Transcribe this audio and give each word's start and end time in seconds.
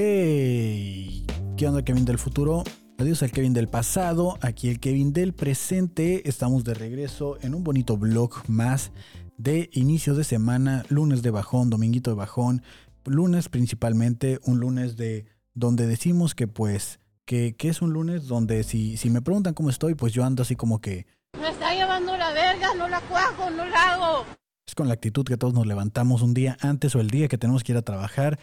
Hey, 0.00 1.26
¿qué 1.56 1.66
onda 1.66 1.82
Kevin 1.82 2.04
del 2.04 2.18
futuro? 2.18 2.62
Adiós 2.98 3.24
al 3.24 3.32
Kevin 3.32 3.52
del 3.52 3.66
pasado, 3.66 4.38
aquí 4.42 4.68
el 4.68 4.78
Kevin 4.78 5.12
del 5.12 5.32
presente. 5.32 6.28
Estamos 6.28 6.62
de 6.62 6.74
regreso 6.74 7.36
en 7.42 7.52
un 7.52 7.64
bonito 7.64 7.96
vlog 7.96 8.48
más 8.48 8.92
de 9.38 9.68
inicio 9.72 10.14
de 10.14 10.22
semana, 10.22 10.84
lunes 10.88 11.22
de 11.22 11.32
bajón, 11.32 11.68
dominguito 11.68 12.12
de 12.12 12.16
bajón, 12.16 12.62
lunes 13.06 13.48
principalmente, 13.48 14.38
un 14.44 14.60
lunes 14.60 14.96
de 14.96 15.26
donde 15.54 15.88
decimos 15.88 16.36
que 16.36 16.46
pues 16.46 17.00
que, 17.24 17.56
es 17.58 17.82
un 17.82 17.92
lunes 17.92 18.28
donde 18.28 18.62
si, 18.62 18.96
si 18.96 19.10
me 19.10 19.20
preguntan 19.20 19.52
cómo 19.52 19.68
estoy, 19.68 19.96
pues 19.96 20.12
yo 20.12 20.24
ando 20.24 20.44
así 20.44 20.54
como 20.54 20.80
que... 20.80 21.08
Me 21.40 21.48
está 21.48 21.74
llevando 21.74 22.16
la 22.16 22.32
verga, 22.32 22.72
no 22.76 22.88
la 22.88 23.00
cuajo, 23.00 23.50
no 23.50 23.64
la 23.64 23.94
hago. 23.94 24.24
Es 24.64 24.76
con 24.76 24.86
la 24.86 24.94
actitud 24.94 25.24
que 25.24 25.36
todos 25.36 25.54
nos 25.54 25.66
levantamos 25.66 26.22
un 26.22 26.34
día 26.34 26.56
antes 26.60 26.94
o 26.94 27.00
el 27.00 27.10
día 27.10 27.26
que 27.26 27.36
tenemos 27.36 27.64
que 27.64 27.72
ir 27.72 27.78
a 27.78 27.82
trabajar 27.82 28.38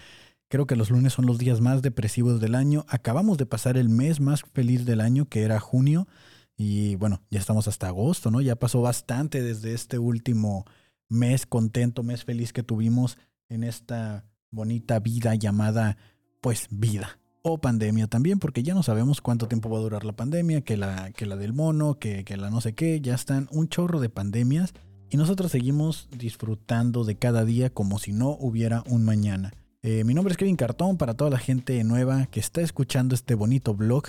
Creo 0.47 0.67
que 0.67 0.75
los 0.75 0.91
lunes 0.91 1.13
son 1.13 1.25
los 1.25 1.37
días 1.39 1.59
más 1.59 1.81
depresivos 1.81 2.39
del 2.39 2.55
año. 2.55 2.85
Acabamos 2.87 3.37
de 3.37 3.45
pasar 3.45 3.77
el 3.77 3.89
mes 3.89 4.19
más 4.19 4.43
feliz 4.53 4.85
del 4.85 5.01
año, 5.01 5.27
que 5.27 5.41
era 5.41 5.59
junio. 5.59 6.07
Y 6.55 6.95
bueno, 6.95 7.21
ya 7.31 7.39
estamos 7.39 7.67
hasta 7.67 7.87
agosto, 7.87 8.31
¿no? 8.31 8.41
Ya 8.41 8.55
pasó 8.55 8.81
bastante 8.81 9.41
desde 9.41 9.73
este 9.73 9.97
último 9.97 10.65
mes 11.09 11.45
contento, 11.45 12.03
mes 12.03 12.23
feliz 12.23 12.53
que 12.53 12.63
tuvimos 12.63 13.17
en 13.49 13.63
esta 13.63 14.25
bonita 14.51 14.99
vida 14.99 15.35
llamada, 15.35 15.97
pues, 16.41 16.67
vida. 16.69 17.19
O 17.41 17.59
pandemia 17.59 18.07
también, 18.07 18.39
porque 18.39 18.63
ya 18.63 18.73
no 18.73 18.83
sabemos 18.83 19.21
cuánto 19.21 19.47
tiempo 19.47 19.69
va 19.69 19.77
a 19.77 19.81
durar 19.81 20.05
la 20.05 20.15
pandemia, 20.15 20.61
que 20.61 20.77
la, 20.77 21.11
que 21.11 21.25
la 21.25 21.35
del 21.35 21.53
mono, 21.53 21.99
que, 21.99 22.23
que 22.23 22.37
la 22.37 22.49
no 22.49 22.61
sé 22.61 22.73
qué, 22.73 23.01
ya 23.01 23.15
están 23.15 23.47
un 23.51 23.67
chorro 23.67 23.99
de 23.99 24.09
pandemias. 24.09 24.73
Y 25.09 25.17
nosotros 25.17 25.51
seguimos 25.51 26.07
disfrutando 26.11 27.03
de 27.03 27.17
cada 27.17 27.45
día 27.45 27.71
como 27.71 27.99
si 27.99 28.13
no 28.13 28.29
hubiera 28.29 28.83
un 28.87 29.05
mañana. 29.05 29.53
Eh, 29.87 30.03
mi 30.03 30.15
nombre 30.15 30.31
es 30.31 30.37
Kevin 30.39 30.55
Cartón 30.55 30.97
para 30.97 31.13
toda 31.13 31.29
la 31.29 31.37
gente 31.37 31.83
nueva 31.83 32.25
que 32.25 32.39
está 32.39 32.61
escuchando 32.61 33.13
este 33.13 33.35
bonito 33.35 33.75
blog. 33.75 34.05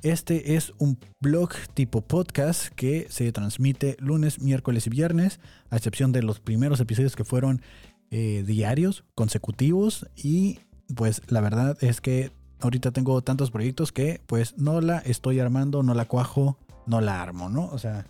Este 0.00 0.56
es 0.56 0.72
un 0.78 0.98
blog 1.20 1.50
tipo 1.74 2.00
podcast 2.00 2.68
que 2.68 3.06
se 3.10 3.30
transmite 3.30 3.98
lunes, 4.00 4.40
miércoles 4.40 4.86
y 4.86 4.90
viernes, 4.90 5.38
a 5.68 5.76
excepción 5.76 6.12
de 6.12 6.22
los 6.22 6.40
primeros 6.40 6.80
episodios 6.80 7.16
que 7.16 7.24
fueron 7.24 7.60
eh, 8.10 8.44
diarios, 8.46 9.04
consecutivos. 9.14 10.08
Y 10.16 10.60
pues 10.96 11.20
la 11.26 11.42
verdad 11.42 11.76
es 11.82 12.00
que 12.00 12.32
ahorita 12.60 12.90
tengo 12.90 13.20
tantos 13.20 13.50
proyectos 13.50 13.92
que 13.92 14.22
pues 14.26 14.56
no 14.56 14.80
la 14.80 15.00
estoy 15.00 15.38
armando, 15.38 15.82
no 15.82 15.92
la 15.92 16.06
cuajo, 16.06 16.56
no 16.86 17.02
la 17.02 17.20
armo, 17.20 17.50
¿no? 17.50 17.66
O 17.66 17.76
sea... 17.76 18.06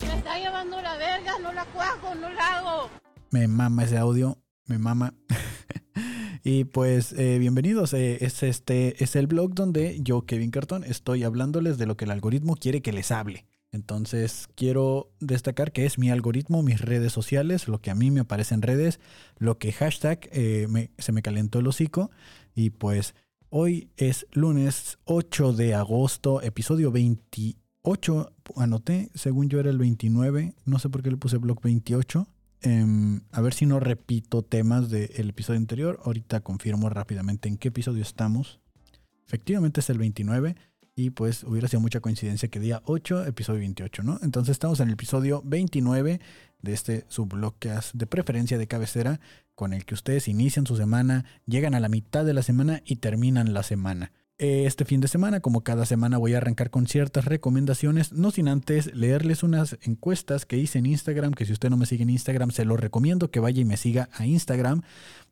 Me 0.00 0.16
está 0.16 0.38
llevando 0.38 0.80
la 0.80 0.96
verga, 0.96 1.32
no 1.42 1.52
la 1.52 1.66
cuajo, 1.66 2.14
no 2.14 2.30
la 2.30 2.56
hago. 2.56 2.88
Me 3.30 3.46
mama 3.46 3.84
ese 3.84 3.98
audio, 3.98 4.38
me 4.64 4.78
mama. 4.78 5.12
Y 6.48 6.62
pues 6.62 7.12
eh, 7.14 7.40
bienvenidos, 7.40 7.92
eh, 7.92 8.18
es, 8.20 8.44
este, 8.44 9.02
es 9.02 9.16
el 9.16 9.26
blog 9.26 9.52
donde 9.52 9.98
yo, 10.00 10.26
Kevin 10.26 10.52
Cartón, 10.52 10.84
estoy 10.84 11.24
hablándoles 11.24 11.76
de 11.76 11.86
lo 11.86 11.96
que 11.96 12.04
el 12.04 12.12
algoritmo 12.12 12.54
quiere 12.54 12.82
que 12.82 12.92
les 12.92 13.10
hable. 13.10 13.46
Entonces 13.72 14.46
quiero 14.54 15.10
destacar 15.18 15.72
que 15.72 15.86
es 15.86 15.98
mi 15.98 16.08
algoritmo, 16.08 16.62
mis 16.62 16.80
redes 16.80 17.12
sociales, 17.12 17.66
lo 17.66 17.80
que 17.80 17.90
a 17.90 17.96
mí 17.96 18.12
me 18.12 18.20
aparece 18.20 18.54
en 18.54 18.62
redes, 18.62 19.00
lo 19.38 19.58
que 19.58 19.72
hashtag 19.72 20.28
eh, 20.30 20.68
se 20.98 21.10
me 21.10 21.20
calentó 21.20 21.58
el 21.58 21.66
hocico. 21.66 22.12
Y 22.54 22.70
pues 22.70 23.16
hoy 23.48 23.90
es 23.96 24.28
lunes 24.30 24.98
8 25.02 25.52
de 25.52 25.74
agosto, 25.74 26.42
episodio 26.42 26.92
28. 26.92 28.32
Anoté, 28.54 29.10
según 29.14 29.48
yo 29.48 29.58
era 29.58 29.70
el 29.70 29.78
29, 29.78 30.54
no 30.64 30.78
sé 30.78 30.90
por 30.90 31.02
qué 31.02 31.10
le 31.10 31.16
puse 31.16 31.38
blog 31.38 31.60
28. 31.60 32.28
Em, 32.66 33.20
a 33.30 33.40
ver 33.40 33.54
si 33.54 33.64
no 33.64 33.78
repito 33.78 34.42
temas 34.42 34.90
del 34.90 35.28
episodio 35.28 35.60
anterior. 35.60 36.00
Ahorita 36.02 36.40
confirmo 36.40 36.90
rápidamente 36.90 37.48
en 37.48 37.58
qué 37.58 37.68
episodio 37.68 38.02
estamos. 38.02 38.58
Efectivamente 39.24 39.78
es 39.78 39.88
el 39.88 39.98
29 39.98 40.56
y 40.96 41.10
pues 41.10 41.44
hubiera 41.44 41.68
sido 41.68 41.80
mucha 41.80 42.00
coincidencia 42.00 42.48
que 42.48 42.58
día 42.58 42.82
8, 42.86 43.24
episodio 43.26 43.60
28, 43.60 44.02
¿no? 44.02 44.18
Entonces 44.20 44.50
estamos 44.50 44.80
en 44.80 44.88
el 44.88 44.94
episodio 44.94 45.42
29 45.44 46.20
de 46.60 46.72
este 46.72 47.04
subbloqueas 47.06 47.92
de 47.94 48.08
preferencia 48.08 48.58
de 48.58 48.66
cabecera 48.66 49.20
con 49.54 49.72
el 49.72 49.84
que 49.84 49.94
ustedes 49.94 50.26
inician 50.26 50.66
su 50.66 50.76
semana, 50.76 51.24
llegan 51.46 51.76
a 51.76 51.80
la 51.80 51.88
mitad 51.88 52.24
de 52.24 52.34
la 52.34 52.42
semana 52.42 52.82
y 52.84 52.96
terminan 52.96 53.54
la 53.54 53.62
semana. 53.62 54.10
Este 54.38 54.84
fin 54.84 55.00
de 55.00 55.08
semana, 55.08 55.40
como 55.40 55.62
cada 55.62 55.86
semana, 55.86 56.18
voy 56.18 56.34
a 56.34 56.36
arrancar 56.36 56.68
con 56.68 56.86
ciertas 56.86 57.24
recomendaciones, 57.24 58.12
no 58.12 58.30
sin 58.30 58.48
antes 58.48 58.94
leerles 58.94 59.42
unas 59.42 59.78
encuestas 59.80 60.44
que 60.44 60.58
hice 60.58 60.78
en 60.78 60.84
Instagram, 60.84 61.32
que 61.32 61.46
si 61.46 61.54
usted 61.54 61.70
no 61.70 61.78
me 61.78 61.86
sigue 61.86 62.02
en 62.02 62.10
Instagram, 62.10 62.50
se 62.50 62.66
lo 62.66 62.76
recomiendo 62.76 63.30
que 63.30 63.40
vaya 63.40 63.62
y 63.62 63.64
me 63.64 63.78
siga 63.78 64.10
a 64.12 64.26
Instagram, 64.26 64.82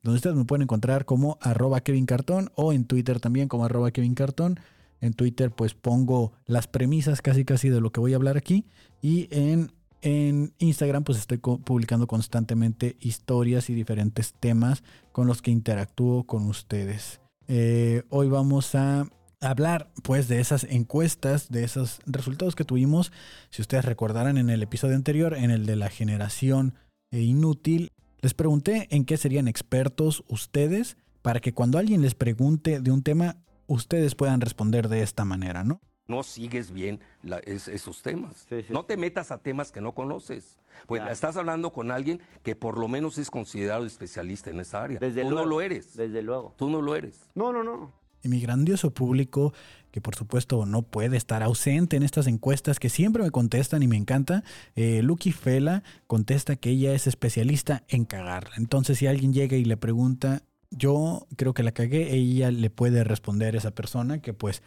donde 0.03 0.17
ustedes 0.17 0.37
me 0.37 0.47
pueden 0.47 0.63
encontrar 0.63 1.05
como 1.05 1.37
arroba 1.43 1.83
Kevin 1.83 2.07
Cartón 2.07 2.51
o 2.55 2.73
en 2.73 2.87
Twitter 2.87 3.21
también 3.21 3.47
como 3.47 3.67
arroba 3.67 3.91
Kevin 3.91 4.15
Cartón. 4.15 4.59
En 5.03 5.13
Twitter 5.13 5.51
pues 5.51 5.75
pongo 5.75 6.33
las 6.47 6.67
premisas 6.67 7.21
casi 7.21 7.45
casi 7.45 7.69
de 7.69 7.83
lo 7.83 7.93
que 7.93 8.01
voy 8.01 8.15
a 8.15 8.17
hablar 8.17 8.39
aquí 8.39 8.65
y 9.03 9.29
en, 9.31 9.71
en 10.01 10.55
Instagram 10.57 11.05
pues 11.05 11.19
estoy 11.19 11.37
publicando 11.37 12.07
constantemente 12.07 12.97
historias 13.01 13.69
y 13.69 13.75
diferentes 13.75 14.33
temas 14.33 14.83
con 15.13 15.27
los 15.27 15.43
que 15.43 15.51
interactúo 15.51 16.25
con 16.25 16.47
ustedes. 16.47 17.21
Eh, 17.49 18.03
hoy 18.09 18.29
vamos 18.29 18.75
a 18.75 19.07
hablar 19.41 19.91
pues 20.03 20.29
de 20.29 20.41
esas 20.41 20.65
encuestas, 20.65 21.51
de 21.51 21.65
esos 21.65 22.01
resultados 22.07 22.55
que 22.55 22.65
tuvimos. 22.65 23.13
Si 23.51 23.63
ustedes 23.63 23.85
recordarán 23.85 24.39
en 24.39 24.51
el 24.51 24.63
episodio 24.63 24.97
anterior, 24.97 25.35
en 25.35 25.51
el 25.51 25.67
de 25.67 25.77
la 25.77 25.91
generación 25.91 26.75
eh, 27.11 27.21
inútil, 27.21 27.93
les 28.21 28.35
pregunté 28.35 28.89
en 28.91 29.05
qué 29.05 29.17
serían 29.17 29.49
expertos 29.49 30.25
ustedes 30.29 30.97
para 31.23 31.41
que 31.41 31.53
cuando 31.53 31.79
alguien 31.79 32.03
les 32.03 32.15
pregunte 32.15 32.81
de 32.81 32.91
un 32.91 33.03
tema, 33.03 33.37
ustedes 33.67 34.15
puedan 34.15 34.41
responder 34.41 34.89
de 34.89 35.03
esta 35.03 35.25
manera, 35.25 35.65
¿no? 35.65 35.81
No 36.07 36.23
sigues 36.23 36.71
bien 36.71 37.01
esos 37.45 38.03
temas. 38.03 38.47
No 38.69 38.85
te 38.85 38.97
metas 38.97 39.31
a 39.31 39.39
temas 39.39 39.73
que 39.73 39.81
no 39.81 39.93
conoces. 39.93 40.59
Pues 40.87 41.03
estás 41.11 41.37
hablando 41.37 41.73
con 41.73 41.91
alguien 41.91 42.21
que 42.43 42.57
por 42.57 42.79
lo 42.79 42.89
menos 42.89 43.19
es 43.19 43.31
considerado 43.31 43.87
especialista 43.87 44.51
en 44.51 44.61
esa 44.61 44.83
área. 44.83 44.99
Desde 44.99 45.23
Tú 45.23 45.31
no 45.31 45.45
lo 45.45 45.61
eres. 45.61 45.97
Desde 45.97 46.23
luego. 46.23 46.55
Tú 46.57 46.69
no 46.69 46.83
lo 46.83 46.95
eres. 46.95 47.21
No, 47.35 47.53
no, 47.53 47.65
no. 47.65 47.93
Y 48.23 48.29
mi 48.29 48.41
grandioso 48.41 48.91
público, 48.91 49.53
que 49.91 50.01
por 50.01 50.15
supuesto 50.15 50.65
no 50.65 50.83
puede 50.83 51.19
estar 51.19 51.43
ausente 51.43 51.97
en 51.97 52.03
estas 52.03 52.27
encuestas, 52.27 52.81
que 52.81 52.89
siempre 52.89 53.23
me 53.23 53.31
contestan 53.31 53.83
y 53.83 53.89
me 53.89 53.97
encanta, 53.97 54.45
eh, 54.77 55.03
Lucky 55.03 55.31
Fela 55.31 55.83
contesta 56.07 56.57
que 56.57 56.71
ella 56.71 56.95
es 56.95 57.07
especialista 57.07 57.85
en 57.89 58.07
cagarla. 58.07 58.55
Entonces 58.57 58.99
si 58.99 59.07
alguien 59.07 59.35
llega 59.35 59.59
y 59.59 59.65
le 59.67 59.77
pregunta, 59.77 60.43
yo 60.71 61.27
creo 61.37 61.53
que 61.53 61.63
la 61.63 61.73
cagué, 61.73 62.15
ella 62.15 62.51
le 62.51 62.71
puede 62.71 63.05
responder 63.05 63.55
a 63.55 63.59
esa 63.59 63.73
persona 63.73 64.21
que 64.23 64.33
pues 64.33 64.63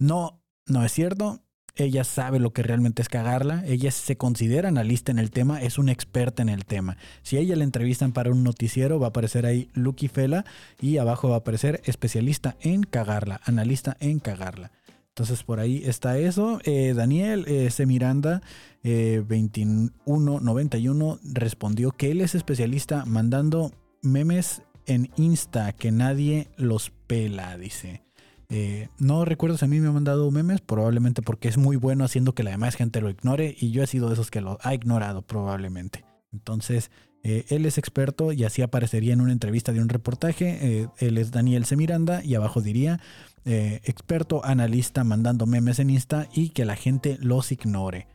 no 0.00 0.39
no 0.66 0.84
es 0.84 0.92
cierto. 0.92 1.40
Ella 1.76 2.04
sabe 2.04 2.40
lo 2.40 2.52
que 2.52 2.62
realmente 2.62 3.00
es 3.00 3.08
cagarla. 3.08 3.64
Ella 3.66 3.90
se 3.90 4.16
considera 4.16 4.68
analista 4.68 5.12
en 5.12 5.18
el 5.18 5.30
tema, 5.30 5.62
es 5.62 5.78
una 5.78 5.92
experta 5.92 6.42
en 6.42 6.48
el 6.48 6.64
tema. 6.64 6.96
Si 7.22 7.36
a 7.36 7.40
ella 7.40 7.56
le 7.56 7.64
entrevistan 7.64 8.12
para 8.12 8.30
un 8.30 8.42
noticiero, 8.42 8.98
va 8.98 9.06
a 9.06 9.10
aparecer 9.10 9.46
ahí 9.46 9.70
Lucky 9.74 10.08
Fela 10.08 10.44
y 10.80 10.98
abajo 10.98 11.28
va 11.28 11.36
a 11.36 11.38
aparecer 11.38 11.80
especialista 11.84 12.56
en 12.60 12.82
cagarla, 12.82 13.40
analista 13.44 13.96
en 14.00 14.18
cagarla. 14.18 14.72
Entonces 15.08 15.42
por 15.44 15.60
ahí 15.60 15.82
está 15.84 16.18
eso. 16.18 16.60
Eh, 16.64 16.94
Daniel 16.94 17.44
eh, 17.46 17.70
C. 17.70 17.86
Miranda, 17.86 18.42
eh, 18.82 19.22
2191, 19.28 21.18
respondió 21.24 21.92
que 21.92 22.10
él 22.10 22.20
es 22.20 22.34
especialista 22.34 23.04
mandando 23.04 23.72
memes 24.02 24.62
en 24.86 25.10
Insta, 25.16 25.72
que 25.72 25.92
nadie 25.92 26.48
los 26.56 26.90
pela, 27.06 27.56
dice. 27.58 28.02
Eh, 28.50 28.88
no 28.98 29.24
recuerdo 29.24 29.56
si 29.56 29.64
a 29.64 29.68
mí 29.68 29.78
me 29.80 29.88
ha 29.88 29.92
mandado 29.92 30.28
memes, 30.30 30.60
probablemente 30.60 31.22
porque 31.22 31.48
es 31.48 31.56
muy 31.56 31.76
bueno 31.76 32.04
haciendo 32.04 32.34
que 32.34 32.42
la 32.42 32.50
demás 32.50 32.74
gente 32.74 33.00
lo 33.00 33.08
ignore 33.08 33.54
y 33.58 33.70
yo 33.70 33.82
he 33.82 33.86
sido 33.86 34.08
de 34.08 34.14
esos 34.14 34.30
que 34.30 34.40
lo 34.40 34.58
ha 34.62 34.74
ignorado 34.74 35.22
probablemente. 35.22 36.04
Entonces, 36.32 36.90
eh, 37.22 37.44
él 37.48 37.64
es 37.64 37.78
experto 37.78 38.32
y 38.32 38.44
así 38.44 38.62
aparecería 38.62 39.12
en 39.12 39.20
una 39.20 39.32
entrevista 39.32 39.72
de 39.72 39.80
un 39.80 39.88
reportaje. 39.88 40.58
Eh, 40.60 40.88
él 40.98 41.18
es 41.18 41.30
Daniel 41.30 41.64
C. 41.64 41.76
Miranda 41.76 42.24
y 42.24 42.34
abajo 42.34 42.60
diría 42.60 43.00
experto 43.42 44.44
analista 44.44 45.02
mandando 45.02 45.46
memes 45.46 45.78
en 45.78 45.88
Insta 45.88 46.28
y 46.34 46.50
que 46.50 46.66
la 46.66 46.76
gente 46.76 47.16
los 47.22 47.50
ignore. 47.50 48.06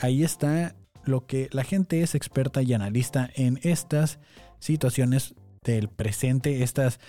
ahí 0.00 0.24
está 0.24 0.74
lo 1.04 1.26
que 1.26 1.50
la 1.52 1.62
gente 1.62 2.00
es 2.00 2.14
experta 2.14 2.62
y 2.62 2.72
analista 2.72 3.28
en 3.34 3.60
estas 3.62 4.18
situaciones 4.60 5.34
del 5.62 5.88
presente, 5.88 6.62
estas 6.62 7.00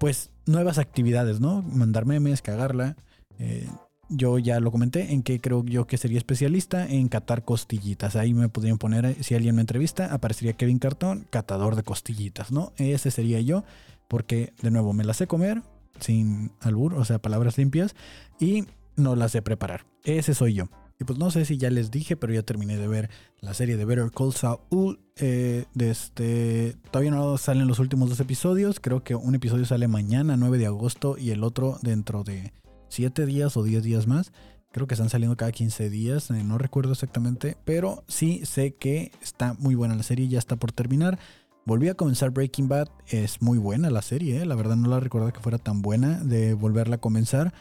pues 0.00 0.30
nuevas 0.46 0.78
actividades, 0.78 1.40
¿no? 1.40 1.60
Mandar 1.60 2.06
memes, 2.06 2.40
cagarla. 2.40 2.96
Eh, 3.38 3.68
yo 4.08 4.38
ya 4.38 4.58
lo 4.58 4.72
comenté 4.72 5.12
en 5.12 5.22
que 5.22 5.40
creo 5.40 5.62
yo 5.62 5.86
que 5.86 5.98
sería 5.98 6.16
especialista 6.16 6.86
en 6.86 7.08
catar 7.08 7.44
costillitas. 7.44 8.16
Ahí 8.16 8.32
me 8.32 8.48
podrían 8.48 8.78
poner, 8.78 9.04
eh, 9.04 9.16
si 9.20 9.34
alguien 9.34 9.54
me 9.54 9.60
entrevista, 9.60 10.06
aparecería 10.06 10.54
Kevin 10.54 10.78
Cartón, 10.78 11.26
catador 11.28 11.76
de 11.76 11.82
costillitas, 11.82 12.50
¿no? 12.50 12.72
Ese 12.78 13.10
sería 13.10 13.42
yo, 13.42 13.62
porque 14.08 14.54
de 14.62 14.70
nuevo 14.70 14.94
me 14.94 15.04
las 15.04 15.18
sé 15.18 15.26
comer 15.26 15.62
sin 16.00 16.50
albur, 16.60 16.94
o 16.94 17.04
sea, 17.04 17.18
palabras 17.18 17.58
limpias, 17.58 17.94
y 18.40 18.64
no 18.96 19.16
las 19.16 19.32
sé 19.32 19.42
preparar. 19.42 19.84
Ese 20.04 20.32
soy 20.34 20.54
yo. 20.54 20.70
Y 21.00 21.04
pues 21.04 21.18
no 21.18 21.30
sé 21.30 21.46
si 21.46 21.56
ya 21.56 21.70
les 21.70 21.90
dije, 21.90 22.14
pero 22.14 22.34
ya 22.34 22.42
terminé 22.42 22.76
de 22.76 22.86
ver 22.86 23.08
la 23.40 23.54
serie 23.54 23.78
de 23.78 23.86
Better 23.86 24.10
Call 24.10 24.34
Saul. 24.34 25.00
Eh, 25.16 25.64
este, 25.78 26.76
todavía 26.90 27.10
no 27.10 27.38
salen 27.38 27.66
los 27.66 27.78
últimos 27.78 28.10
dos 28.10 28.20
episodios. 28.20 28.80
Creo 28.80 29.02
que 29.02 29.14
un 29.14 29.34
episodio 29.34 29.64
sale 29.64 29.88
mañana, 29.88 30.36
9 30.36 30.58
de 30.58 30.66
agosto, 30.66 31.16
y 31.16 31.30
el 31.30 31.42
otro 31.42 31.78
dentro 31.80 32.22
de 32.22 32.52
7 32.88 33.24
días 33.24 33.56
o 33.56 33.62
10 33.62 33.82
días 33.82 34.06
más. 34.06 34.30
Creo 34.72 34.86
que 34.86 34.92
están 34.92 35.08
saliendo 35.08 35.38
cada 35.38 35.52
15 35.52 35.88
días, 35.88 36.30
eh, 36.30 36.44
no 36.44 36.58
recuerdo 36.58 36.92
exactamente, 36.92 37.56
pero 37.64 38.04
sí 38.06 38.42
sé 38.44 38.74
que 38.74 39.10
está 39.22 39.54
muy 39.54 39.74
buena 39.74 39.96
la 39.96 40.02
serie, 40.02 40.28
ya 40.28 40.38
está 40.38 40.56
por 40.56 40.70
terminar. 40.70 41.18
Volví 41.64 41.88
a 41.88 41.94
comenzar 41.94 42.30
Breaking 42.30 42.68
Bad, 42.68 42.88
es 43.08 43.42
muy 43.42 43.58
buena 43.58 43.90
la 43.90 44.02
serie, 44.02 44.42
eh, 44.42 44.46
la 44.46 44.54
verdad 44.54 44.76
no 44.76 44.88
la 44.88 45.00
recuerdo 45.00 45.32
que 45.32 45.40
fuera 45.40 45.58
tan 45.58 45.82
buena 45.82 46.20
de 46.20 46.54
volverla 46.54 46.96
a 46.96 47.00
comenzar 47.00 47.52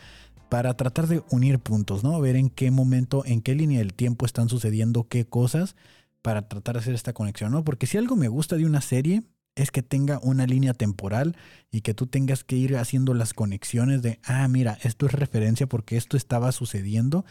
para 0.50 0.75
tratar 0.75 1.07
de 1.07 1.24
unir 1.30 1.60
puntos, 1.60 2.04
¿no? 2.04 2.19
Ver 2.19 2.36
en 2.36 2.50
qué 2.50 2.72
momento, 2.72 3.24
en 3.25 3.42
qué 3.42 3.56
línea 3.56 3.80
del 3.80 3.94
tiempo 3.94 4.25
están 4.25 4.50
sucediendo 4.50 5.07
qué 5.07 5.25
cosas 5.25 5.75
para 6.22 6.48
tratar 6.48 6.75
de 6.75 6.80
hacer 6.81 6.96
esta 6.96 7.13
conexión, 7.13 7.51
¿no? 7.51 7.63
Porque 7.63 7.86
si 7.86 7.98
algo 7.98 8.16
me 8.16 8.28
gusta 8.28 8.57
de 8.57 8.66
una 8.66 8.81
serie 8.81 9.24
es 9.56 9.72
que 9.72 9.84
tenga 9.84 10.19
una 10.24 10.46
línea 10.46 10.74
temporal 10.74 11.36
y 11.72 11.81
que 11.81 11.94
tú 11.94 12.07
tengas 12.07 12.44
que 12.44 12.56
ir 12.56 12.78
haciendo 12.78 13.13
las 13.13 13.34
conexiones 13.34 14.01
de, 14.01 14.19
ah, 14.24 14.48
mira, 14.48 14.78
esto 14.84 15.06
es 15.06 15.12
referencia 15.12 15.68
porque 15.68 15.98
esto 15.98 16.18
estaba 16.18 16.51
sucediendo 16.51 17.25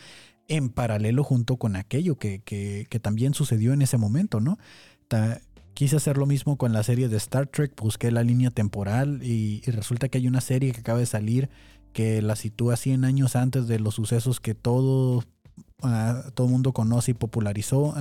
en 0.46 0.68
paralelo 0.70 1.24
junto 1.24 1.56
con 1.56 1.76
aquello 1.76 2.16
que, 2.16 2.40
que, 2.40 2.86
que 2.88 3.00
también 3.00 3.34
sucedió 3.34 3.72
en 3.72 3.82
ese 3.82 3.98
momento, 3.98 4.40
¿no? 4.40 4.58
quise 5.72 5.96
hacer 5.96 6.18
lo 6.18 6.26
mismo 6.26 6.58
con 6.58 6.72
la 6.72 6.82
serie 6.82 7.08
de 7.08 7.16
Star 7.16 7.46
Trek, 7.46 7.72
busqué 7.80 8.10
la 8.10 8.22
línea 8.22 8.50
temporal 8.50 9.20
y, 9.22 9.62
y 9.64 9.70
resulta 9.70 10.08
que 10.08 10.18
hay 10.18 10.26
una 10.26 10.42
serie 10.42 10.72
que 10.72 10.80
acaba 10.80 10.98
de 10.98 11.06
salir 11.06 11.48
que 11.98 12.22
la 12.22 12.36
sitúa 12.36 12.76
100 12.76 13.04
años 13.04 13.34
antes 13.34 13.66
de 13.66 13.80
los 13.80 13.96
sucesos 13.96 14.38
que 14.38 14.54
todo 14.54 15.24
uh, 15.82 16.30
todo 16.32 16.46
mundo 16.46 16.72
conoce 16.72 17.10
y 17.10 17.14
popularizó 17.14 17.92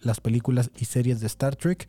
las 0.00 0.20
películas 0.20 0.70
y 0.78 0.86
series 0.86 1.20
de 1.20 1.26
Star 1.26 1.54
Trek. 1.54 1.86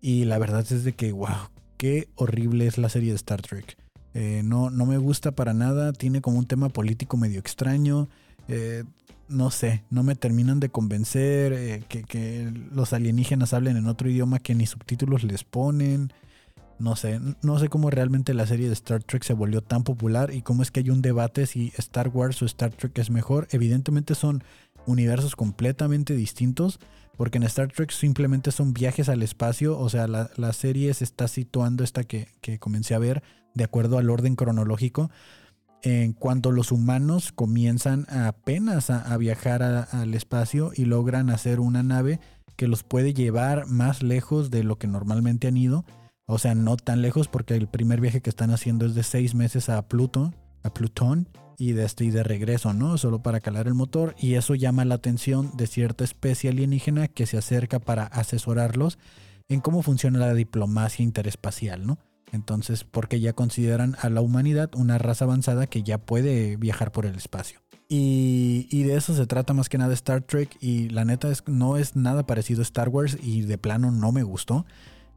Y 0.00 0.24
la 0.24 0.38
verdad 0.38 0.64
es 0.70 0.84
de 0.84 0.92
que, 0.92 1.10
wow, 1.10 1.50
qué 1.78 2.06
horrible 2.14 2.68
es 2.68 2.78
la 2.78 2.88
serie 2.88 3.10
de 3.10 3.16
Star 3.16 3.42
Trek. 3.42 3.76
Eh, 4.12 4.42
no, 4.44 4.70
no 4.70 4.86
me 4.86 4.96
gusta 4.98 5.32
para 5.32 5.52
nada, 5.52 5.92
tiene 5.92 6.20
como 6.20 6.38
un 6.38 6.46
tema 6.46 6.68
político 6.68 7.16
medio 7.16 7.40
extraño. 7.40 8.08
Eh, 8.46 8.84
no 9.26 9.50
sé, 9.50 9.82
no 9.90 10.04
me 10.04 10.14
terminan 10.14 10.60
de 10.60 10.68
convencer 10.68 11.52
eh, 11.54 11.82
que, 11.88 12.04
que, 12.04 12.52
los 12.72 12.92
alienígenas 12.92 13.52
hablen 13.52 13.76
en 13.76 13.88
otro 13.88 14.08
idioma 14.08 14.38
que 14.38 14.54
ni 14.54 14.66
subtítulos 14.66 15.24
les 15.24 15.42
ponen. 15.42 16.12
No 16.78 16.96
sé, 16.96 17.20
no 17.42 17.58
sé 17.58 17.68
cómo 17.68 17.90
realmente 17.90 18.34
la 18.34 18.46
serie 18.46 18.66
de 18.66 18.72
Star 18.72 19.02
Trek 19.02 19.22
se 19.22 19.32
volvió 19.32 19.62
tan 19.62 19.84
popular 19.84 20.32
y 20.34 20.42
cómo 20.42 20.62
es 20.62 20.70
que 20.70 20.80
hay 20.80 20.90
un 20.90 21.02
debate 21.02 21.46
si 21.46 21.72
Star 21.78 22.08
Wars 22.08 22.42
o 22.42 22.46
Star 22.46 22.72
Trek 22.72 22.98
es 22.98 23.10
mejor. 23.10 23.46
Evidentemente 23.52 24.14
son 24.14 24.42
universos 24.86 25.36
completamente 25.36 26.14
distintos, 26.14 26.80
porque 27.16 27.38
en 27.38 27.44
Star 27.44 27.68
Trek 27.68 27.90
simplemente 27.90 28.50
son 28.50 28.74
viajes 28.74 29.08
al 29.08 29.22
espacio, 29.22 29.78
o 29.78 29.88
sea, 29.88 30.06
la, 30.08 30.52
serie 30.52 30.92
se 30.94 31.04
está 31.04 31.28
situando, 31.28 31.84
esta 31.84 32.04
que, 32.04 32.28
comencé 32.58 32.94
a 32.94 32.98
ver, 32.98 33.22
de 33.54 33.64
acuerdo 33.64 33.98
al 33.98 34.10
orden 34.10 34.36
cronológico, 34.36 35.10
en 35.82 36.12
cuanto 36.12 36.50
los 36.50 36.72
humanos 36.72 37.30
comienzan 37.32 38.06
apenas 38.08 38.90
a, 38.90 39.16
viajar 39.16 39.62
al 39.62 40.14
espacio 40.14 40.72
y 40.74 40.86
logran 40.86 41.30
hacer 41.30 41.60
una 41.60 41.82
nave 41.82 42.20
que 42.56 42.68
los 42.68 42.82
puede 42.82 43.14
llevar 43.14 43.66
más 43.66 44.02
lejos 44.02 44.50
de 44.50 44.64
lo 44.64 44.76
que 44.76 44.86
normalmente 44.86 45.48
han 45.48 45.56
ido 45.56 45.84
o 46.26 46.38
sea, 46.38 46.54
no 46.54 46.76
tan 46.76 47.02
lejos 47.02 47.28
porque 47.28 47.54
el 47.54 47.68
primer 47.68 48.00
viaje 48.00 48.20
que 48.20 48.30
están 48.30 48.50
haciendo 48.50 48.86
es 48.86 48.94
de 48.94 49.02
seis 49.02 49.34
meses 49.34 49.68
a 49.68 49.86
Pluto, 49.86 50.32
a 50.62 50.72
Plutón 50.72 51.28
y 51.58 51.72
de, 51.72 51.84
este, 51.84 52.04
y 52.04 52.10
de 52.10 52.22
regreso, 52.22 52.72
¿no? 52.72 52.96
Solo 52.98 53.22
para 53.22 53.40
calar 53.40 53.66
el 53.66 53.74
motor 53.74 54.14
y 54.18 54.34
eso 54.34 54.54
llama 54.54 54.84
la 54.84 54.96
atención 54.96 55.50
de 55.56 55.66
cierta 55.66 56.04
especie 56.04 56.50
alienígena 56.50 57.08
que 57.08 57.26
se 57.26 57.36
acerca 57.36 57.78
para 57.78 58.04
asesorarlos 58.04 58.98
en 59.48 59.60
cómo 59.60 59.82
funciona 59.82 60.18
la 60.18 60.34
diplomacia 60.34 61.02
interespacial, 61.02 61.86
¿no? 61.86 61.98
Entonces, 62.32 62.82
porque 62.82 63.20
ya 63.20 63.32
consideran 63.32 63.96
a 64.00 64.08
la 64.08 64.20
humanidad 64.20 64.70
una 64.74 64.98
raza 64.98 65.26
avanzada 65.26 65.66
que 65.66 65.82
ya 65.82 65.98
puede 65.98 66.56
viajar 66.56 66.90
por 66.90 67.06
el 67.06 67.14
espacio. 67.14 67.60
Y, 67.88 68.66
y, 68.70 68.82
de 68.84 68.96
eso 68.96 69.14
se 69.14 69.26
trata 69.26 69.52
más 69.52 69.68
que 69.68 69.76
nada 69.76 69.92
Star 69.92 70.22
Trek 70.22 70.56
y 70.58 70.88
la 70.88 71.04
neta 71.04 71.30
es, 71.30 71.44
no 71.46 71.76
es 71.76 71.94
nada 71.94 72.26
parecido 72.26 72.60
a 72.60 72.62
Star 72.62 72.88
Wars 72.88 73.18
y 73.22 73.42
de 73.42 73.58
plano 73.58 73.92
no 73.92 74.10
me 74.10 74.22
gustó 74.22 74.64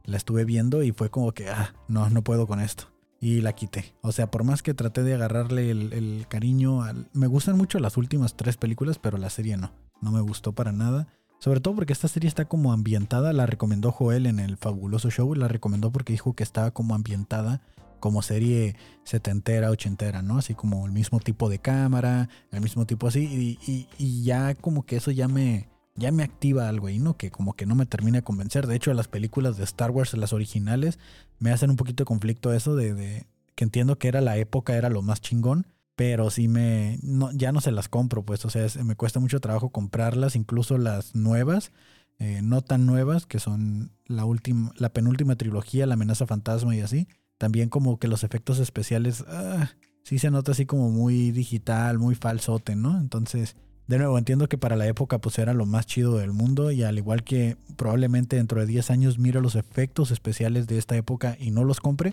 la 0.08 0.16
estuve 0.16 0.44
viendo 0.44 0.82
y 0.82 0.92
fue 0.92 1.10
como 1.10 1.32
que, 1.32 1.50
ah, 1.50 1.74
no, 1.86 2.08
no 2.08 2.24
puedo 2.24 2.46
con 2.46 2.60
esto. 2.60 2.84
Y 3.20 3.42
la 3.42 3.52
quité. 3.52 3.94
O 4.00 4.10
sea, 4.10 4.30
por 4.30 4.42
más 4.42 4.62
que 4.62 4.72
traté 4.72 5.02
de 5.02 5.14
agarrarle 5.14 5.70
el, 5.70 6.26
cariño, 6.28 6.82
al... 6.82 7.10
me 7.12 7.26
gustan 7.26 7.58
mucho 7.58 7.78
las 7.78 7.96
últimas 7.96 8.34
tres 8.36 8.56
películas, 8.56 8.98
pero 8.98 9.18
la 9.18 9.28
serie 9.28 9.56
no. 9.56 9.72
No 10.00 10.10
me 10.10 10.20
gustó 10.20 10.52
para 10.52 10.72
nada. 10.72 11.08
Sobre 11.40 11.60
todo 11.60 11.74
porque 11.74 11.92
esta 11.92 12.08
serie 12.08 12.26
está 12.26 12.46
como 12.46 12.72
ambientada, 12.72 13.32
la 13.32 13.46
recomendó 13.46 13.92
Joel 13.92 14.26
en 14.26 14.40
el 14.40 14.56
fabuloso 14.56 15.10
show, 15.10 15.34
la 15.34 15.46
recomendó 15.46 15.92
porque 15.92 16.14
dijo 16.14 16.34
que 16.34 16.42
estaba 16.42 16.70
como 16.70 16.94
ambientada 16.94 17.60
como 18.00 18.22
serie 18.22 18.76
setentera, 19.04 19.70
ochentera, 19.70 20.22
¿no? 20.22 20.38
Así 20.38 20.54
como 20.54 20.86
el 20.86 20.92
mismo 20.92 21.18
tipo 21.18 21.48
de 21.48 21.58
cámara, 21.58 22.28
el 22.52 22.60
mismo 22.60 22.86
tipo 22.86 23.08
así, 23.08 23.58
y, 23.66 23.88
y 23.98 24.22
ya 24.22 24.54
como 24.54 24.86
que 24.86 24.96
eso 24.96 25.10
ya 25.10 25.26
me, 25.26 25.68
ya 25.98 26.12
me 26.12 26.22
activa 26.22 26.68
algo 26.68 26.86
ahí, 26.86 26.98
¿no? 26.98 27.16
Que 27.16 27.30
como 27.30 27.54
que 27.54 27.66
no 27.66 27.74
me 27.74 27.86
termina 27.86 28.18
de 28.18 28.24
convencer. 28.24 28.66
De 28.66 28.76
hecho, 28.76 28.92
las 28.94 29.08
películas 29.08 29.56
de 29.56 29.64
Star 29.64 29.90
Wars, 29.90 30.14
las 30.14 30.32
originales, 30.32 30.98
me 31.38 31.50
hacen 31.50 31.70
un 31.70 31.76
poquito 31.76 32.02
de 32.02 32.06
conflicto 32.06 32.52
eso 32.52 32.76
de, 32.76 33.26
que 33.54 33.64
entiendo 33.64 33.98
que 33.98 34.08
era 34.08 34.20
la 34.20 34.36
época, 34.36 34.76
era 34.76 34.88
lo 34.88 35.02
más 35.02 35.20
chingón, 35.20 35.66
pero 35.96 36.30
sí 36.30 36.46
me, 36.46 36.98
ya 37.34 37.50
no 37.50 37.60
se 37.60 37.72
las 37.72 37.88
compro, 37.88 38.22
pues, 38.22 38.44
o 38.44 38.50
sea, 38.50 38.66
me 38.84 38.94
cuesta 38.94 39.18
mucho 39.18 39.40
trabajo 39.40 39.70
comprarlas, 39.70 40.36
incluso 40.36 40.78
las 40.78 41.14
nuevas, 41.16 41.72
eh, 42.20 42.40
no 42.42 42.62
tan 42.62 42.86
nuevas, 42.86 43.26
que 43.26 43.40
son 43.40 43.90
la 44.06 44.24
última, 44.24 44.72
la 44.76 44.90
penúltima 44.90 45.36
trilogía, 45.36 45.86
La 45.86 45.94
amenaza 45.94 46.26
fantasma 46.26 46.74
y 46.74 46.80
así. 46.80 47.08
También 47.36 47.68
como 47.68 47.98
que 47.98 48.08
los 48.08 48.24
efectos 48.24 48.58
especiales, 48.58 49.24
ah, 49.28 49.70
sí 50.02 50.18
se 50.18 50.30
nota 50.30 50.52
así 50.52 50.66
como 50.66 50.90
muy 50.90 51.30
digital, 51.30 51.98
muy 51.98 52.14
falsote, 52.14 52.74
¿no? 52.76 52.98
Entonces, 52.98 53.56
de 53.88 53.96
nuevo, 53.96 54.18
entiendo 54.18 54.48
que 54.48 54.58
para 54.58 54.76
la 54.76 54.86
época 54.86 55.18
pues 55.18 55.38
era 55.38 55.54
lo 55.54 55.64
más 55.64 55.86
chido 55.86 56.18
del 56.18 56.32
mundo 56.32 56.70
y 56.70 56.82
al 56.82 56.98
igual 56.98 57.24
que 57.24 57.56
probablemente 57.76 58.36
dentro 58.36 58.60
de 58.60 58.66
10 58.66 58.90
años 58.90 59.18
mire 59.18 59.40
los 59.40 59.54
efectos 59.54 60.10
especiales 60.10 60.66
de 60.66 60.76
esta 60.76 60.94
época 60.94 61.36
y 61.40 61.50
no 61.50 61.64
los 61.64 61.80
compre, 61.80 62.12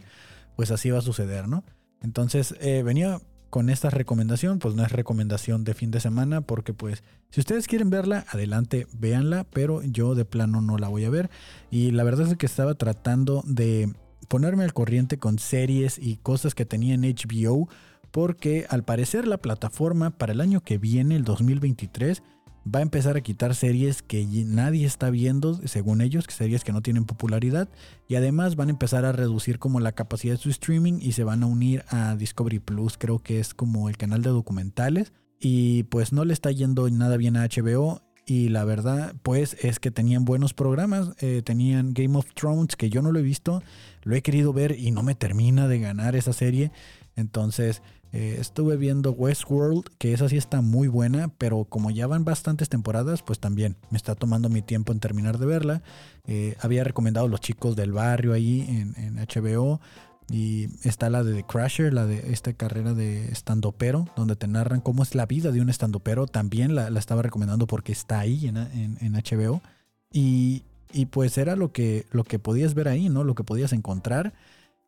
pues 0.55 0.72
así 0.72 0.89
va 0.89 1.00
a 1.00 1.01
suceder, 1.01 1.50
¿no? 1.50 1.65
Entonces 2.01 2.55
eh, 2.62 2.82
venía 2.82 3.20
con 3.50 3.70
esta 3.70 3.89
recomendación, 3.89 4.60
pues 4.60 4.74
no 4.74 4.86
es 4.86 4.91
recomendación 4.94 5.65
de 5.65 5.74
fin 5.74 5.91
de 5.91 6.00
semana 6.00 6.39
porque 6.39 6.74
pues 6.74 7.03
si 7.29 7.41
ustedes 7.41 7.67
quieren 7.67 7.89
verla, 7.89 8.25
adelante, 8.29 8.88
véanla, 8.94 9.44
pero 9.44 9.84
yo 9.84 10.15
de 10.15 10.24
plano 10.24 10.62
no 10.62 10.77
la 10.77 10.88
voy 10.88 11.03
a 11.03 11.10
ver 11.10 11.29
y 11.72 11.91
la 11.91 12.05
verdad 12.05 12.27
es 12.27 12.38
que 12.38 12.46
estaba 12.46 12.75
tratando 12.75 13.44
de 13.46 13.94
ponerme 14.29 14.63
al 14.63 14.74
corriente 14.74 15.17
con 15.17 15.39
series 15.39 16.00
y 16.00 16.15
cosas 16.17 16.55
que 16.55 16.65
tenía 16.65 16.94
en 16.94 17.01
HBO 17.01 17.67
porque 18.15 18.65
al 18.69 18.86
parecer 18.86 19.27
la 19.27 19.39
plataforma 19.39 20.12
para 20.12 20.31
el 20.31 20.39
año 20.39 20.62
que 20.62 20.77
viene, 20.77 21.17
el 21.17 21.25
2023, 21.25 22.24
va 22.65 22.79
a 22.79 22.81
empezar 22.81 23.17
a 23.17 23.22
quitar 23.22 23.55
series 23.55 24.01
que 24.01 24.25
nadie 24.25 24.86
está 24.86 25.10
viendo, 25.10 25.55
según 25.67 26.00
ellos, 26.00 26.24
series 26.29 26.63
que 26.63 26.72
no 26.72 26.81
tienen 26.81 27.03
popularidad, 27.03 27.67
y 28.07 28.15
además 28.15 28.55
van 28.55 28.69
a 28.69 28.72
empezar 28.72 29.03
a 29.03 29.12
reducir 29.12 29.60
como 29.60 29.81
la 29.81 29.91
capacidad 29.91 30.36
de 30.36 30.41
su 30.41 30.50
streaming 30.50 31.00
y 31.01 31.12
se 31.12 31.25
van 31.25 31.43
a 31.43 31.48
unir 31.48 31.84
a 31.89 32.15
Discovery 32.15 32.60
Plus, 32.60 32.98
creo 32.98 33.19
que 33.19 33.41
es 33.41 33.53
como 33.53 33.89
el 33.89 33.98
canal 33.98 34.22
de 34.22 34.29
documentales, 34.29 35.12
y 35.38 35.84
pues 35.84 36.13
no 36.13 36.24
le 36.24 36.31
está 36.31 36.51
yendo 36.51 36.89
nada 36.89 37.17
bien 37.17 37.36
a 37.36 37.45
HBO. 37.45 38.01
Y 38.27 38.50
la 38.50 38.63
verdad, 38.63 39.13
pues 39.22 39.55
es 39.62 39.79
que 39.79 39.91
tenían 39.91 40.25
buenos 40.25 40.55
programas. 40.55 41.12
Eh, 41.19 41.43
tenían 41.45 41.93
Game 41.93 42.17
of 42.17 42.34
Thrones, 42.34 42.75
que 42.75 42.89
yo 42.89 43.03
no 43.03 43.12
lo 43.12 43.19
he 43.19 43.22
visto. 43.22 43.62
Lo 44.01 44.15
he 44.15 44.24
querido 44.24 44.51
ver 44.51 44.79
y 44.79 44.89
no 44.89 45.03
me 45.03 45.13
termina 45.13 45.67
de 45.67 45.79
ganar 45.79 46.15
esa 46.15 46.34
serie. 46.34 46.72
Entonces, 47.15 47.84
eh, 48.15 48.38
estuve 48.39 48.77
viendo 48.77 49.12
Westworld, 49.12 49.89
que 49.98 50.13
esa 50.13 50.29
sí 50.29 50.38
está 50.38 50.62
muy 50.62 50.88
buena, 50.88 51.27
pero 51.38 51.65
como 51.65 51.91
ya 51.91 52.07
van 52.07 52.24
bastantes 52.24 52.69
temporadas, 52.69 53.22
pues 53.22 53.39
también 53.39 53.75
me 53.89 53.98
está 53.98 54.15
tomando 54.15 54.48
mi 54.48 54.62
tiempo 54.62 54.93
en 54.93 55.01
terminar 55.01 55.38
de 55.38 55.45
verla. 55.45 55.81
Eh, 56.25 56.55
había 56.62 56.86
recomendado 56.86 57.27
Los 57.27 57.41
Chicos 57.41 57.75
del 57.75 57.91
Barrio 57.91 58.31
ahí 58.31 58.62
en, 58.95 59.17
HBO. 59.17 59.81
Y 60.31 60.69
está 60.88 61.10
la 61.10 61.25
de 61.25 61.34
The 61.34 61.43
Crasher, 61.43 61.93
la 61.93 62.05
de 62.05 62.31
esta 62.31 62.53
carrera 62.53 62.93
de 62.93 63.25
estandopero, 63.34 64.07
donde 64.15 64.38
te 64.38 64.48
narran 64.48 64.79
cómo 64.79 65.03
es 65.03 65.13
la 65.13 65.25
vida 65.25 65.51
de 65.51 65.60
un 65.60 65.69
estandopero. 65.69 66.25
También 66.25 66.74
la, 66.74 66.88
estaba 66.98 67.22
recomendando 67.22 67.67
porque 67.67 67.91
está 67.91 68.19
ahí 68.19 68.48
en, 68.48 68.55
en, 68.55 69.13
HBO. 69.13 69.62
Y, 70.13 70.63
y, 70.93 71.07
pues 71.07 71.38
era 71.38 71.57
lo 71.57 71.74
que, 71.74 72.05
lo 72.12 72.24
que 72.24 72.39
podías 72.39 72.75
ver 72.75 72.88
ahí, 72.88 73.10
¿no? 73.10 73.25
Lo 73.25 73.36
que 73.36 73.43
podías 73.43 73.74
encontrar. 73.74 74.31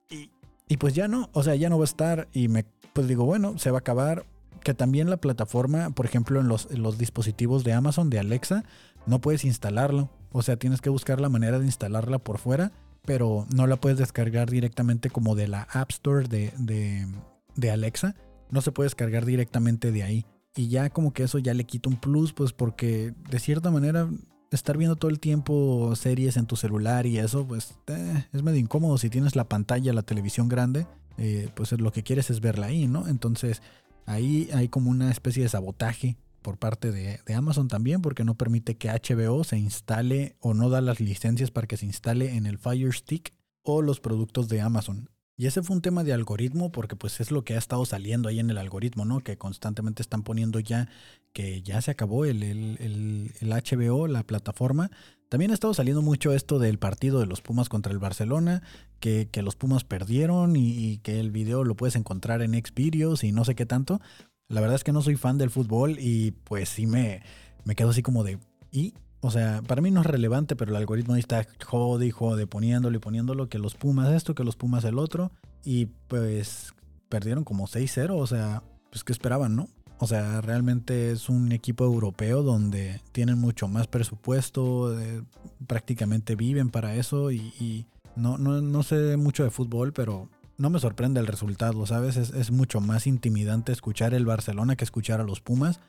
Y, 0.10 0.29
y 0.67 0.77
pues 0.77 0.93
ya 0.93 1.07
no, 1.07 1.29
o 1.33 1.43
sea, 1.43 1.55
ya 1.55 1.69
no 1.69 1.77
va 1.77 1.83
a 1.83 1.86
estar. 1.86 2.27
Y 2.33 2.47
me 2.47 2.65
pues 2.93 3.07
digo, 3.07 3.25
bueno, 3.25 3.57
se 3.57 3.71
va 3.71 3.77
a 3.77 3.79
acabar. 3.79 4.25
Que 4.63 4.74
también 4.74 5.09
la 5.09 5.17
plataforma, 5.17 5.91
por 5.91 6.05
ejemplo, 6.05 6.41
en 6.41 6.47
los, 6.50 6.69
los 6.77 6.97
dispositivos 6.97 7.63
de 7.63 7.71
Amazon, 7.74 8.09
de 8.09 8.19
Alexa, 8.19 8.65
no 9.05 9.21
puedes 9.21 9.45
instalarlo. 9.45 10.09
O 10.33 10.41
sea, 10.41 10.57
tienes 10.57 10.81
que 10.81 10.89
buscar 10.89 11.21
la 11.21 11.29
manera 11.29 11.59
de 11.59 11.65
instalarla 11.65 12.17
por 12.17 12.38
fuera, 12.38 12.71
pero 13.05 13.45
no 13.55 13.65
la 13.67 13.77
puedes 13.77 13.97
descargar 13.97 14.50
directamente 14.50 15.09
como 15.09 15.36
de 15.36 15.47
la 15.47 15.62
App 15.71 15.91
Store 15.91 16.27
de, 16.27 16.51
de, 16.57 17.07
de 17.55 17.71
Alexa. 17.71 18.15
No 18.50 18.62
se 18.62 18.71
puede 18.71 18.88
descargar 18.88 19.25
directamente 19.25 19.91
de 19.91 20.03
ahí. 20.03 20.25
y 20.55 20.67
ya 20.67 20.89
como 20.89 21.13
que 21.13 21.24
eso 21.24 21.38
ya 21.38 21.53
le 21.53 21.63
quita 21.63 21.88
un 21.89 21.97
plus, 21.97 22.33
pues 22.33 22.51
porque 22.51 23.13
de 23.29 23.39
cierta 23.39 23.71
manera 23.71 24.09
estar 24.51 24.77
viendo 24.77 24.96
todo 24.96 25.12
el 25.12 25.20
tiempo 25.20 25.96
series 25.96 26.38
en 26.38 26.46
tu 26.46 26.56
celular 26.56 27.06
y 27.06 27.18
eso, 27.18 27.46
pues 27.46 27.75
eh, 27.88 28.25
es 28.32 28.44
medio 28.44 28.60
incómodo 28.60 28.98
si 28.98 29.10
tienes 29.10 29.36
la 29.36 29.50
pantalla, 29.50 29.94
la 29.94 30.04
televisión 30.04 30.48
grande, 30.48 30.88
eh, 31.18 31.50
pues 31.56 31.72
lo 31.74 31.92
que 31.92 32.04
quieres 32.04 32.30
es 32.30 32.39
verla 32.39 32.68
ahí, 32.68 32.88
¿no? 32.88 33.08
Entonces 33.08 33.62
ahí 34.06 34.50
hay 34.54 34.70
como 34.70 34.89
una 34.89 35.12
especie 35.12 35.44
de 35.44 35.50
sabotaje 35.50 36.18
por 36.42 36.58
parte 36.58 36.92
de, 36.92 37.20
de, 37.25 37.34
Amazon 37.34 37.68
también, 37.68 38.01
porque 38.01 38.24
no 38.24 38.36
permite 38.36 38.77
que 38.77 38.89
HBO 38.89 39.44
se 39.44 39.58
instale 39.58 40.38
o 40.39 40.54
no 40.54 40.70
da 40.70 40.80
las 40.80 41.01
licencias 41.01 41.51
para 41.51 41.68
que 41.68 41.75
se 41.75 41.86
instale 41.86 42.36
en 42.36 42.46
el 42.46 42.58
Fire 42.58 42.94
Stick 42.94 43.34
o 43.63 43.82
los 43.82 44.00
productos 44.00 44.48
de 44.48 44.62
Amazon. 44.62 45.10
Y 45.39 45.46
ese 45.46 45.62
fue 45.62 45.75
un 45.75 45.84
tema 45.84 46.03
de 46.03 46.13
algoritmo 46.13 46.72
porque 46.72 46.96
pues 46.96 47.20
es 47.20 47.29
lo 47.29 47.44
que 47.44 47.53
ha 47.53 47.60
estado 47.60 47.86
saliendo 47.86 48.27
ahí 48.27 48.39
en 48.39 48.50
el 48.50 48.58
algoritmo, 48.58 49.06
¿no? 49.06 49.20
Que 49.20 49.38
constantemente 49.38 50.01
están 50.01 50.24
poniendo 50.24 50.60
ya 50.60 50.89
que 51.32 51.62
ya 51.62 51.79
se 51.84 51.91
acabó 51.91 52.25
el, 52.25 52.41
el, 52.41 53.32
el, 53.39 53.50
HBO, 53.50 54.08
la 54.08 54.24
plataforma. 54.24 54.89
También 55.29 55.51
ha 55.51 55.53
estado 55.53 55.75
saliendo 55.75 56.01
mucho 56.01 56.34
esto 56.34 56.58
del 56.58 56.79
partido 56.79 57.20
de 57.20 57.27
los 57.27 57.41
Pumas 57.41 57.70
contra 57.70 57.94
el 57.94 58.00
Barcelona, 58.00 58.63
que, 59.00 59.29
que 59.32 59.44
los 59.44 59.56
Pumas 59.56 59.84
perdieron 59.84 60.56
y, 60.56 60.98
que 61.03 61.20
el 61.20 61.29
video 61.29 61.63
lo 61.63 61.75
puedes 61.75 61.96
encontrar 61.96 62.41
en 62.41 62.53
Xvideos 62.53 63.24
y 63.24 63.32
no 63.32 63.46
sé 63.46 63.53
qué 63.53 63.67
tanto. 63.67 64.01
La 64.48 64.62
verdad 64.62 64.77
es 64.77 64.84
que 64.84 64.94
no 64.94 65.03
soy 65.03 65.17
fan 65.17 65.38
del 65.38 65.51
fútbol 65.51 65.98
y 66.00 66.32
pues 66.32 66.70
sí 66.70 66.88
me, 66.88 67.22
me 67.63 67.75
quedo 67.75 67.91
así 67.91 68.01
como 68.01 68.24
de... 68.24 68.39
¿Y 68.72 68.96
o 69.27 69.31
sea, 69.31 69.62
para 69.67 69.81
mí 69.81 69.91
no 69.91 70.00
es 70.00 70.07
relevante, 70.07 70.55
pero 70.55 70.72
el 70.72 70.77
algoritmo 70.77 71.13
ahí 71.13 71.19
está 71.19 71.46
jode 71.65 72.05
y 72.05 72.12
jode, 72.12 72.48
poniéndolo 72.48 72.96
y 72.96 73.00
poniéndolo, 73.00 73.50
que 73.50 73.60
los 73.60 73.75
Pumas 73.75 74.13
esto, 74.13 74.36
que 74.36 74.46
los 74.46 74.55
Pumas 74.55 74.86
el 74.86 74.98
otro. 74.98 75.31
Y 75.65 75.88
pues 76.07 76.74
perdieron 77.10 77.43
como 77.43 77.67
6-0, 77.67 78.12
o 78.12 78.25
sea, 78.25 78.63
pues 78.89 79.03
que 79.03 79.12
esperaban, 79.12 79.57
¿no? 79.57 79.67
O 80.00 80.07
sea, 80.07 80.39
realmente 80.39 81.12
es 81.12 81.27
un 81.27 81.51
equipo 81.51 81.84
europeo 81.84 82.41
donde 82.41 83.01
tienen 83.12 83.38
mucho 83.38 83.67
más 83.67 83.88
presupuesto, 83.88 84.98
eh, 84.98 85.24
prácticamente 85.67 86.36
viven 86.36 86.69
para 86.69 86.96
eso 86.96 87.29
y, 87.31 87.86
no, 88.15 88.38
no, 88.38 88.62
no, 88.62 88.84
sé 88.84 89.17
mucho 89.17 89.43
de 89.43 89.50
fútbol, 89.50 89.91
pero 89.91 90.29
no 90.57 90.69
me 90.69 90.79
sorprende 90.79 91.19
el 91.19 91.27
resultado, 91.27 91.86
¿sabes? 91.86 92.15
Es, 92.15 92.29
es 92.29 92.50
mucho 92.50 92.79
más 92.79 93.07
intimidante 93.07 93.74
escuchar 93.74 94.13
el 94.13 94.25
Barcelona 94.25 94.77
que 94.77 94.86
escuchar 94.86 95.19
a 95.19 95.25
los 95.25 95.41
Pumas 95.41 95.81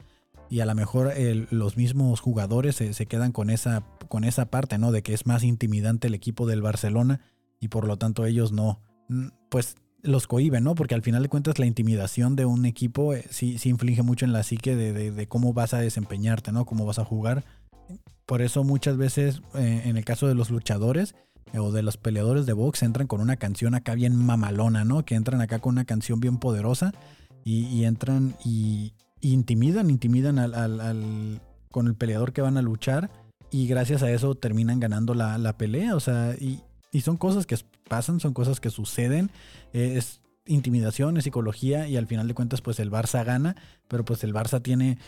y 0.51 0.61
a 0.61 0.67
lo 0.67 0.75
mejor 0.75 1.13
los 1.51 1.77
mismos 1.77 2.21
jugadores 2.21 2.77
se, 2.77 3.07
quedan 3.07 3.33
con 3.33 3.51
esa, 3.51 3.83
con 4.09 4.25
esa 4.25 4.47
parte, 4.47 4.79
¿no? 4.79 4.93
De 4.93 5.03
que 5.03 5.15
es 5.15 5.27
más 5.27 5.45
intimidante 5.45 6.09
el 6.09 6.15
equipo 6.15 6.47
del 6.47 6.63
Barcelona 6.63 7.21
y 7.61 7.69
por 7.69 7.87
lo 7.87 7.97
tanto 7.97 8.25
ellos 8.25 8.53
no, 8.53 8.81
mm, 9.09 9.29
pues 9.51 9.77
los 10.03 10.27
cohiben, 10.27 10.65
¿no? 10.65 10.75
Porque 10.75 10.95
al 10.95 11.03
final 11.03 11.23
de 11.23 11.29
cuentas 11.29 11.59
la 11.59 11.67
intimidación 11.67 12.37
de 12.37 12.45
un 12.45 12.65
equipo 12.67 13.15
eh, 13.15 13.25
sí, 13.31 13.59
sí, 13.59 13.69
inflige 13.69 14.03
mucho 14.03 14.25
en 14.25 14.33
la 14.33 14.43
psique 14.43 14.77
de, 14.77 15.29
cómo 15.29 15.53
vas 15.53 15.75
a 15.75 15.79
desempeñarte, 15.79 16.53
¿no? 16.53 16.65
Cómo 16.65 16.87
vas 16.87 16.99
a 16.99 17.05
jugar. 17.05 17.45
Por 18.27 18.43
eso 18.43 18.65
muchas 18.65 18.97
veces 18.97 19.43
eh, 19.55 19.83
en 19.85 19.97
el 19.97 20.05
caso 20.05 20.29
de 20.29 20.35
los 20.35 20.51
luchadores 20.51 21.15
eh, 21.53 21.59
o 21.59 21.73
de 21.73 21.83
los 21.83 21.97
peleadores 21.97 22.47
de 22.47 22.53
box 22.53 22.83
entran 22.83 23.07
con 23.07 23.21
una 23.21 23.37
canción 23.37 23.75
acá 23.75 23.95
bien 23.95 24.15
mamalona, 24.17 24.85
¿no? 24.85 25.05
Que 25.05 25.15
entran 25.15 25.41
acá 25.41 25.59
con 25.59 25.73
una 25.73 25.85
canción 25.85 26.21
bien 26.21 26.39
poderosa 26.39 26.93
y 27.45 27.85
entran 27.85 28.37
y, 28.45 28.93
intimidan, 29.21 29.91
intimidan 29.91 30.39
al, 30.39 31.41
con 31.71 31.87
el 31.87 31.95
peleador 31.95 32.33
que 32.33 32.43
van 32.43 32.57
a 32.57 32.63
luchar 32.63 33.11
y 33.51 33.67
gracias 33.67 34.03
a 34.03 34.11
eso 34.11 34.35
terminan 34.35 34.81
ganando 34.81 35.15
la, 35.15 35.57
pelea. 35.57 35.95
O 35.97 36.01
sea, 36.01 36.35
y, 36.39 36.63
son 37.01 37.17
cosas 37.17 37.47
que 37.47 37.57
pasan, 37.89 38.21
son 38.21 38.35
cosas 38.35 38.61
que 38.61 38.71
suceden. 38.71 39.31
es 39.73 40.21
intimidación, 40.47 41.17
es 41.17 41.25
psicología 41.25 41.87
y 41.89 41.97
al 41.97 42.07
final 42.07 42.27
de 42.27 42.35
cuentas 42.35 42.63
pues 42.63 42.81
el 42.81 42.91
Barça 42.91 43.25
gana, 43.25 43.55
pero 43.87 44.05
pues 44.05 44.25
el 44.25 44.33
Barça 44.33 44.63
tiene 44.63 44.99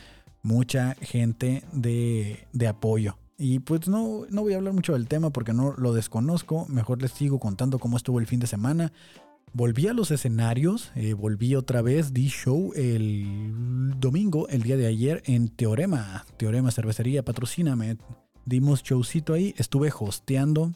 mucha 0.43 0.95
gente 1.01 1.63
de, 1.73 2.47
de 2.53 2.67
apoyo. 2.67 3.17
Y 3.37 3.57
pues 3.59 3.87
no, 3.87 4.25
no 4.29 4.43
voy 4.43 4.53
a 4.53 4.57
hablar 4.57 4.73
mucho 4.73 4.93
del 4.93 5.07
tema 5.07 5.31
porque 5.31 5.51
no 5.51 5.73
lo 5.75 5.93
desconozco. 5.93 6.67
Mejor 6.67 7.01
les 7.01 7.11
sigo 7.11 7.39
contando 7.39 7.79
cómo 7.79 7.97
estuvo 7.97 8.19
el 8.19 8.27
fin 8.27 8.39
de 8.39 8.45
semana. 8.45 8.91
Volví 9.53 9.87
a 9.87 9.93
los 9.93 10.11
escenarios, 10.11 10.93
eh, 10.95 11.13
volví 11.13 11.55
otra 11.55 11.81
vez, 11.81 12.13
di 12.13 12.29
show 12.29 12.71
el 12.73 13.93
domingo, 13.99 14.47
el 14.47 14.61
día 14.61 14.77
de 14.77 14.87
ayer, 14.87 15.21
en 15.25 15.49
Teorema. 15.49 16.25
Teorema 16.37 16.71
Cervecería, 16.71 17.25
patrocíname. 17.25 17.97
Dimos 18.45 18.81
showcito 18.81 19.33
ahí, 19.33 19.53
estuve 19.57 19.91
hosteando, 19.91 20.71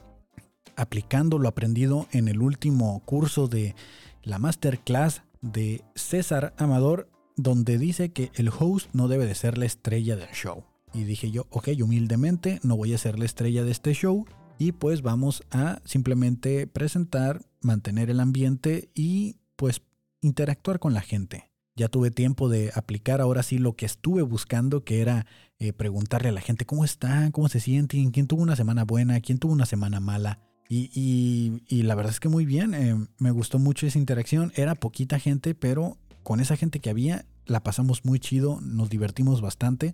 aplicando 0.76 1.40
lo 1.40 1.48
aprendido 1.48 2.08
en 2.12 2.28
el 2.28 2.42
último 2.42 3.02
curso 3.06 3.48
de 3.48 3.76
la 4.24 4.40
masterclass 4.40 5.24
de 5.42 5.86
César 5.96 6.54
Amador, 6.58 7.10
donde 7.38 7.78
dice 7.78 8.10
que 8.10 8.30
el 8.36 8.50
host 8.50 8.90
no 8.92 9.08
debe 9.08 9.26
de 9.26 9.36
ser 9.36 9.58
la 9.58 9.68
estrella 9.68 10.18
del 10.18 10.32
show. 10.34 10.66
Y 10.94 11.06
dije 11.06 11.32
yo, 11.32 11.48
ok, 11.50 11.70
humildemente 11.82 12.60
no 12.62 12.76
voy 12.76 12.94
a 12.94 12.98
ser 12.98 13.20
la 13.20 13.26
estrella 13.26 13.64
de 13.64 13.72
este 13.72 13.94
show, 13.94 14.26
y 14.58 14.72
pues 14.72 15.02
vamos 15.02 15.44
a 15.52 15.82
simplemente 15.86 16.68
presentar, 16.68 17.42
mantener 17.66 18.10
el 18.10 18.20
ambiente 18.20 18.90
y 18.94 19.38
pues 19.56 19.82
interactuar 20.22 20.80
con 20.80 20.94
la 20.94 21.02
gente. 21.02 21.52
Ya 21.78 21.90
tuve 21.90 22.10
tiempo 22.10 22.48
de 22.48 22.72
aplicar 22.74 23.20
ahora 23.20 23.44
sí 23.44 23.58
lo 23.58 23.76
que 23.76 23.86
estuve 23.86 24.22
buscando, 24.22 24.86
que 24.86 25.02
era 25.02 25.26
eh, 25.60 25.74
preguntarle 25.74 26.30
a 26.30 26.32
la 26.32 26.40
gente 26.40 26.66
cómo 26.66 26.86
están, 26.86 27.32
cómo 27.32 27.50
se 27.50 27.60
sienten, 27.60 28.12
quién 28.12 28.28
tuvo 28.28 28.42
una 28.42 28.56
semana 28.56 28.86
buena, 28.86 29.20
quién 29.20 29.40
tuvo 29.40 29.52
una 29.52 29.66
semana 29.66 30.00
mala. 30.00 30.40
Y, 30.68 31.62
la 31.70 31.94
verdad 31.94 32.12
es 32.12 32.20
que 32.20 32.30
muy 32.30 32.46
bien, 32.46 32.74
eh, 32.74 32.96
me 33.20 33.32
gustó 33.32 33.60
mucho 33.60 33.86
esa 33.86 34.00
interacción. 34.00 34.52
Era 34.56 34.74
poquita 34.76 35.20
gente, 35.20 35.54
pero 35.54 35.98
con 36.24 36.40
esa 36.40 36.56
gente 36.56 36.80
que 36.80 36.90
había 36.90 37.26
la 37.46 37.62
pasamos 37.62 38.06
muy 38.06 38.20
chido, 38.20 38.60
nos 38.62 38.90
divertimos 38.90 39.42
bastante. 39.42 39.94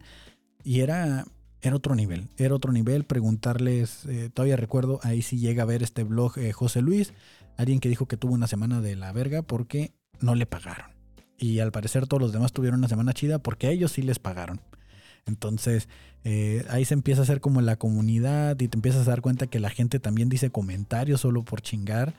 Y 0.64 0.82
era 0.82 1.26
era 1.64 1.76
otro 1.76 1.94
nivel, 1.94 2.28
era 2.38 2.56
otro 2.56 2.72
nivel 2.72 3.04
preguntarles, 3.04 4.06
eh, 4.06 4.32
todavía 4.34 4.56
recuerdo, 4.56 5.00
ahí 5.04 5.22
sí 5.22 5.38
llega 5.38 5.62
a 5.62 5.68
ver 5.68 5.84
este 5.84 6.04
blog 6.04 6.34
José 6.54 6.82
Luis, 6.82 7.14
alguien 7.62 7.80
que 7.80 7.90
dijo 7.90 8.08
que 8.08 8.18
tuvo 8.18 8.34
una 8.34 8.48
semana 8.48 8.82
de 8.82 8.96
la 8.96 9.12
verga 9.12 9.42
porque 9.42 9.94
no 10.20 10.36
le 10.36 10.46
pagaron. 10.46 10.92
Y 11.38 11.60
al 11.60 11.72
parecer 11.72 12.08
todos 12.08 12.22
los 12.22 12.34
demás 12.34 12.54
tuvieron 12.54 12.80
una 12.80 12.88
semana 12.88 13.14
chida 13.14 13.40
porque 13.40 13.68
a 13.68 13.72
ellos 13.72 13.92
sí 13.92 14.02
les 14.02 14.20
pagaron. 14.20 14.62
Entonces 15.26 15.90
eh, 16.24 16.66
ahí 16.70 16.86
se 16.86 16.94
empieza 16.94 17.22
a 17.22 17.24
hacer 17.24 17.42
como 17.42 17.62
la 17.62 17.78
comunidad 17.78 18.60
y 18.60 18.68
te 18.68 18.78
empiezas 18.78 19.08
a 19.08 19.12
dar 19.12 19.22
cuenta 19.22 19.48
que 19.48 19.60
la 19.60 19.70
gente 19.70 20.00
también 20.00 20.30
dice 20.30 20.52
comentarios 20.52 21.22
solo 21.22 21.44
por 21.44 21.62
chingar, 21.62 22.14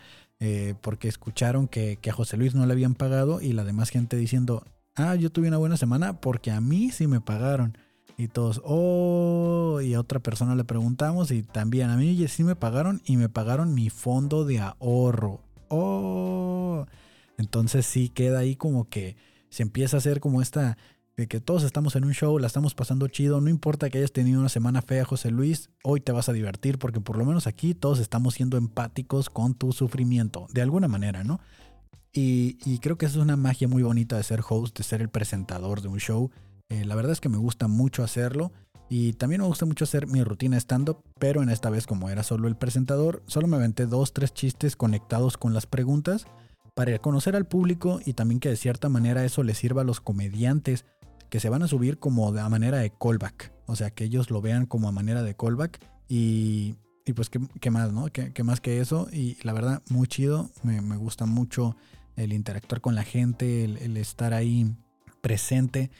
porque 0.80 1.06
escucharon 1.06 1.68
que, 1.68 1.98
que 2.02 2.10
a 2.10 2.12
José 2.12 2.36
Luis 2.36 2.56
no 2.56 2.66
le 2.66 2.72
habían 2.72 2.96
pagado 2.96 3.40
y 3.40 3.52
la 3.52 3.62
demás 3.62 3.90
gente 3.90 4.16
diciendo, 4.16 4.64
ah, 4.96 5.14
yo 5.14 5.30
tuve 5.30 5.48
una 5.48 5.58
buena 5.58 5.76
semana 5.76 6.20
porque 6.20 6.50
a 6.50 6.60
mí 6.60 6.90
sí 6.90 7.06
me 7.06 7.20
pagaron. 7.20 7.76
Y 8.16 8.28
todos, 8.28 8.60
oh, 8.64 9.80
y 9.82 9.94
a 9.94 10.00
otra 10.00 10.20
persona 10.20 10.54
le 10.54 10.64
preguntamos 10.64 11.30
y 11.30 11.42
también 11.42 11.90
a 11.90 11.96
mí 11.96 12.26
sí 12.28 12.44
me 12.44 12.56
pagaron 12.56 13.00
y 13.04 13.16
me 13.16 13.28
pagaron 13.28 13.74
mi 13.74 13.90
fondo 13.90 14.44
de 14.44 14.60
ahorro. 14.60 15.40
Oh, 15.68 16.86
entonces 17.38 17.86
sí 17.86 18.08
queda 18.08 18.40
ahí 18.40 18.56
como 18.56 18.88
que 18.88 19.16
se 19.48 19.62
empieza 19.62 19.96
a 19.96 19.98
hacer 19.98 20.20
como 20.20 20.42
esta 20.42 20.76
de 21.16 21.26
que 21.26 21.40
todos 21.40 21.62
estamos 21.64 21.94
en 21.96 22.04
un 22.04 22.14
show, 22.14 22.38
la 22.38 22.46
estamos 22.46 22.74
pasando 22.74 23.06
chido, 23.08 23.40
no 23.40 23.50
importa 23.50 23.90
que 23.90 23.98
hayas 23.98 24.12
tenido 24.12 24.40
una 24.40 24.48
semana 24.48 24.80
fea, 24.80 25.04
José 25.04 25.30
Luis, 25.30 25.68
hoy 25.84 26.00
te 26.00 26.12
vas 26.12 26.28
a 26.28 26.32
divertir 26.32 26.78
porque 26.78 27.00
por 27.00 27.18
lo 27.18 27.24
menos 27.24 27.46
aquí 27.46 27.74
todos 27.74 27.98
estamos 27.98 28.34
siendo 28.34 28.56
empáticos 28.56 29.28
con 29.28 29.54
tu 29.54 29.72
sufrimiento, 29.72 30.46
de 30.52 30.62
alguna 30.62 30.88
manera, 30.88 31.22
¿no? 31.22 31.40
Y, 32.14 32.58
y 32.64 32.78
creo 32.78 32.96
que 32.96 33.06
eso 33.06 33.18
es 33.18 33.24
una 33.24 33.36
magia 33.36 33.68
muy 33.68 33.82
bonita 33.82 34.16
de 34.16 34.22
ser 34.22 34.40
host, 34.46 34.76
de 34.76 34.84
ser 34.84 35.00
el 35.02 35.08
presentador 35.08 35.82
de 35.82 35.88
un 35.88 35.98
show 35.98 36.30
eh, 36.68 36.84
la 36.84 36.94
verdad 36.94 37.12
es 37.12 37.20
que 37.20 37.28
me 37.28 37.38
gusta 37.38 37.68
mucho 37.68 38.02
hacerlo. 38.02 38.52
Y 38.88 39.14
también 39.14 39.40
me 39.40 39.46
gusta 39.46 39.64
mucho 39.64 39.84
hacer 39.84 40.06
mi 40.06 40.22
rutina 40.22 40.58
stand-up, 40.58 41.02
pero 41.18 41.42
en 41.42 41.48
esta 41.48 41.70
vez 41.70 41.86
como 41.86 42.10
era 42.10 42.22
solo 42.22 42.46
el 42.46 42.56
presentador, 42.56 43.22
solo 43.26 43.46
me 43.46 43.56
aventé 43.56 43.86
dos, 43.86 44.12
tres 44.12 44.34
chistes 44.34 44.76
conectados 44.76 45.38
con 45.38 45.54
las 45.54 45.64
preguntas 45.64 46.26
para 46.74 46.98
conocer 46.98 47.34
al 47.34 47.46
público 47.46 48.00
y 48.04 48.12
también 48.12 48.38
que 48.38 48.50
de 48.50 48.56
cierta 48.56 48.90
manera 48.90 49.24
eso 49.24 49.44
le 49.44 49.54
sirva 49.54 49.80
a 49.80 49.86
los 49.86 50.02
comediantes 50.02 50.84
que 51.30 51.40
se 51.40 51.48
van 51.48 51.62
a 51.62 51.68
subir 51.68 51.98
como 51.98 52.32
de 52.32 52.46
manera 52.50 52.80
de 52.80 52.90
callback. 52.90 53.54
O 53.64 53.76
sea, 53.76 53.90
que 53.90 54.04
ellos 54.04 54.30
lo 54.30 54.42
vean 54.42 54.66
como 54.66 54.88
a 54.88 54.92
manera 54.92 55.22
de 55.22 55.34
callback 55.34 55.80
y, 56.06 56.74
pues 57.14 57.30
qué, 57.30 57.70
más, 57.70 57.92
¿no? 57.94 58.08
¿Qué, 58.12 58.44
más 58.44 58.60
que 58.60 58.80
eso. 58.80 59.08
Y 59.10 59.38
la 59.42 59.54
verdad, 59.54 59.82
muy 59.88 60.06
chido. 60.06 60.50
Me, 60.62 60.80
gusta 60.98 61.24
mucho 61.24 61.76
el 62.16 62.34
interactuar 62.34 62.82
con 62.82 62.94
la 62.94 63.04
gente, 63.04 63.64
el 63.64 63.96
estar 63.96 64.34
ahí 64.34 64.76
presente 65.22 65.90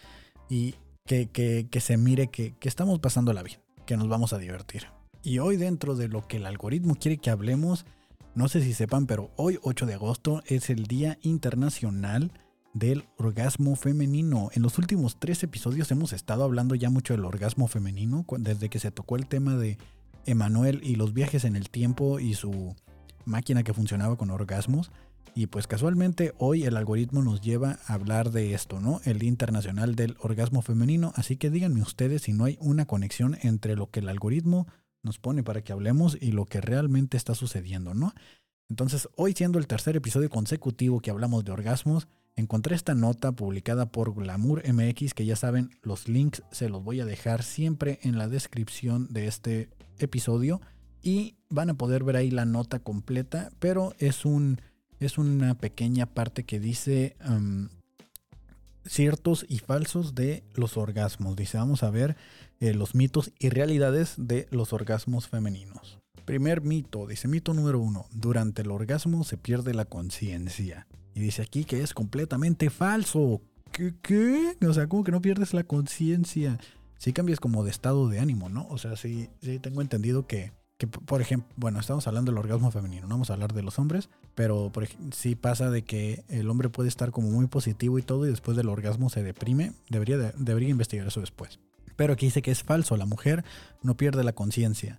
y 0.52 0.74
que, 1.06 1.80
se 1.80 1.96
mire 1.96 2.28
que, 2.28 2.54
estamos 2.60 2.98
pasando 2.98 3.32
la 3.32 3.42
vida, 3.42 3.62
que 3.86 3.96
nos 3.96 4.08
vamos 4.08 4.34
a 4.34 4.38
divertir. 4.38 4.84
Y 5.22 5.38
hoy 5.38 5.56
dentro 5.56 5.94
de 5.96 6.08
lo 6.08 6.28
que 6.28 6.36
el 6.36 6.44
algoritmo 6.44 6.94
quiere 6.94 7.16
que 7.16 7.30
hablemos, 7.30 7.86
no 8.34 8.48
sé 8.48 8.60
si 8.60 8.74
sepan, 8.74 9.06
pero 9.06 9.30
hoy 9.36 9.58
8 9.62 9.86
de 9.86 9.94
agosto 9.94 10.42
es 10.44 10.68
el 10.68 10.84
Día 10.84 11.18
Internacional 11.22 12.32
del 12.74 13.06
Orgasmo 13.16 13.76
Femenino. 13.76 14.50
En 14.52 14.60
los 14.60 14.76
últimos 14.76 15.18
tres 15.18 15.42
episodios 15.42 15.90
hemos 15.90 16.12
estado 16.12 16.44
hablando 16.44 16.74
ya 16.74 16.90
mucho 16.90 17.14
del 17.14 17.24
orgasmo 17.24 17.66
femenino, 17.66 18.26
desde 18.38 18.68
que 18.68 18.78
se 18.78 18.90
tocó 18.90 19.16
el 19.16 19.28
tema 19.28 19.56
de 19.56 19.78
Emanuel 20.26 20.80
y 20.84 20.96
los 20.96 21.14
viajes 21.14 21.44
en 21.44 21.56
el 21.56 21.70
tiempo 21.70 22.20
y 22.20 22.34
su 22.34 22.76
máquina 23.24 23.62
que 23.62 23.72
funcionaba 23.72 24.16
con 24.16 24.30
orgasmos. 24.30 24.90
Y 25.34 25.46
pues 25.46 25.66
casualmente 25.66 26.34
hoy 26.38 26.64
el 26.64 26.76
algoritmo 26.76 27.22
nos 27.22 27.40
lleva 27.40 27.78
a 27.86 27.94
hablar 27.94 28.30
de 28.30 28.52
esto, 28.52 28.80
¿no? 28.80 29.00
El 29.04 29.18
Día 29.18 29.30
Internacional 29.30 29.94
del 29.94 30.16
Orgasmo 30.20 30.60
Femenino. 30.60 31.12
Así 31.16 31.36
que 31.36 31.50
díganme 31.50 31.80
ustedes 31.80 32.22
si 32.22 32.32
no 32.32 32.44
hay 32.44 32.58
una 32.60 32.86
conexión 32.86 33.38
entre 33.42 33.74
lo 33.74 33.90
que 33.90 34.00
el 34.00 34.08
algoritmo 34.08 34.66
nos 35.02 35.18
pone 35.18 35.42
para 35.42 35.62
que 35.62 35.72
hablemos 35.72 36.18
y 36.20 36.32
lo 36.32 36.44
que 36.44 36.60
realmente 36.60 37.16
está 37.16 37.34
sucediendo, 37.34 37.94
¿no? 37.94 38.12
Entonces, 38.68 39.08
hoy 39.16 39.32
siendo 39.32 39.58
el 39.58 39.66
tercer 39.66 39.96
episodio 39.96 40.30
consecutivo 40.30 41.00
que 41.00 41.10
hablamos 41.10 41.44
de 41.44 41.52
orgasmos, 41.52 42.08
encontré 42.36 42.74
esta 42.74 42.94
nota 42.94 43.32
publicada 43.32 43.90
por 43.90 44.14
Glamour 44.14 44.62
MX, 44.66 45.14
que 45.14 45.26
ya 45.26 45.36
saben, 45.36 45.70
los 45.82 46.08
links 46.08 46.42
se 46.50 46.68
los 46.68 46.82
voy 46.82 47.00
a 47.00 47.04
dejar 47.04 47.42
siempre 47.42 47.98
en 48.02 48.16
la 48.16 48.28
descripción 48.28 49.08
de 49.10 49.26
este 49.26 49.70
episodio 49.98 50.60
y 51.02 51.36
van 51.50 51.70
a 51.70 51.74
poder 51.74 52.04
ver 52.04 52.16
ahí 52.16 52.30
la 52.30 52.44
nota 52.44 52.78
completa, 52.78 53.50
pero 53.58 53.94
es 53.98 54.24
un 54.24 54.60
es 55.04 55.18
una 55.18 55.54
pequeña 55.54 56.06
parte 56.06 56.44
que 56.44 56.60
dice 56.60 57.16
ciertos 58.84 59.46
y 59.48 59.58
falsos 59.58 60.14
de 60.14 60.44
los 60.54 60.76
orgasmos. 60.76 61.36
Dice, 61.36 61.58
vamos 61.58 61.82
a 61.82 61.90
ver 61.90 62.16
eh, 62.60 62.74
los 62.74 62.94
mitos 62.94 63.32
y 63.38 63.48
realidades 63.48 64.14
de 64.16 64.46
los 64.50 64.72
orgasmos 64.72 65.28
femeninos. 65.28 65.98
Primer 66.24 66.62
mito, 66.62 67.06
dice 67.06 67.26
mito 67.26 67.52
número 67.54 67.80
uno, 67.80 68.06
durante 68.12 68.62
el 68.62 68.70
orgasmo 68.70 69.24
se 69.24 69.36
pierde 69.36 69.74
la 69.74 69.84
conciencia. 69.84 70.86
Y 71.14 71.20
dice 71.20 71.42
aquí 71.42 71.64
que 71.64 71.82
es 71.82 71.94
completamente 71.94 72.70
falso. 72.70 73.42
¿Qué? 73.72 73.94
¿Qué? 74.02 74.56
O 74.66 74.72
sea, 74.72 74.86
¿cómo 74.86 75.04
que 75.04 75.12
no 75.12 75.20
pierdes 75.20 75.54
la 75.54 75.64
conciencia? 75.64 76.58
Sí 76.98 77.12
cambias 77.12 77.40
como 77.40 77.64
de 77.64 77.70
estado 77.70 78.08
de 78.08 78.20
ánimo, 78.20 78.48
¿no? 78.48 78.66
O 78.68 78.78
sea, 78.78 78.96
sí, 78.96 79.28
sí 79.40 79.58
tengo 79.58 79.82
entendido 79.82 80.26
que 80.26 80.52
por 80.86 81.20
ejemplo, 81.20 81.48
bueno, 81.56 81.80
estamos 81.80 82.06
hablando 82.06 82.30
del 82.30 82.38
orgasmo 82.38 82.70
femenino, 82.70 83.02
no 83.02 83.14
vamos 83.14 83.30
a 83.30 83.34
hablar 83.34 83.52
de 83.52 83.62
los 83.62 83.78
hombres, 83.78 84.08
pero 84.34 84.70
por 84.72 84.86
sí 85.12 85.34
pasa 85.34 85.70
de 85.70 85.82
que 85.82 86.24
el 86.28 86.48
hombre 86.48 86.68
puede 86.68 86.88
estar 86.88 87.10
como 87.10 87.30
muy 87.30 87.46
positivo 87.46 87.98
y 87.98 88.02
todo 88.02 88.26
y 88.26 88.30
después 88.30 88.56
del 88.56 88.68
orgasmo 88.68 89.10
se 89.10 89.22
deprime, 89.22 89.72
debería, 89.88 90.16
debería 90.36 90.68
investigar 90.68 91.06
eso 91.06 91.20
después. 91.20 91.58
Pero 91.96 92.14
aquí 92.14 92.26
dice 92.26 92.42
que 92.42 92.50
es 92.50 92.62
falso, 92.62 92.96
la 92.96 93.06
mujer 93.06 93.44
no 93.82 93.96
pierde 93.96 94.24
la 94.24 94.32
conciencia. 94.32 94.98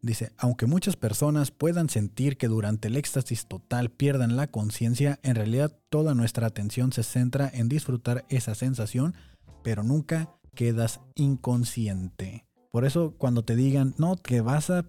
Dice, 0.00 0.32
aunque 0.38 0.66
muchas 0.66 0.96
personas 0.96 1.50
puedan 1.50 1.88
sentir 1.88 2.36
que 2.36 2.46
durante 2.46 2.88
el 2.88 2.96
éxtasis 2.96 3.46
total 3.46 3.90
pierdan 3.90 4.36
la 4.36 4.46
conciencia, 4.46 5.18
en 5.22 5.34
realidad 5.34 5.76
toda 5.88 6.14
nuestra 6.14 6.46
atención 6.46 6.92
se 6.92 7.02
centra 7.02 7.50
en 7.52 7.68
disfrutar 7.68 8.24
esa 8.28 8.54
sensación, 8.54 9.14
pero 9.64 9.82
nunca 9.82 10.30
quedas 10.54 11.00
inconsciente. 11.16 12.47
Por 12.70 12.84
eso 12.84 13.14
cuando 13.16 13.42
te 13.42 13.56
digan, 13.56 13.94
no, 13.96 14.16
que 14.16 14.40
vas 14.40 14.70
a, 14.70 14.84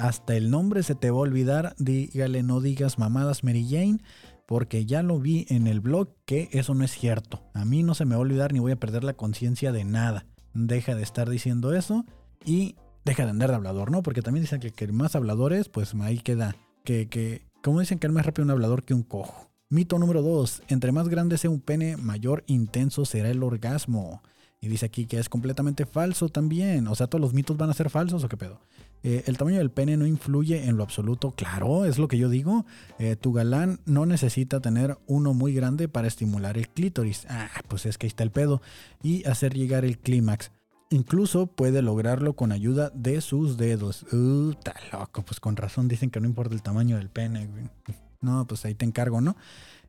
hasta 0.00 0.36
el 0.36 0.50
nombre 0.50 0.82
se 0.82 0.94
te 0.94 1.10
va 1.10 1.18
a 1.18 1.20
olvidar, 1.20 1.74
dígale, 1.78 2.42
no 2.42 2.60
digas 2.60 2.98
mamadas 2.98 3.44
Mary 3.44 3.66
Jane, 3.68 3.98
porque 4.46 4.86
ya 4.86 5.02
lo 5.02 5.18
vi 5.18 5.46
en 5.48 5.66
el 5.66 5.80
blog 5.80 6.08
que 6.24 6.48
eso 6.52 6.74
no 6.74 6.84
es 6.84 6.92
cierto. 6.92 7.42
A 7.54 7.64
mí 7.64 7.82
no 7.82 7.94
se 7.94 8.04
me 8.04 8.14
va 8.14 8.18
a 8.18 8.22
olvidar 8.22 8.52
ni 8.52 8.58
voy 8.58 8.72
a 8.72 8.80
perder 8.80 9.04
la 9.04 9.14
conciencia 9.14 9.70
de 9.70 9.84
nada. 9.84 10.26
Deja 10.54 10.94
de 10.94 11.02
estar 11.02 11.28
diciendo 11.28 11.74
eso 11.74 12.04
y 12.44 12.74
deja 13.04 13.24
de 13.24 13.30
andar 13.30 13.50
de 13.50 13.56
hablador, 13.56 13.90
¿no? 13.90 14.02
Porque 14.02 14.22
también 14.22 14.42
dicen 14.42 14.60
que, 14.60 14.72
que 14.72 14.88
más 14.88 15.14
habladores, 15.14 15.68
pues 15.68 15.94
ahí 16.00 16.18
queda. 16.18 16.56
Que, 16.84 17.08
que, 17.08 17.46
como 17.62 17.80
dicen 17.80 17.98
que 17.98 18.06
es 18.06 18.12
más 18.12 18.26
rápido 18.26 18.44
un 18.44 18.50
hablador 18.50 18.82
que 18.82 18.94
un 18.94 19.02
cojo. 19.02 19.50
Mito 19.68 19.98
número 19.98 20.22
2. 20.22 20.62
Entre 20.68 20.90
más 20.90 21.08
grande 21.08 21.38
sea 21.38 21.50
un 21.50 21.60
pene, 21.60 21.96
mayor 21.96 22.42
intenso 22.48 23.04
será 23.04 23.30
el 23.30 23.42
orgasmo. 23.42 24.22
Y 24.62 24.68
dice 24.68 24.86
aquí 24.86 25.06
que 25.06 25.18
es 25.18 25.28
completamente 25.28 25.86
falso 25.86 26.28
también. 26.28 26.86
O 26.88 26.94
sea, 26.94 27.06
todos 27.06 27.20
los 27.20 27.32
mitos 27.32 27.56
van 27.56 27.70
a 27.70 27.74
ser 27.74 27.88
falsos 27.88 28.22
o 28.24 28.28
qué 28.28 28.36
pedo. 28.36 28.60
Eh, 29.02 29.24
el 29.26 29.38
tamaño 29.38 29.56
del 29.56 29.70
pene 29.70 29.96
no 29.96 30.06
influye 30.06 30.66
en 30.66 30.76
lo 30.76 30.82
absoluto. 30.82 31.30
Claro, 31.30 31.86
es 31.86 31.98
lo 31.98 32.08
que 32.08 32.18
yo 32.18 32.28
digo. 32.28 32.66
Eh, 32.98 33.16
tu 33.16 33.32
galán 33.32 33.80
no 33.86 34.04
necesita 34.04 34.60
tener 34.60 34.98
uno 35.06 35.32
muy 35.32 35.54
grande 35.54 35.88
para 35.88 36.08
estimular 36.08 36.58
el 36.58 36.68
clítoris. 36.68 37.26
Ah, 37.30 37.48
pues 37.68 37.86
es 37.86 37.96
que 37.96 38.06
ahí 38.06 38.08
está 38.08 38.22
el 38.22 38.30
pedo. 38.30 38.60
Y 39.02 39.26
hacer 39.26 39.54
llegar 39.54 39.86
el 39.86 39.98
clímax. 39.98 40.52
Incluso 40.90 41.46
puede 41.46 41.80
lograrlo 41.80 42.34
con 42.34 42.52
ayuda 42.52 42.90
de 42.90 43.22
sus 43.22 43.56
dedos. 43.56 44.04
Uh, 44.12 44.50
está 44.50 44.74
loco. 44.92 45.22
Pues 45.22 45.40
con 45.40 45.56
razón 45.56 45.88
dicen 45.88 46.10
que 46.10 46.20
no 46.20 46.26
importa 46.26 46.54
el 46.54 46.62
tamaño 46.62 46.96
del 46.96 47.08
pene. 47.08 47.48
No, 48.22 48.46
pues 48.46 48.66
ahí 48.66 48.74
te 48.74 48.84
encargo, 48.84 49.22
¿no? 49.22 49.34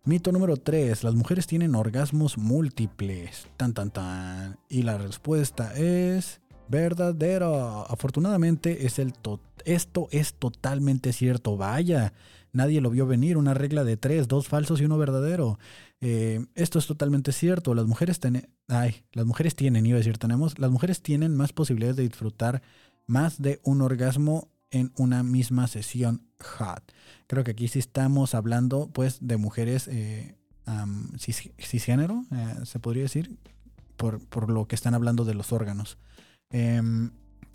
Mito 0.04 0.32
número 0.32 0.58
3. 0.58 1.04
Las 1.04 1.14
mujeres 1.14 1.46
tienen 1.46 1.76
orgasmos 1.76 2.40
múltiples. 2.40 3.48
Tan, 3.56 3.76
tan, 3.76 3.92
tan. 3.92 4.58
Y 4.68 4.82
la 4.82 4.98
respuesta 4.98 5.76
es 5.76 6.42
verdadera. 6.68 7.84
Afortunadamente 7.84 8.88
es 8.88 8.98
el 8.98 9.14
esto 9.64 10.08
es 10.10 10.34
totalmente 10.34 11.14
cierto. 11.14 11.56
Vaya, 11.56 12.14
nadie 12.52 12.82
lo 12.82 12.90
vio 12.90 13.06
venir. 13.06 13.38
Una 13.38 13.54
regla 13.54 13.84
de 13.84 13.96
tres, 13.96 14.28
dos 14.28 14.48
falsos 14.48 14.82
y 14.82 14.86
uno 14.86 14.98
verdadero. 14.98 15.60
Eh, 16.00 16.48
esto 16.56 16.80
es 16.80 16.88
totalmente 16.88 17.32
cierto. 17.32 17.76
Las 17.76 17.86
mujeres 17.86 18.20
tienen, 18.20 18.50
ay, 18.70 19.04
las 19.12 19.28
mujeres 19.28 19.56
tienen, 19.56 19.86
iba 19.86 19.98
a 19.98 20.00
decir 20.00 20.18
tenemos, 20.18 20.58
las 20.58 20.72
mujeres 20.72 21.04
tienen 21.04 21.36
más 21.36 21.54
posibilidades 21.54 21.98
de 21.98 22.04
disfrutar 22.04 22.64
más 23.06 23.40
de 23.40 23.60
un 23.64 23.84
orgasmo 23.84 24.50
en 24.72 24.92
una 24.98 25.24
misma 25.24 25.68
sesión 25.68 26.24
hot. 26.40 26.84
Creo 27.28 27.44
que 27.44 27.52
aquí 27.52 27.68
sí 27.68 27.80
estamos 27.80 28.34
hablando 28.34 28.90
pues 28.92 29.20
de 29.22 29.38
mujeres 29.38 29.88
eh, 29.88 30.36
cisgénero, 31.18 32.26
eh, 32.32 32.66
se 32.66 32.80
podría 32.80 33.04
decir, 33.04 33.38
por, 33.98 34.50
lo 34.50 34.66
que 34.66 34.76
están 34.76 34.96
hablando 34.96 35.26
de 35.26 35.36
los 35.36 35.52
órganos. 35.52 35.98
Em, 36.50 37.12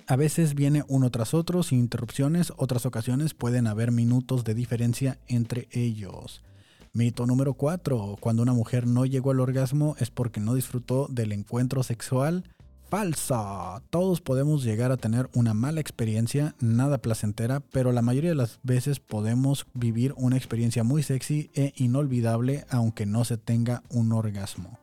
a 0.06 0.16
veces 0.16 0.54
viene 0.54 0.84
uno 0.86 1.10
tras 1.10 1.34
otro 1.34 1.62
sin 1.62 1.80
interrupciones, 1.80 2.52
otras 2.56 2.86
ocasiones 2.86 3.34
pueden 3.34 3.66
haber 3.66 3.90
minutos 3.90 4.44
de 4.44 4.54
diferencia 4.54 5.18
entre 5.26 5.68
ellos. 5.72 6.44
Mito 6.92 7.26
número 7.26 7.54
4. 7.54 8.16
Cuando 8.20 8.42
una 8.42 8.54
mujer 8.54 8.86
no 8.86 9.04
llegó 9.04 9.32
al 9.32 9.40
orgasmo 9.40 9.96
es 9.98 10.10
porque 10.10 10.40
no 10.40 10.54
disfrutó 10.54 11.08
del 11.08 11.32
encuentro 11.32 11.82
sexual 11.82 12.44
falsa. 12.88 13.82
Todos 13.90 14.20
podemos 14.20 14.64
llegar 14.64 14.92
a 14.92 14.96
tener 14.96 15.28
una 15.34 15.54
mala 15.54 15.80
experiencia, 15.80 16.54
nada 16.60 16.98
placentera, 16.98 17.60
pero 17.60 17.92
la 17.92 18.02
mayoría 18.02 18.30
de 18.30 18.36
las 18.36 18.60
veces 18.62 19.00
podemos 19.00 19.66
vivir 19.74 20.14
una 20.16 20.36
experiencia 20.36 20.84
muy 20.84 21.02
sexy 21.02 21.50
e 21.54 21.72
inolvidable 21.76 22.64
aunque 22.70 23.06
no 23.06 23.24
se 23.24 23.36
tenga 23.36 23.82
un 23.90 24.12
orgasmo. 24.12 24.78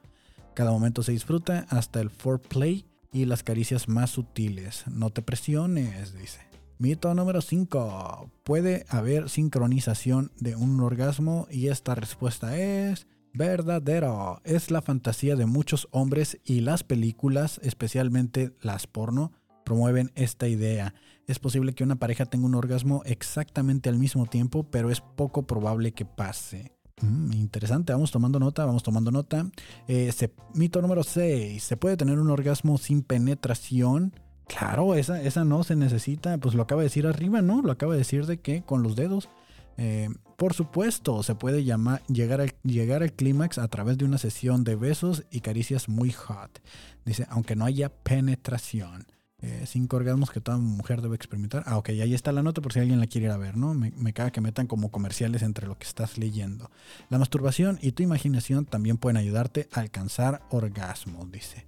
Cada 0.53 0.71
momento 0.71 1.01
se 1.03 1.13
disfruta 1.13 1.65
hasta 1.69 2.01
el 2.01 2.09
foreplay 2.09 2.85
y 3.11 3.25
las 3.25 3.43
caricias 3.43 3.87
más 3.87 4.11
sutiles. 4.11 4.83
No 4.87 5.09
te 5.09 5.21
presiones, 5.21 6.13
dice. 6.13 6.39
Mito 6.79 7.13
número 7.13 7.41
5. 7.41 8.29
Puede 8.43 8.85
haber 8.89 9.29
sincronización 9.29 10.31
de 10.39 10.55
un 10.55 10.79
orgasmo 10.81 11.47
y 11.49 11.67
esta 11.67 11.95
respuesta 11.95 12.57
es 12.57 13.07
verdadero. 13.33 14.41
Es 14.43 14.71
la 14.71 14.81
fantasía 14.81 15.35
de 15.35 15.45
muchos 15.45 15.87
hombres 15.91 16.39
y 16.43 16.61
las 16.61 16.83
películas, 16.83 17.59
especialmente 17.63 18.53
las 18.61 18.87
porno, 18.87 19.31
promueven 19.63 20.11
esta 20.15 20.47
idea. 20.47 20.93
Es 21.27 21.39
posible 21.39 21.73
que 21.73 21.83
una 21.83 21.95
pareja 21.95 22.25
tenga 22.25 22.45
un 22.45 22.55
orgasmo 22.55 23.01
exactamente 23.05 23.89
al 23.89 23.97
mismo 23.97 24.25
tiempo, 24.25 24.63
pero 24.69 24.91
es 24.91 25.01
poco 25.01 25.47
probable 25.47 25.93
que 25.93 26.05
pase. 26.05 26.73
Mm, 27.01 27.33
interesante, 27.33 27.93
vamos 27.93 28.11
tomando 28.11 28.39
nota, 28.39 28.65
vamos 28.65 28.83
tomando 28.83 29.11
nota. 29.11 29.49
Eh, 29.87 30.11
mito 30.53 30.81
número 30.81 31.03
6. 31.03 31.63
¿Se 31.63 31.77
puede 31.77 31.97
tener 31.97 32.19
un 32.19 32.29
orgasmo 32.29 32.77
sin 32.77 33.01
penetración? 33.01 34.13
Claro, 34.47 34.95
esa, 34.95 35.21
esa 35.21 35.45
no 35.45 35.63
se 35.63 35.75
necesita, 35.75 36.37
pues 36.37 36.53
lo 36.53 36.63
acaba 36.63 36.81
de 36.81 36.87
decir 36.87 37.07
arriba, 37.07 37.41
¿no? 37.41 37.61
Lo 37.61 37.71
acaba 37.71 37.93
de 37.93 37.99
decir 37.99 38.25
de 38.25 38.39
que 38.39 38.63
con 38.63 38.83
los 38.83 38.95
dedos. 38.95 39.29
Eh, 39.77 40.09
por 40.37 40.53
supuesto, 40.53 41.23
se 41.23 41.35
puede 41.35 41.63
llegar, 41.63 42.41
al, 42.41 42.53
llegar 42.63 43.03
al 43.03 43.13
clímax 43.13 43.57
a 43.57 43.67
través 43.67 43.97
de 43.97 44.05
una 44.05 44.17
sesión 44.17 44.63
de 44.63 44.75
besos 44.75 45.23
y 45.31 45.41
caricias 45.41 45.87
muy 45.89 46.11
hot. 46.11 46.61
Dice, 47.05 47.25
aunque 47.29 47.55
no 47.55 47.65
haya 47.65 47.89
penetración. 47.89 49.05
Eh, 49.41 49.65
cinco 49.67 49.97
orgasmos 49.97 50.31
que 50.31 50.39
toda 50.39 50.57
mujer 50.57 51.01
debe 51.01 51.15
experimentar. 51.15 51.63
Ah, 51.65 51.77
ok, 51.77 51.89
ahí 51.89 52.13
está 52.13 52.31
la 52.31 52.43
nota 52.43 52.61
por 52.61 52.71
si 52.71 52.79
alguien 52.79 53.01
la 53.01 53.07
quiere 53.07 53.27
ir 53.27 53.31
a 53.31 53.37
ver, 53.37 53.57
¿no? 53.57 53.73
Me, 53.73 53.91
me 53.91 54.13
caga 54.13 54.31
que 54.31 54.39
metan 54.39 54.67
como 54.67 54.89
comerciales 54.89 55.41
entre 55.41 55.67
lo 55.67 55.77
que 55.77 55.85
estás 55.85 56.17
leyendo. 56.17 56.71
La 57.09 57.19
masturbación 57.19 57.77
y 57.81 57.91
tu 57.91 58.03
imaginación 58.03 58.65
también 58.65 58.97
pueden 58.97 59.17
ayudarte 59.17 59.67
a 59.73 59.81
alcanzar 59.81 60.41
orgasmos, 60.49 61.29
dice. 61.29 61.67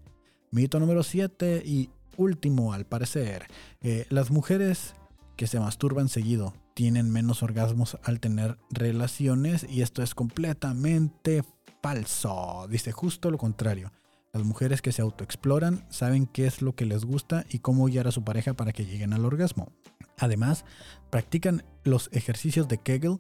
Mito 0.52 0.80
número 0.80 1.04
7 1.04 1.64
y 1.66 1.90
último, 2.16 2.72
al 2.72 2.86
parecer. 2.86 3.48
Eh, 3.82 4.06
las 4.10 4.32
mujeres 4.32 4.96
que 5.36 5.48
se 5.48 5.60
masturban 5.60 6.08
seguido 6.08 6.54
tienen 6.76 7.10
menos 7.10 7.42
orgasmos 7.42 7.98
al 8.04 8.20
tener 8.20 8.58
relaciones 8.70 9.66
y 9.68 9.82
esto 9.82 10.04
es 10.04 10.14
completamente 10.14 11.44
falso. 11.82 12.68
Dice 12.70 12.92
justo 12.92 13.32
lo 13.32 13.40
contrario. 13.40 13.92
Las 14.34 14.44
mujeres 14.44 14.82
que 14.82 14.92
se 14.92 15.02
autoexploran 15.02 15.86
saben 15.90 16.28
qué 16.28 16.46
es 16.46 16.62
lo 16.62 16.76
que 16.76 16.86
les 16.86 17.06
gusta 17.06 17.46
y 17.50 17.60
cómo 17.60 17.86
guiar 17.86 18.08
a 18.10 18.12
su 18.12 18.26
pareja 18.26 18.54
para 18.54 18.74
que 18.74 18.86
lleguen 18.86 19.14
al 19.14 19.24
orgasmo. 19.24 19.72
Además, 20.18 20.66
practican 21.10 21.64
los 21.86 22.10
ejercicios 22.12 22.68
de 22.68 22.78
Kegel. 22.78 23.20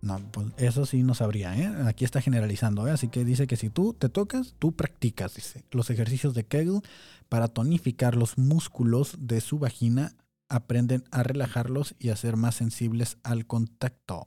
No, 0.00 0.18
pues 0.32 0.48
eso 0.56 0.84
sí 0.84 1.04
no 1.04 1.14
sabría, 1.14 1.56
¿eh? 1.56 1.72
Aquí 1.86 2.04
está 2.04 2.20
generalizando, 2.20 2.88
¿eh? 2.88 2.90
Así 2.90 3.06
que 3.06 3.24
dice 3.24 3.46
que 3.46 3.56
si 3.56 3.70
tú 3.70 3.94
te 3.94 4.08
tocas, 4.08 4.56
tú 4.58 4.72
practicas, 4.72 5.36
dice, 5.36 5.64
los 5.70 5.90
ejercicios 5.90 6.34
de 6.34 6.44
Kegel 6.44 6.82
para 7.28 7.46
tonificar 7.46 8.16
los 8.16 8.38
músculos 8.38 9.16
de 9.20 9.40
su 9.40 9.60
vagina 9.60 10.14
aprenden 10.48 11.04
a 11.10 11.22
relajarlos 11.22 11.94
y 11.98 12.10
a 12.10 12.16
ser 12.16 12.36
más 12.36 12.56
sensibles 12.56 13.18
al 13.22 13.46
contacto. 13.46 14.24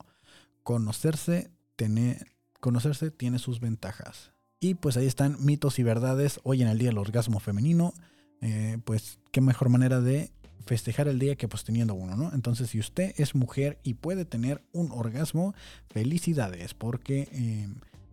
Conocerse 0.64 1.52
tener, 1.76 2.28
conocerse 2.60 3.12
tiene 3.12 3.40
sus 3.40 3.60
ventajas. 3.60 4.32
Y 4.60 4.76
pues 4.76 4.98
ahí 4.98 5.08
están 5.08 5.38
mitos 5.44 5.80
y 5.80 5.84
verdades 5.84 6.40
hoy 6.44 6.62
en 6.62 6.68
el 6.68 6.78
Día 6.78 6.90
del 6.90 7.00
Orgasmo 7.00 7.40
Femenino. 7.40 7.94
Eh, 8.42 8.78
pues 8.86 9.20
qué 9.32 9.42
mejor 9.42 9.70
manera 9.70 10.02
de 10.02 10.32
festejar 10.66 11.08
el 11.08 11.20
día 11.20 11.36
que 11.36 11.48
pues 11.48 11.64
teniendo 11.64 11.96
uno, 11.96 12.16
¿no? 12.16 12.32
Entonces 12.34 12.70
si 12.70 12.80
usted 12.80 13.14
es 13.18 13.36
mujer 13.36 13.80
y 13.84 13.96
puede 13.96 14.26
tener 14.26 14.64
un 14.72 14.92
orgasmo, 14.92 15.54
felicidades, 15.90 16.74
porque 16.74 17.28
eh, 17.32 17.68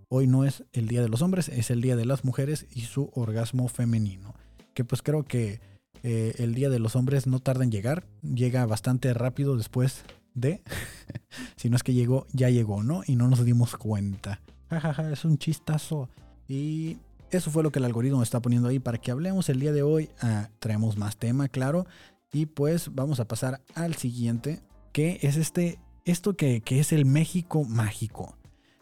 hoy 0.09 0.27
no 0.27 0.45
es 0.45 0.65
el 0.73 0.89
Día 0.89 1.03
de 1.03 1.09
los 1.09 1.23
Hombres, 1.23 1.49
es 1.49 1.71
el 1.71 1.83
Día 1.83 1.97
de 1.97 2.07
las 2.07 2.25
Mujeres 2.25 2.67
y 2.71 2.83
su 2.83 3.11
orgasmo 3.15 3.69
femenino. 3.69 4.35
Que 4.75 4.85
pues 4.85 5.03
creo 5.03 5.25
que 5.25 5.61
eh, 6.03 6.35
el 6.39 6.55
Día 6.55 6.71
de 6.71 6.79
los 6.79 6.97
Hombres 6.97 7.27
no 7.27 7.41
tarda 7.41 7.65
en 7.65 7.71
llegar, 7.71 8.07
llega 8.23 8.67
bastante 8.67 9.13
rápido 9.15 9.57
después 9.57 10.05
de, 10.35 10.63
si 11.57 11.71
no 11.71 11.77
es 11.77 11.83
que 11.83 11.95
llegó, 11.95 12.27
ya 12.33 12.51
llegó, 12.51 12.83
¿no? 12.83 13.03
Y 13.07 13.17
no 13.17 13.29
nos 13.29 13.45
dimos 13.45 13.77
cuenta. 13.77 14.41
Jajaja, 14.71 15.11
es 15.11 15.25
un 15.25 15.39
chistazo. 15.39 16.09
Y 16.47 16.99
eso 17.31 17.51
fue 17.51 17.63
lo 17.63 17.71
que 17.73 17.79
el 17.79 17.85
algoritmo 17.85 18.23
está 18.23 18.41
poniendo 18.41 18.69
ahí 18.69 18.79
para 18.79 18.99
que 18.99 19.11
hablemos 19.11 19.49
el 19.49 19.61
día 19.61 19.73
de 19.73 19.83
hoy. 19.83 20.11
Ah, 20.21 20.49
traemos 20.59 20.97
más 20.97 21.17
tema, 21.17 21.49
claro. 21.49 21.87
Y 22.33 22.47
pues 22.47 22.95
vamos 22.95 23.21
a 23.21 23.29
pasar 23.29 23.63
al 23.75 23.95
siguiente, 23.95 24.61
que 24.93 25.19
es 25.23 25.37
este, 25.37 25.79
esto 26.05 26.37
que, 26.37 26.61
que 26.61 26.81
es 26.81 26.93
el 26.93 27.05
México 27.05 27.65
mágico. 27.65 28.37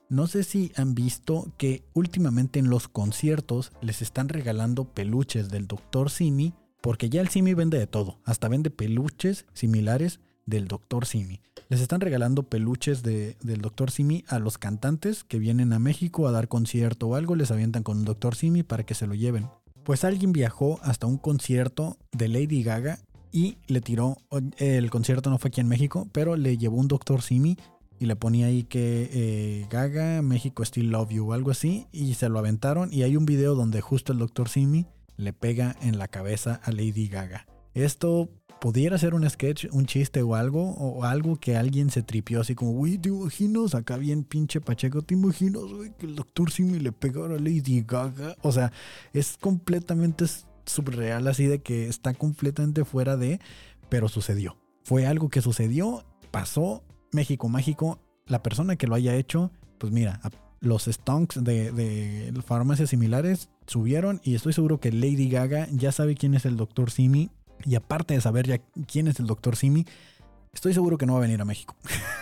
No 0.08 0.28
sé 0.28 0.44
si 0.44 0.72
han 0.76 0.94
visto 0.94 1.52
que 1.58 1.84
últimamente 1.92 2.60
en 2.60 2.70
los 2.70 2.86
conciertos 2.86 3.72
les 3.80 4.02
están 4.02 4.28
regalando 4.28 4.84
peluches 4.84 5.48
del 5.48 5.66
Dr. 5.66 6.10
Simi, 6.10 6.54
porque 6.86 7.10
ya 7.10 7.20
el 7.20 7.28
Simi 7.30 7.52
vende 7.52 7.80
de 7.80 7.88
todo, 7.88 8.20
hasta 8.22 8.46
vende 8.46 8.70
peluches 8.70 9.44
similares 9.54 10.20
del 10.44 10.68
Dr. 10.68 11.04
Simi. 11.04 11.40
Les 11.68 11.80
están 11.80 12.00
regalando 12.00 12.44
peluches 12.44 13.02
de, 13.02 13.36
del 13.42 13.60
Dr. 13.60 13.90
Simi 13.90 14.22
a 14.28 14.38
los 14.38 14.56
cantantes 14.56 15.24
que 15.24 15.40
vienen 15.40 15.72
a 15.72 15.80
México 15.80 16.28
a 16.28 16.30
dar 16.30 16.46
concierto 16.46 17.08
o 17.08 17.16
algo, 17.16 17.34
les 17.34 17.50
avientan 17.50 17.82
con 17.82 17.98
un 17.98 18.04
Dr. 18.04 18.36
Simi 18.36 18.62
para 18.62 18.86
que 18.86 18.94
se 18.94 19.08
lo 19.08 19.16
lleven. 19.16 19.48
Pues 19.82 20.04
alguien 20.04 20.32
viajó 20.32 20.78
hasta 20.80 21.08
un 21.08 21.18
concierto 21.18 21.96
de 22.12 22.28
Lady 22.28 22.62
Gaga 22.62 23.00
y 23.32 23.58
le 23.66 23.80
tiró, 23.80 24.18
el 24.58 24.88
concierto 24.88 25.28
no 25.28 25.38
fue 25.38 25.48
aquí 25.48 25.60
en 25.60 25.66
México, 25.66 26.06
pero 26.12 26.36
le 26.36 26.56
llevó 26.56 26.76
un 26.76 26.86
Dr. 26.86 27.20
Simi 27.20 27.56
y 27.98 28.06
le 28.06 28.14
ponía 28.14 28.46
ahí 28.46 28.62
que 28.62 29.10
eh, 29.12 29.66
Gaga, 29.70 30.22
México 30.22 30.64
Still 30.64 30.90
Love 30.92 31.10
You 31.10 31.30
o 31.30 31.32
algo 31.32 31.50
así 31.50 31.88
y 31.90 32.14
se 32.14 32.28
lo 32.28 32.38
aventaron 32.38 32.92
y 32.92 33.02
hay 33.02 33.16
un 33.16 33.26
video 33.26 33.56
donde 33.56 33.80
justo 33.80 34.12
el 34.12 34.20
Dr. 34.20 34.48
Simi 34.48 34.86
le 35.16 35.32
pega 35.32 35.76
en 35.80 35.98
la 35.98 36.08
cabeza 36.08 36.60
a 36.64 36.72
Lady 36.72 37.08
Gaga. 37.08 37.46
Esto 37.74 38.30
pudiera 38.60 38.98
ser 38.98 39.14
un 39.14 39.28
sketch, 39.28 39.66
un 39.70 39.86
chiste 39.86 40.22
o 40.22 40.34
algo, 40.34 40.70
o 40.70 41.04
algo 41.04 41.36
que 41.36 41.56
alguien 41.56 41.90
se 41.90 42.02
tripió 42.02 42.40
así 42.40 42.54
como, 42.54 42.72
güey, 42.72 42.98
te 42.98 43.10
imaginas, 43.10 43.74
acá 43.74 43.96
bien 43.96 44.24
pinche 44.24 44.60
Pacheco, 44.60 45.02
te 45.02 45.14
imaginas, 45.14 45.62
güey, 45.62 45.92
que 45.98 46.06
el 46.06 46.16
doctor 46.16 46.50
Simi 46.50 46.78
le 46.78 46.92
pegara 46.92 47.34
a 47.34 47.38
Lady 47.38 47.84
Gaga. 47.86 48.36
O 48.42 48.52
sea, 48.52 48.72
es 49.12 49.36
completamente 49.38 50.24
subreal, 50.64 51.28
así 51.28 51.46
de 51.46 51.60
que 51.60 51.88
está 51.88 52.14
completamente 52.14 52.84
fuera 52.84 53.16
de, 53.16 53.40
pero 53.88 54.08
sucedió. 54.08 54.56
Fue 54.84 55.06
algo 55.06 55.28
que 55.28 55.42
sucedió, 55.42 56.04
pasó, 56.30 56.82
México 57.12 57.48
mágico, 57.48 58.00
la 58.26 58.42
persona 58.42 58.76
que 58.76 58.86
lo 58.86 58.94
haya 58.94 59.14
hecho, 59.14 59.52
pues 59.78 59.92
mira, 59.92 60.20
los 60.66 60.84
stonks 60.84 61.42
de, 61.42 62.32
farmacias 62.44 62.90
similares 62.90 63.48
subieron 63.66 64.20
y 64.22 64.34
estoy 64.34 64.52
seguro 64.52 64.80
que 64.80 64.92
Lady 64.92 65.28
Gaga 65.28 65.68
ya 65.72 65.92
sabe 65.92 66.14
quién 66.14 66.34
es 66.34 66.44
el 66.44 66.56
doctor 66.56 66.90
Simi 66.90 67.30
y 67.64 67.74
aparte 67.74 68.14
de 68.14 68.20
saber 68.20 68.46
ya 68.46 68.58
quién 68.86 69.08
es 69.08 69.18
el 69.18 69.26
doctor 69.26 69.56
Simi, 69.56 69.86
estoy 70.52 70.74
seguro 70.74 70.98
que 70.98 71.06
no 71.06 71.14
va 71.14 71.20
a 71.20 71.22
venir 71.22 71.40
a 71.40 71.44
México. 71.44 71.74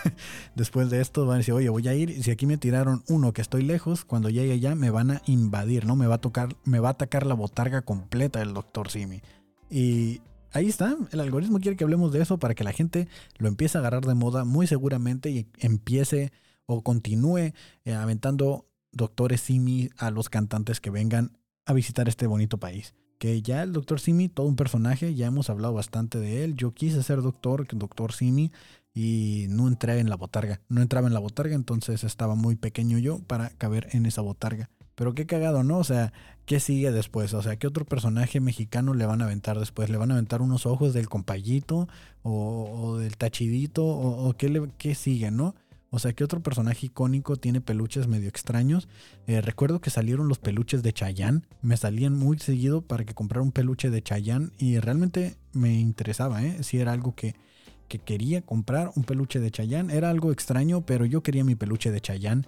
Después 0.55 0.89
de 0.89 1.01
esto 1.01 1.25
van 1.25 1.35
a 1.35 1.37
decir, 1.39 1.53
oye, 1.53 1.69
voy 1.69 1.87
a 1.87 1.93
ir, 1.93 2.09
y 2.09 2.23
si 2.23 2.31
aquí 2.31 2.45
me 2.45 2.57
tiraron 2.57 3.03
uno 3.09 3.33
que 3.33 3.41
estoy 3.41 3.63
lejos, 3.63 4.05
cuando 4.05 4.29
llegue 4.29 4.53
allá 4.53 4.75
me 4.75 4.89
van 4.89 5.11
a 5.11 5.21
invadir, 5.25 5.85
¿no? 5.85 5.95
Me 5.95 6.07
va 6.07 6.15
a 6.15 6.21
tocar, 6.21 6.55
me 6.63 6.79
va 6.79 6.89
a 6.89 6.91
atacar 6.91 7.25
la 7.25 7.33
botarga 7.33 7.81
completa 7.81 8.39
del 8.39 8.53
doctor 8.53 8.89
Simi. 8.89 9.21
Y 9.69 10.21
ahí 10.53 10.67
está, 10.67 10.95
el 11.11 11.19
algoritmo 11.19 11.59
quiere 11.59 11.75
que 11.75 11.83
hablemos 11.83 12.13
de 12.13 12.21
eso 12.21 12.37
para 12.37 12.55
que 12.55 12.63
la 12.63 12.71
gente 12.71 13.07
lo 13.37 13.47
empiece 13.47 13.77
a 13.77 13.81
agarrar 13.81 14.05
de 14.05 14.15
moda 14.15 14.45
muy 14.45 14.67
seguramente 14.67 15.29
y 15.29 15.47
empiece 15.59 16.31
o 16.65 16.83
continúe 16.83 17.53
eh, 17.83 17.93
aventando 17.93 18.67
doctores 18.91 19.41
Simi 19.41 19.89
a 19.97 20.11
los 20.11 20.29
cantantes 20.29 20.79
que 20.79 20.89
vengan 20.89 21.37
a 21.65 21.73
visitar 21.73 22.07
este 22.07 22.27
bonito 22.27 22.59
país 22.59 22.93
que 23.17 23.41
ya 23.41 23.63
el 23.63 23.73
doctor 23.73 23.99
Simi, 23.99 24.29
todo 24.29 24.47
un 24.47 24.55
personaje, 24.55 25.15
ya 25.15 25.27
hemos 25.27 25.49
hablado 25.49 25.73
bastante 25.73 26.19
de 26.19 26.43
él. 26.43 26.55
Yo 26.55 26.73
quise 26.73 27.01
ser 27.03 27.21
doctor, 27.21 27.65
doctor 27.71 28.11
Simi, 28.11 28.51
y 28.93 29.47
no 29.49 29.67
entré 29.67 29.99
en 29.99 30.09
la 30.09 30.15
botarga. 30.15 30.61
No 30.69 30.81
entraba 30.81 31.07
en 31.07 31.13
la 31.13 31.19
botarga, 31.19 31.55
entonces 31.55 32.03
estaba 32.03 32.35
muy 32.35 32.55
pequeño 32.55 32.97
yo 32.97 33.19
para 33.19 33.49
caber 33.49 33.87
en 33.91 34.05
esa 34.05 34.21
botarga. 34.21 34.69
Pero 34.95 35.13
qué 35.13 35.25
cagado, 35.25 35.63
¿no? 35.63 35.79
O 35.79 35.83
sea, 35.83 36.13
¿qué 36.45 36.61
sigue 36.61 36.91
después? 36.91 37.33
O 37.33 37.41
sea, 37.41 37.57
¿qué 37.57 37.67
otro 37.67 37.83
personaje 37.83 38.39
mexicano 38.39 38.93
le 38.93 39.05
van 39.05 39.21
a 39.21 39.25
aventar 39.25 39.59
después? 39.59 39.89
¿Le 39.89 39.97
van 39.97 40.11
a 40.11 40.13
aventar 40.13 40.41
unos 40.41 40.65
ojos 40.65 40.93
del 40.93 41.09
compayito 41.09 41.89
o, 42.23 42.97
del 42.97 43.17
tachidito? 43.17 43.85
¿O, 43.85 44.33
qué, 44.37 44.47
le, 44.47 44.69
qué 44.77 44.95
sigue, 44.95 45.31
no? 45.31 45.55
O 45.95 45.99
sea, 45.99 46.11
¿qué 46.11 46.25
otro 46.25 46.43
personaje 46.43 46.87
icónico 46.87 47.37
tiene 47.37 47.61
peluches 47.61 48.05
medio 48.05 48.27
extraños? 48.27 48.89
Eh, 49.27 49.39
recuerdo 49.39 49.79
que 49.79 49.89
salieron 49.89 50.27
los 50.27 50.39
peluches 50.39 50.83
de 50.83 50.91
Chayanne. 50.91 51.43
Me 51.61 51.77
salían 51.77 52.13
muy 52.19 52.37
seguido 52.37 52.81
para 52.81 53.05
que 53.05 53.13
comprara 53.13 53.41
un 53.41 53.53
peluche 53.53 53.89
de 53.89 54.03
Chayanne 54.03 54.49
y 54.57 54.77
realmente 54.79 55.37
me 55.53 55.79
interesaba, 55.79 56.43
¿eh? 56.43 56.63
Si 56.63 56.79
era 56.79 56.91
algo 56.91 57.15
que, 57.15 57.35
que 57.87 57.99
quería 57.99 58.41
comprar, 58.41 58.91
un 58.97 59.05
peluche 59.05 59.39
de 59.39 59.51
Chayanne. 59.51 59.93
Era 59.93 60.09
algo 60.09 60.33
extraño, 60.33 60.85
pero 60.85 61.05
yo 61.05 61.23
quería 61.23 61.45
mi 61.45 61.55
peluche 61.55 61.91
de 61.91 62.01
Chayanne. 62.01 62.45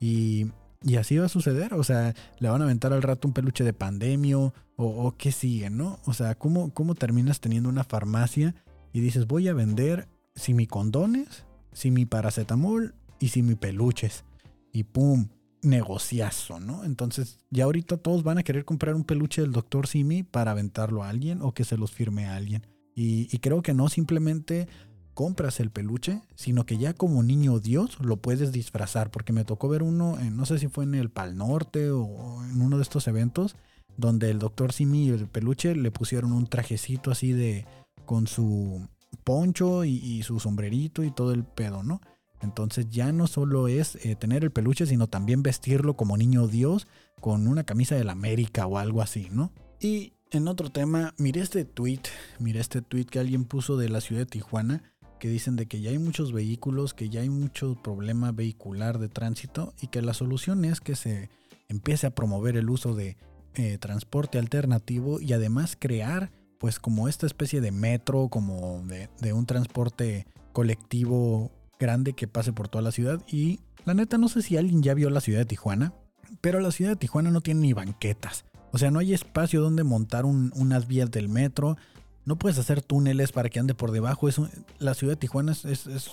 Y, 0.00 0.48
y 0.82 0.96
así 0.96 1.18
va 1.18 1.26
a 1.26 1.28
suceder. 1.28 1.74
O 1.74 1.84
sea, 1.84 2.14
le 2.40 2.48
van 2.48 2.62
a 2.62 2.64
aventar 2.64 2.92
al 2.92 3.02
rato 3.02 3.28
un 3.28 3.34
peluche 3.34 3.62
de 3.62 3.74
pandemio 3.74 4.52
o, 4.74 4.86
o 4.86 5.16
qué 5.16 5.30
sigue, 5.30 5.70
¿no? 5.70 6.00
O 6.04 6.14
sea, 6.14 6.34
¿cómo, 6.34 6.74
¿cómo 6.74 6.96
terminas 6.96 7.38
teniendo 7.38 7.68
una 7.68 7.84
farmacia 7.84 8.56
y 8.92 8.98
dices, 8.98 9.28
voy 9.28 9.46
a 9.46 9.54
vender 9.54 10.08
si 10.34 10.52
mi 10.52 10.66
condones 10.66 11.44
si 11.78 11.92
mi 11.92 12.06
paracetamol 12.06 12.92
y 13.20 13.28
si 13.28 13.42
mi 13.44 13.54
peluches. 13.54 14.24
Y 14.72 14.82
pum, 14.82 15.28
negociazo, 15.62 16.58
¿no? 16.58 16.82
Entonces 16.82 17.38
ya 17.50 17.64
ahorita 17.64 17.98
todos 17.98 18.24
van 18.24 18.38
a 18.38 18.42
querer 18.42 18.64
comprar 18.64 18.96
un 18.96 19.04
peluche 19.04 19.42
del 19.42 19.52
doctor 19.52 19.86
Simi 19.86 20.24
para 20.24 20.50
aventarlo 20.50 21.04
a 21.04 21.08
alguien 21.08 21.40
o 21.40 21.54
que 21.54 21.62
se 21.62 21.76
los 21.76 21.92
firme 21.92 22.26
a 22.26 22.34
alguien. 22.34 22.66
Y, 22.96 23.26
creo 23.38 23.62
que 23.62 23.74
no 23.74 23.88
simplemente 23.88 24.66
compras 25.14 25.60
el 25.60 25.70
peluche, 25.70 26.20
sino 26.34 26.66
que 26.66 26.78
ya 26.78 26.94
como 26.94 27.22
niño 27.22 27.60
Dios 27.60 27.96
lo 28.00 28.16
puedes 28.16 28.50
disfrazar, 28.50 29.12
porque 29.12 29.32
me 29.32 29.44
tocó 29.44 29.68
ver 29.68 29.84
uno, 29.84 30.18
no 30.32 30.46
sé 30.46 30.58
si 30.58 30.66
fue 30.66 30.82
en 30.82 30.96
el 30.96 31.08
Pal 31.08 31.36
Norte 31.36 31.92
o 31.92 32.42
en 32.44 32.60
uno 32.60 32.76
de 32.76 32.82
estos 32.82 33.06
eventos, 33.06 33.54
donde 33.96 34.30
el 34.30 34.40
doctor 34.40 34.72
Simi 34.72 35.06
y 35.06 35.10
el 35.10 35.28
peluche 35.28 35.76
le 35.76 35.92
pusieron 35.92 36.32
un 36.32 36.48
trajecito 36.48 37.12
así 37.12 37.30
de 37.30 37.66
con 38.04 38.26
su 38.26 38.88
poncho 39.28 39.84
y, 39.84 40.22
su 40.22 40.40
sombrerito 40.40 41.04
y 41.04 41.10
todo 41.10 41.32
el 41.34 41.44
pedo, 41.44 41.82
¿no? 41.82 42.00
Entonces 42.40 42.88
ya 42.88 43.12
no 43.12 43.26
solo 43.26 43.68
es 43.68 43.96
eh, 43.96 44.16
tener 44.16 44.42
el 44.42 44.50
peluche, 44.50 44.86
sino 44.86 45.06
también 45.06 45.42
vestirlo 45.42 45.98
como 45.98 46.16
niño 46.16 46.46
Dios 46.46 46.86
con 47.20 47.46
una 47.46 47.64
camisa 47.64 47.94
de 47.94 48.04
la 48.04 48.12
América 48.12 48.66
o 48.66 48.78
algo 48.78 49.02
así, 49.02 49.28
¿no? 49.30 49.52
Y 49.80 50.14
en 50.30 50.48
otro 50.48 50.70
tema, 50.70 51.12
miré 51.18 51.42
este 51.42 51.66
tweet, 51.66 52.00
miré 52.38 52.60
este 52.60 52.80
tweet 52.80 53.04
que 53.04 53.18
alguien 53.18 53.44
puso 53.44 53.76
de 53.76 53.90
la 53.90 54.00
ciudad 54.00 54.22
de 54.22 54.26
Tijuana, 54.26 54.82
que 55.20 55.28
dicen 55.28 55.56
de 55.56 55.66
que 55.66 55.82
ya 55.82 55.90
hay 55.90 55.98
muchos 55.98 56.32
vehículos, 56.32 56.94
que 56.94 57.10
ya 57.10 57.20
hay 57.20 57.28
mucho 57.28 57.76
problema 57.82 58.32
vehicular 58.32 58.98
de 58.98 59.10
tránsito 59.10 59.74
y 59.78 59.88
que 59.88 60.00
la 60.00 60.14
solución 60.14 60.64
es 60.64 60.80
que 60.80 60.96
se 60.96 61.28
empiece 61.68 62.06
a 62.06 62.14
promover 62.14 62.56
el 62.56 62.70
uso 62.70 62.94
de 62.94 63.18
eh, 63.56 63.76
transporte 63.76 64.38
alternativo 64.38 65.20
y 65.20 65.34
además 65.34 65.76
crear 65.78 66.30
pues 66.58 66.80
como 66.80 67.08
esta 67.08 67.26
especie 67.26 67.60
de 67.60 67.70
metro, 67.70 68.28
como 68.28 68.82
de, 68.86 69.32
un 69.32 69.46
transporte 69.46 70.26
colectivo 70.52 71.52
grande 71.78 72.12
que 72.12 72.26
pase 72.26 72.52
por 72.52 72.68
toda 72.68 72.82
la 72.82 72.92
ciudad. 72.92 73.22
Y 73.28 73.60
la 73.84 73.94
neta, 73.94 74.18
no 74.18 74.28
sé 74.28 74.42
si 74.42 74.56
alguien 74.56 74.82
ya 74.82 74.94
vio 74.94 75.08
la 75.10 75.20
ciudad 75.20 75.40
de 75.40 75.46
Tijuana, 75.46 75.94
pero 76.40 76.60
la 76.60 76.72
ciudad 76.72 76.92
de 76.92 76.96
Tijuana 76.96 77.30
no 77.30 77.40
tiene 77.40 77.60
ni 77.60 77.72
banquetas. 77.72 78.44
O 78.72 78.78
sea, 78.78 78.90
no 78.90 78.98
hay 78.98 79.14
espacio 79.14 79.62
donde 79.62 79.84
montar 79.84 80.26
unas 80.26 80.86
vías 80.86 81.10
del 81.10 81.28
metro. 81.28 81.76
No 82.26 82.36
puedes 82.36 82.58
hacer 82.58 82.82
túneles 82.82 83.32
para 83.32 83.48
que 83.48 83.60
ande 83.60 83.74
por 83.74 83.92
debajo. 83.92 84.28
Es 84.28 84.40
la 84.78 84.94
ciudad 84.94 85.12
de 85.12 85.20
Tijuana 85.20 85.52
es, 85.52 85.64
es, 85.64 85.86
es, 85.86 86.10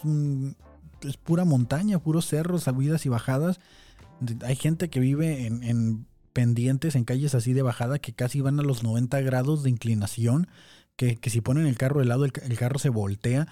pura 1.17 1.43
montaña, 1.43 1.99
puros 1.99 2.27
cerros, 2.27 2.63
subidas 2.63 3.05
y 3.05 3.09
bajadas. 3.09 3.59
Hay 4.43 4.55
gente 4.55 4.89
que 4.89 5.01
vive 5.01 5.47
en 5.47 6.05
pendientes 6.35 6.95
en 6.95 7.05
calles 7.05 7.33
así 7.33 7.53
de 7.53 7.61
bajada 7.61 7.97
que 7.97 8.11
casi 8.11 8.41
van 8.41 8.59
a 8.59 8.63
los 8.63 8.83
90 8.83 9.21
grados 9.21 9.63
de 9.63 9.69
inclinación, 9.69 10.49
que, 10.97 11.17
si 11.23 11.39
ponen 11.39 11.65
el 11.65 11.77
carro 11.77 12.01
de 12.01 12.05
lado 12.05 12.25
el, 12.25 12.33
carro 12.33 12.77
se 12.77 12.89
voltea. 12.89 13.47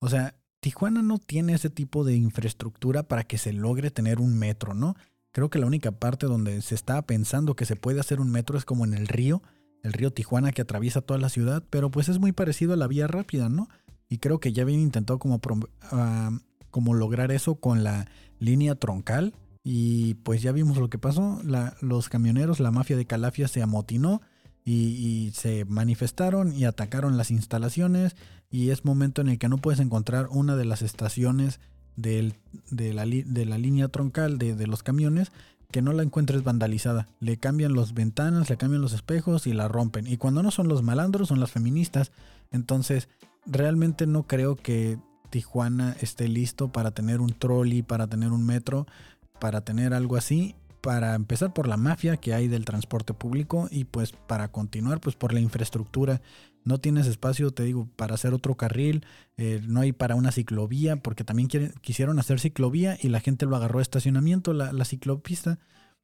O 0.00 0.10
sea, 0.10 0.34
Tijuana 0.60 1.00
no 1.00 1.16
tiene 1.16 1.54
ese 1.54 1.70
tipo 1.70 2.04
de 2.04 2.14
infraestructura 2.14 3.04
para 3.04 3.24
que 3.24 3.38
se 3.38 3.54
logre 3.54 3.90
tener 3.90 4.20
un 4.20 4.38
metro, 4.38 4.74
¿no? 4.74 4.96
Creo 5.32 5.48
que 5.48 5.58
la 5.58 5.64
única 5.64 5.92
parte 5.92 6.26
donde 6.26 6.60
se 6.60 6.74
está 6.74 7.00
pensando 7.00 7.56
que 7.56 7.64
se 7.64 7.74
puede 7.74 8.00
hacer 8.00 8.20
un 8.20 8.30
metro 8.30 8.58
es 8.58 8.66
como 8.66 8.84
en 8.84 8.92
el 8.92 9.08
río, 9.08 9.42
el 9.82 9.94
río 9.94 10.12
Tijuana 10.12 10.52
que 10.52 10.60
atraviesa 10.60 11.00
toda 11.00 11.18
la 11.18 11.30
ciudad, 11.30 11.64
pero 11.70 11.90
pues 11.90 12.10
es 12.10 12.18
muy 12.18 12.32
parecido 12.32 12.74
a 12.74 12.76
la 12.76 12.86
vía 12.86 13.06
rápida, 13.06 13.48
¿no? 13.48 13.70
Y 14.10 14.18
creo 14.18 14.40
que 14.40 14.52
ya 14.52 14.62
habían 14.62 14.80
intentado 14.80 15.18
como, 15.18 15.40
ah, 15.90 16.38
como 16.70 16.92
lograr 16.92 17.32
eso 17.32 17.54
con 17.54 17.82
la 17.82 18.06
línea 18.38 18.74
troncal 18.74 19.32
Y 19.68 20.14
pues 20.22 20.42
ya 20.42 20.52
vimos 20.52 20.76
lo 20.76 20.88
que 20.88 20.96
pasó. 20.96 21.40
los 21.80 22.08
camioneros, 22.08 22.60
la 22.60 22.70
mafia 22.70 22.96
de 22.96 23.04
Calafia 23.04 23.48
se 23.48 23.62
amotinó 23.62 24.20
y, 24.64 25.32
se 25.34 25.64
manifestaron 25.64 26.52
y 26.52 26.66
atacaron 26.66 27.16
las 27.16 27.32
instalaciones. 27.32 28.14
Y 28.48 28.70
es 28.70 28.84
momento 28.84 29.22
en 29.22 29.28
el 29.28 29.40
que 29.40 29.48
no 29.48 29.58
puedes 29.58 29.80
encontrar 29.80 30.28
una 30.30 30.54
de 30.54 30.66
las 30.66 30.82
estaciones 30.82 31.58
de, 31.96 32.32
la, 32.70 33.04
línea 33.04 33.88
troncal 33.88 34.38
de, 34.38 34.66
los 34.68 34.84
camiones 34.84 35.32
que 35.72 35.82
no 35.82 35.92
la 35.92 36.04
encuentres 36.04 36.44
vandalizada. 36.44 37.08
Le 37.18 37.36
cambian 37.36 37.74
las 37.74 37.92
ventanas, 37.92 38.48
le 38.48 38.56
cambian 38.56 38.82
los 38.82 38.92
espejos 38.92 39.48
y 39.48 39.52
la 39.52 39.66
rompen. 39.66 40.06
Y 40.06 40.16
cuando 40.16 40.44
no 40.44 40.52
son 40.52 40.68
los 40.68 40.84
malandros, 40.84 41.26
son 41.26 41.40
las 41.40 41.50
feministas. 41.50 42.12
Entonces, 42.52 43.08
realmente 43.46 44.06
no 44.06 44.28
creo 44.28 44.54
que 44.54 44.96
Tijuana 45.30 45.96
esté 46.00 46.28
listo 46.28 46.68
para 46.68 46.92
tener 46.92 47.20
un 47.20 47.32
trolley, 47.32 47.82
para 47.82 48.06
tener 48.06 48.30
un 48.30 48.46
metro, 48.46 48.86
para 49.38 49.62
tener 49.62 49.94
algo 49.94 50.16
así. 50.16 50.54
Para 50.80 51.14
empezar 51.14 51.52
por 51.52 51.66
la 51.66 51.76
mafia 51.76 52.16
que 52.16 52.32
hay 52.32 52.46
del 52.46 52.64
transporte 52.64 53.12
público 53.12 53.66
y 53.70 53.84
pues 53.84 54.12
para 54.12 54.48
continuar 54.48 55.00
pues 55.00 55.16
por 55.16 55.32
la 55.32 55.40
infraestructura. 55.40 56.20
No 56.62 56.78
tienes 56.78 57.06
espacio, 57.06 57.50
te 57.50 57.64
digo, 57.64 57.88
para 57.96 58.14
hacer 58.14 58.34
otro 58.34 58.56
carril, 58.56 59.04
eh, 59.36 59.60
no 59.66 59.80
hay 59.80 59.92
para 59.92 60.14
una 60.14 60.32
ciclovía, 60.32 60.96
porque 60.96 61.24
también 61.24 61.48
quisieron 61.80 62.18
hacer 62.18 62.40
ciclovía 62.40 62.98
y 63.00 63.08
la 63.08 63.20
gente 63.20 63.46
lo 63.46 63.56
agarró 63.56 63.78
a 63.78 63.82
estacionamiento, 63.82 64.52
la, 64.52 64.72
la 64.72 64.84
ciclopista. 64.84 65.58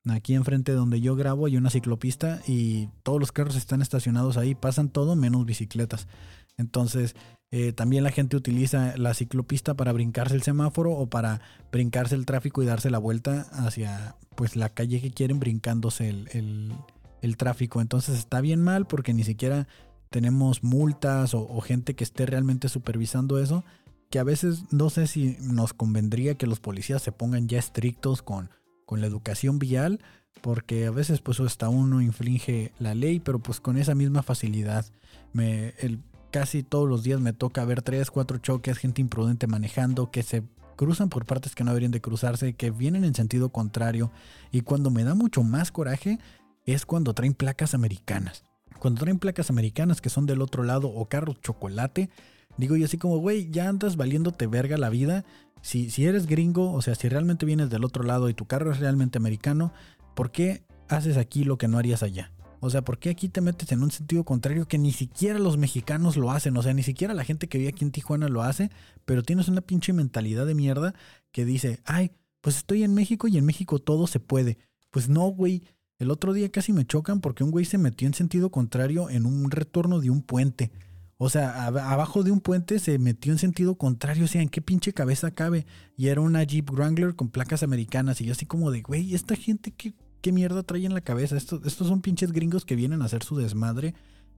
Aquí 0.08 0.34
enfrente 0.34 0.72
donde 0.72 1.00
yo 1.00 1.14
grabo 1.14 1.46
hay 1.46 1.56
una 1.56 1.70
ciclopista 1.70 2.40
y 2.46 2.88
todos 3.04 3.20
los 3.20 3.30
carros 3.30 3.54
están 3.54 3.82
estacionados 3.82 4.36
ahí, 4.36 4.56
pasan 4.56 4.88
todo 4.88 5.14
menos 5.14 5.46
bicicletas. 5.46 6.08
Entonces, 6.56 7.14
eh, 7.54 7.74
también 7.74 8.02
la 8.02 8.10
gente 8.10 8.34
utiliza 8.34 8.96
la 8.96 9.12
ciclopista 9.12 9.74
para 9.74 9.92
brincarse 9.92 10.34
el 10.34 10.42
semáforo 10.42 10.92
o 10.92 11.08
para 11.08 11.42
brincarse 11.70 12.14
el 12.14 12.24
tráfico 12.24 12.62
y 12.62 12.66
darse 12.66 12.88
la 12.88 12.96
vuelta 12.96 13.42
hacia 13.52 14.16
pues 14.34 14.56
la 14.56 14.70
calle 14.70 15.02
que 15.02 15.10
quieren 15.10 15.38
brincándose 15.38 16.08
el, 16.08 17.36
tráfico. 17.36 17.82
Entonces 17.82 18.18
está 18.18 18.40
bien 18.40 18.62
mal 18.62 18.86
porque 18.86 19.12
ni 19.12 19.22
siquiera 19.22 19.68
tenemos 20.08 20.64
multas 20.64 21.34
o, 21.34 21.60
gente 21.60 21.94
que 21.94 22.04
esté 22.04 22.24
realmente 22.24 22.70
supervisando 22.70 23.38
eso. 23.38 23.64
Que 24.08 24.18
a 24.18 24.24
veces 24.24 24.64
no 24.70 24.88
sé 24.88 25.06
si 25.06 25.36
nos 25.40 25.74
convendría 25.74 26.36
que 26.36 26.46
los 26.46 26.58
policías 26.58 27.02
se 27.02 27.12
pongan 27.12 27.48
ya 27.48 27.58
estrictos 27.58 28.22
con, 28.22 28.48
con 28.86 29.02
la 29.02 29.06
educación 29.06 29.58
vial. 29.58 30.00
Porque 30.40 30.86
a 30.86 30.90
veces 30.90 31.20
pues 31.20 31.38
hasta 31.38 31.68
uno 31.68 32.00
infringe 32.00 32.72
la 32.78 32.94
ley, 32.94 33.20
pero 33.20 33.40
pues 33.40 33.60
con 33.60 33.76
esa 33.76 33.94
misma 33.94 34.22
facilidad. 34.22 34.86
Me, 35.34 35.74
el, 35.78 36.00
casi 36.32 36.64
todos 36.64 36.88
los 36.88 37.04
días 37.04 37.20
me 37.20 37.32
toca 37.32 37.64
ver 37.64 37.82
tres, 37.82 38.10
cuatro 38.10 38.38
choques, 38.38 38.78
gente 38.78 39.00
imprudente 39.00 39.46
manejando, 39.46 40.10
que 40.10 40.24
se 40.24 40.42
cruzan 40.74 41.10
por 41.10 41.26
partes 41.26 41.54
que 41.54 41.62
no 41.62 41.70
deberían 41.70 41.92
de 41.92 42.00
cruzarse, 42.00 42.54
que 42.54 42.72
vienen 42.72 43.04
en 43.04 43.14
sentido 43.14 43.50
contrario. 43.50 44.10
Y 44.50 44.62
cuando 44.62 44.90
me 44.90 45.04
da 45.04 45.14
mucho 45.14 45.44
más 45.44 45.70
coraje 45.70 46.18
es 46.66 46.86
cuando 46.86 47.14
traen 47.14 47.34
placas 47.34 47.74
americanas. 47.74 48.44
Cuando 48.80 49.00
traen 49.00 49.18
placas 49.18 49.50
americanas 49.50 50.00
que 50.00 50.10
son 50.10 50.26
del 50.26 50.42
otro 50.42 50.64
lado 50.64 50.88
o 50.88 51.08
carro 51.08 51.34
chocolate, 51.34 52.10
digo 52.56 52.74
yo 52.76 52.86
así 52.86 52.98
como, 52.98 53.18
güey, 53.18 53.50
ya 53.50 53.68
andas 53.68 53.96
valiéndote 53.96 54.48
verga 54.48 54.76
la 54.78 54.88
vida. 54.88 55.24
Si, 55.60 55.90
si 55.90 56.06
eres 56.06 56.26
gringo, 56.26 56.72
o 56.72 56.82
sea, 56.82 56.96
si 56.96 57.08
realmente 57.08 57.46
vienes 57.46 57.70
del 57.70 57.84
otro 57.84 58.02
lado 58.02 58.28
y 58.28 58.34
tu 58.34 58.46
carro 58.46 58.72
es 58.72 58.80
realmente 58.80 59.18
americano, 59.18 59.72
¿por 60.16 60.32
qué 60.32 60.64
haces 60.88 61.16
aquí 61.16 61.44
lo 61.44 61.58
que 61.58 61.68
no 61.68 61.78
harías 61.78 62.02
allá? 62.02 62.32
O 62.64 62.70
sea, 62.70 62.83
¿por 62.83 63.01
qué 63.01 63.11
aquí 63.11 63.29
te 63.29 63.40
metes 63.40 63.72
en 63.72 63.83
un 63.83 63.90
sentido 63.90 64.22
contrario 64.22 64.68
que 64.68 64.79
ni 64.79 64.92
siquiera 64.92 65.40
los 65.40 65.59
mexicanos 65.59 66.16
lo 66.16 66.31
hacen? 66.31 66.57
O 66.57 66.62
sea, 66.62 66.72
ni 66.72 66.85
siquiera 66.85 67.12
la 67.12 67.25
gente 67.25 67.48
que 67.48 67.59
vive 67.59 67.70
aquí 67.70 67.85
en 67.85 67.90
Tijuana 67.90 68.29
lo 68.29 68.44
hace, 68.44 68.70
pero 69.05 69.25
tienes 69.25 69.48
una 69.48 69.62
pinche 69.62 69.92
mentalidad 69.92 70.46
de 70.46 70.55
mierda 70.55 70.94
que 71.33 71.44
dice, 71.44 71.81
ay, 71.85 72.12
pues 72.40 72.59
estoy 72.59 72.85
en 72.85 72.94
México 72.94 73.27
y 73.27 73.37
en 73.37 73.44
México 73.44 73.81
todo 73.81 74.07
se 74.07 74.20
puede. 74.20 74.59
Pues 74.92 75.09
no, 75.09 75.27
güey. 75.27 75.64
El 75.98 76.12
otro 76.12 76.33
día 76.33 76.53
casi 76.53 76.72
me 76.72 76.87
chocan 76.87 77.20
porque 77.20 77.42
un 77.42 77.51
güey 77.51 77.64
se 77.64 77.79
metió 77.79 78.07
en 78.07 78.14
sentido 78.14 78.53
contrario 78.53 79.11
en 79.11 79.27
un 79.27 79.51
retorno 79.51 79.98
de 79.98 80.11
un 80.11 80.22
puente. 80.22 80.70
O 81.16 81.31
sea, 81.31 81.66
abajo 81.66 82.22
de 82.22 82.31
un 82.31 82.40
puente 82.40 82.79
se 82.79 82.96
metió 83.01 83.33
en 83.33 83.38
sentido 83.38 83.75
contrario. 83.75 84.27
O 84.27 84.29
sea, 84.29 84.40
¿en 84.40 84.48
qué 84.48 84.62
pinche 84.62 84.92
cabeza 84.92 85.33
cabe? 85.33 85.66
Y 85.96 86.07
era 86.07 86.20
una 86.20 86.44
Jeep 86.44 86.70
Wrangler 86.70 87.16
con 87.16 87.29
placas 87.29 87.64
americanas. 87.64 88.20
Y 88.20 88.27
yo 88.27 88.33
así 88.33 88.46
como 88.46 88.70
de, 88.70 88.83
güey, 88.83 89.16
esta 89.16 89.35
gente, 89.35 89.72
¿qué, 89.72 89.94
qué 90.22 90.32
mierda 90.32 90.62
trae 90.62 90.87
en 90.87 90.94
la 90.94 91.02
cabeza. 91.02 91.37
Estos, 91.37 91.66
estos 91.66 91.88
son 91.88 92.00
pinches 92.00 92.32
gringos 92.32 92.64
que 92.64 92.76
vienen 92.76 93.02
a 93.02 93.04
hacer 93.04 93.22
su 93.22 93.37
desmadre 93.37 93.94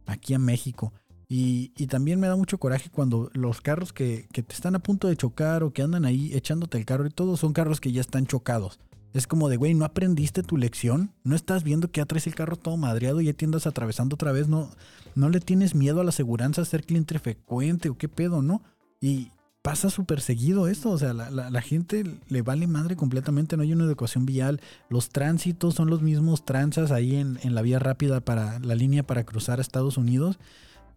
aquí 0.06 0.34
a 0.34 0.38
México. 0.38 0.92
Y, 1.28 1.68
también 1.86 2.20
me 2.20 2.28
da 2.28 2.36
mucho 2.36 2.58
coraje 2.58 2.90
cuando 2.90 3.30
los 3.32 3.60
carros 3.60 3.92
que, 3.92 4.28
te 4.32 4.40
están 4.52 4.74
a 4.74 4.78
punto 4.78 5.08
de 5.08 5.16
chocar 5.16 5.62
o 5.62 5.72
que 5.72 5.82
andan 5.82 6.04
ahí 6.04 6.32
echándote 6.34 6.78
el 6.78 6.84
carro 6.84 7.06
y 7.06 7.10
todo 7.10 7.36
son 7.36 7.52
carros 7.52 7.80
que 7.80 7.92
ya 7.92 8.00
están 8.00 8.26
chocados. 8.26 8.78
Es 9.12 9.26
como 9.26 9.48
de, 9.48 9.56
güey, 9.56 9.74
¿no 9.74 9.84
aprendiste 9.84 10.42
tu 10.42 10.56
lección? 10.56 11.12
¿No 11.22 11.36
estás 11.36 11.62
viendo 11.62 11.90
que 11.90 12.00
ya 12.00 12.06
traes 12.06 12.26
el 12.26 12.34
carro 12.34 12.56
todo 12.56 12.76
madreado 12.76 13.20
y 13.20 13.26
ya 13.26 13.32
te 13.32 13.44
andas 13.44 13.66
atravesando 13.66 14.14
otra 14.14 14.32
vez? 14.32 14.48
¿No, 14.48 14.70
no 15.14 15.28
le 15.28 15.40
tienes 15.40 15.74
miedo 15.74 16.00
a 16.00 16.04
la 16.04 16.10
aseguranza 16.10 16.64
ser 16.64 16.84
cliente 16.84 17.18
frecuente 17.18 17.88
o 17.88 17.96
qué 17.96 18.08
pedo, 18.08 18.42
no? 18.42 18.62
Y, 19.00 19.30
pasa 19.64 19.88
súper 19.88 20.20
seguido 20.20 20.68
esto, 20.68 20.90
o 20.90 20.98
sea, 20.98 21.14
la, 21.14 21.60
gente 21.62 22.04
le 22.28 22.42
vale 22.42 22.66
madre 22.66 22.96
completamente, 22.96 23.56
no 23.56 23.62
hay 23.62 23.72
una 23.72 23.84
educación 23.84 24.26
vial, 24.26 24.60
los 24.90 25.08
tránsitos 25.08 25.74
son 25.74 25.88
los 25.88 26.02
mismos 26.02 26.44
tranzas 26.44 26.90
ahí 26.90 27.16
en, 27.16 27.38
la 27.54 27.62
vía 27.62 27.78
rápida 27.78 28.20
para 28.20 28.58
la 28.58 28.74
línea 28.74 29.06
para 29.06 29.24
cruzar 29.24 29.58
a 29.58 29.62
Estados 29.62 29.96
Unidos, 29.96 30.38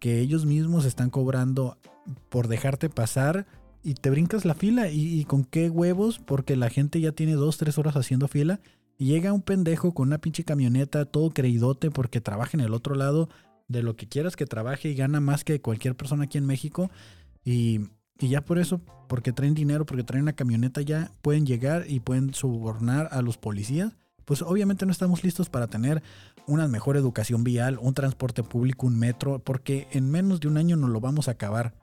que 0.00 0.20
ellos 0.20 0.44
mismos 0.44 0.84
están 0.84 1.08
cobrando 1.08 1.78
por 2.28 2.46
dejarte 2.46 2.90
pasar 2.90 3.46
y 3.82 3.94
te 3.94 4.10
brincas 4.10 4.44
la 4.44 4.54
fila. 4.54 4.90
Y, 4.90 5.24
con 5.24 5.44
qué 5.44 5.70
huevos, 5.70 6.18
porque 6.18 6.54
la 6.54 6.68
gente 6.68 7.00
ya 7.00 7.12
tiene 7.12 7.32
dos, 7.32 7.56
tres 7.56 7.78
horas 7.78 7.96
haciendo 7.96 8.28
fila 8.28 8.60
y 8.98 9.06
llega 9.06 9.32
un 9.32 9.40
pendejo 9.40 9.94
con 9.94 10.08
una 10.08 10.18
pinche 10.18 10.44
camioneta 10.44 11.06
todo 11.06 11.30
creídote 11.30 11.90
porque 11.90 12.20
trabaja 12.20 12.50
en 12.52 12.60
el 12.60 12.74
otro 12.74 12.94
lado 12.94 13.30
de 13.66 13.82
lo 13.82 13.96
que 13.96 14.08
quieras 14.08 14.36
que 14.36 14.44
trabaje 14.44 14.90
y 14.90 14.94
gana 14.94 15.20
más 15.20 15.42
que 15.42 15.62
cualquier 15.62 15.96
persona 15.96 16.24
aquí 16.24 16.36
en 16.36 16.44
México 16.44 16.90
y 17.44 17.80
y 18.20 18.28
ya 18.28 18.44
por 18.44 18.58
eso, 18.58 18.80
porque 19.08 19.32
traen 19.32 19.54
dinero, 19.54 19.86
porque 19.86 20.04
traen 20.04 20.22
una 20.22 20.32
camioneta 20.32 20.82
ya, 20.82 21.12
pueden 21.22 21.46
llegar 21.46 21.84
y 21.88 22.00
pueden 22.00 22.34
sobornar 22.34 23.08
a 23.12 23.22
los 23.22 23.38
policías. 23.38 23.96
Pues 24.24 24.42
obviamente 24.42 24.84
no 24.84 24.92
estamos 24.92 25.24
listos 25.24 25.48
para 25.48 25.68
tener 25.68 26.02
una 26.46 26.68
mejor 26.68 26.96
educación 26.96 27.44
vial, 27.44 27.78
un 27.80 27.94
transporte 27.94 28.42
público, 28.42 28.86
un 28.86 28.98
metro, 28.98 29.38
porque 29.38 29.86
en 29.92 30.10
menos 30.10 30.40
de 30.40 30.48
un 30.48 30.58
año 30.58 30.76
nos 30.76 30.90
lo 30.90 31.00
vamos 31.00 31.28
a 31.28 31.32
acabar. 31.32 31.74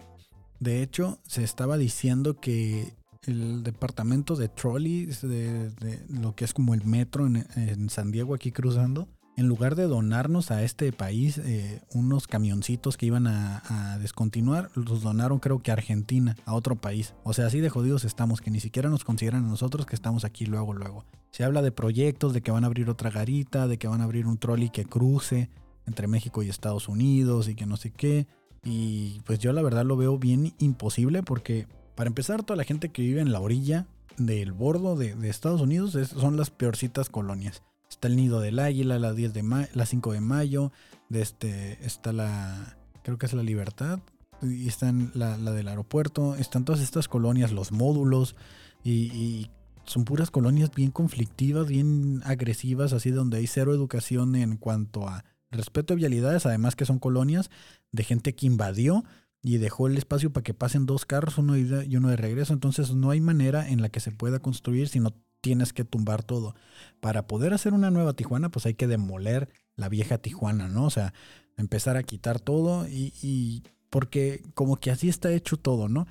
De 0.60 0.84
hecho, 0.84 1.20
se 1.24 1.44
estaba 1.44 1.78
diciendo 1.78 2.40
que 2.40 2.94
el 3.24 3.64
departamento 3.64 4.36
de 4.36 4.50
trolleys, 4.50 5.22
de, 5.22 5.72
lo 6.10 6.36
que 6.36 6.46
es 6.46 6.54
como 6.54 6.74
el 6.74 6.86
metro 6.86 7.26
en, 7.26 7.48
en 7.56 7.90
San 7.90 8.12
Diego 8.12 8.36
aquí 8.36 8.52
cruzando, 8.52 9.08
en 9.38 9.48
lugar 9.48 9.76
de 9.76 9.84
donarnos 9.84 10.52
a 10.52 10.64
este 10.64 10.92
país 10.92 11.38
eh, 11.38 11.82
unos 11.94 12.28
camioncitos 12.28 12.98
que 12.98 13.06
iban 13.06 13.28
a, 13.28 13.98
descontinuar, 14.00 14.70
los 14.76 15.02
donaron 15.02 15.40
creo 15.40 15.62
que 15.62 15.72
a 15.72 15.74
Argentina, 15.74 16.36
a 16.46 16.54
otro 16.54 16.76
país. 16.76 17.14
O 17.24 17.34
sea, 17.34 17.48
así 17.48 17.60
de 17.60 17.70
jodidos 17.70 18.06
estamos, 18.06 18.42
que 18.42 18.52
ni 18.52 18.60
siquiera 18.60 18.90
nos 18.90 19.04
consideran 19.04 19.46
a 19.46 19.50
nosotros 19.50 19.86
que 19.86 19.96
estamos 19.96 20.26
aquí 20.26 20.46
luego, 20.46 20.74
luego. 20.74 21.06
Se 21.32 21.44
habla 21.44 21.62
de 21.62 21.72
proyectos, 21.72 22.34
de 22.34 22.42
que 22.42 22.52
van 22.52 22.64
a 22.64 22.68
abrir 22.68 22.90
otra 22.90 23.10
garita, 23.10 23.68
de 23.68 23.78
que 23.78 23.88
van 23.88 24.02
a 24.02 24.06
abrir 24.06 24.28
un 24.28 24.38
trolley 24.38 24.70
que 24.70 24.86
cruce 24.86 25.50
entre 25.86 26.08
México 26.08 26.44
y 26.44 26.50
Estados 26.50 26.88
Unidos 26.88 27.48
y 27.48 27.56
que 27.56 27.66
no 27.66 27.78
sé 27.78 27.92
qué. 27.92 28.28
Y 28.64 29.22
pues 29.26 29.40
yo 29.40 29.54
la 29.54 29.62
verdad 29.62 29.86
lo 29.86 29.98
veo 29.98 30.18
bien 30.18 30.54
imposible 30.60 31.24
porque 31.24 31.68
para 31.96 32.08
empezar 32.08 32.44
toda 32.44 32.58
la 32.58 32.64
gente 32.64 32.90
que 32.90 33.02
vive 33.02 33.22
en 33.22 33.32
la 33.32 33.40
orilla 33.40 33.88
del 34.18 34.54
bordo 34.54 34.96
de, 34.96 35.16
Estados 35.30 35.62
Unidos 35.62 35.98
son 36.10 36.38
las 36.38 36.50
peorcitas 36.50 37.10
colonias. 37.10 37.64
Está 37.96 38.10
el 38.10 38.18
nido 38.18 38.42
del 38.42 38.60
águila, 38.60 39.00
la 39.00 39.14
10 39.14 39.32
de 39.32 39.68
la 39.74 39.86
5 39.86 40.12
de 40.12 40.20
mayo. 40.20 40.74
De 41.08 41.22
este, 41.22 41.80
está 41.86 42.12
la. 42.12 42.78
Creo 43.04 43.18
que 43.18 43.26
es 43.26 43.32
la 43.32 43.42
libertad. 43.42 44.02
Y 44.42 44.68
están 44.68 45.12
la, 45.14 45.38
del 45.38 45.70
aeropuerto. 45.70 46.36
Están 46.36 46.66
todas 46.66 46.82
estas 46.82 47.08
colonias, 47.08 47.54
los 47.54 47.72
módulos. 47.72 48.36
Y, 48.84 49.50
son 49.86 50.04
puras 50.04 50.30
colonias 50.30 50.72
bien 50.76 50.92
conflictivas, 50.92 51.68
bien 51.68 52.22
agresivas, 52.26 52.92
así 52.92 53.12
donde 53.12 53.38
hay 53.38 53.48
cero 53.48 53.74
educación 53.74 54.36
en 54.36 54.58
cuanto 54.58 55.08
a 55.08 55.24
respeto 55.50 55.94
a 55.94 55.96
vialidades. 55.96 56.46
Además 56.46 56.76
que 56.76 56.86
son 56.86 57.00
colonias 57.00 57.50
de 57.94 58.04
gente 58.04 58.36
que 58.36 58.48
invadió 58.48 59.06
y 59.42 59.58
dejó 59.58 59.88
el 59.88 59.98
espacio 59.98 60.34
para 60.34 60.44
que 60.44 60.54
pasen 60.54 60.86
dos 60.86 61.06
carros, 61.06 61.38
uno 61.38 61.56
y 61.56 61.96
uno 61.96 62.10
de 62.10 62.18
regreso. 62.18 62.52
Entonces 62.52 62.94
no 62.94 63.12
hay 63.12 63.22
manera 63.22 63.70
en 63.70 63.82
la 63.82 63.88
que 63.88 64.02
se 64.02 64.12
pueda 64.12 64.40
construir 64.40 64.90
si 64.90 65.00
no 65.00 65.14
tienes 65.46 65.74
que 65.74 65.84
tumbar 65.84 66.24
todo. 66.24 66.56
Para 67.02 67.28
poder 67.28 67.54
hacer 67.54 67.76
una 67.76 67.92
nueva 67.92 68.14
Tijuana, 68.14 68.50
pues 68.50 68.66
hay 68.66 68.74
que 68.74 68.88
demoler 68.88 69.48
la 69.76 69.90
vieja 69.90 70.18
Tijuana, 70.18 70.68
¿no? 70.68 70.86
O 70.86 70.90
sea, 70.90 71.14
empezar 71.56 71.98
a 71.98 72.04
quitar 72.04 72.40
todo 72.40 72.88
y, 72.88 73.62
porque 73.92 74.42
como 74.56 74.78
que 74.78 74.90
así 74.90 75.08
está 75.08 75.32
hecho 75.32 75.58
todo, 75.58 75.88
¿no? 75.88 76.08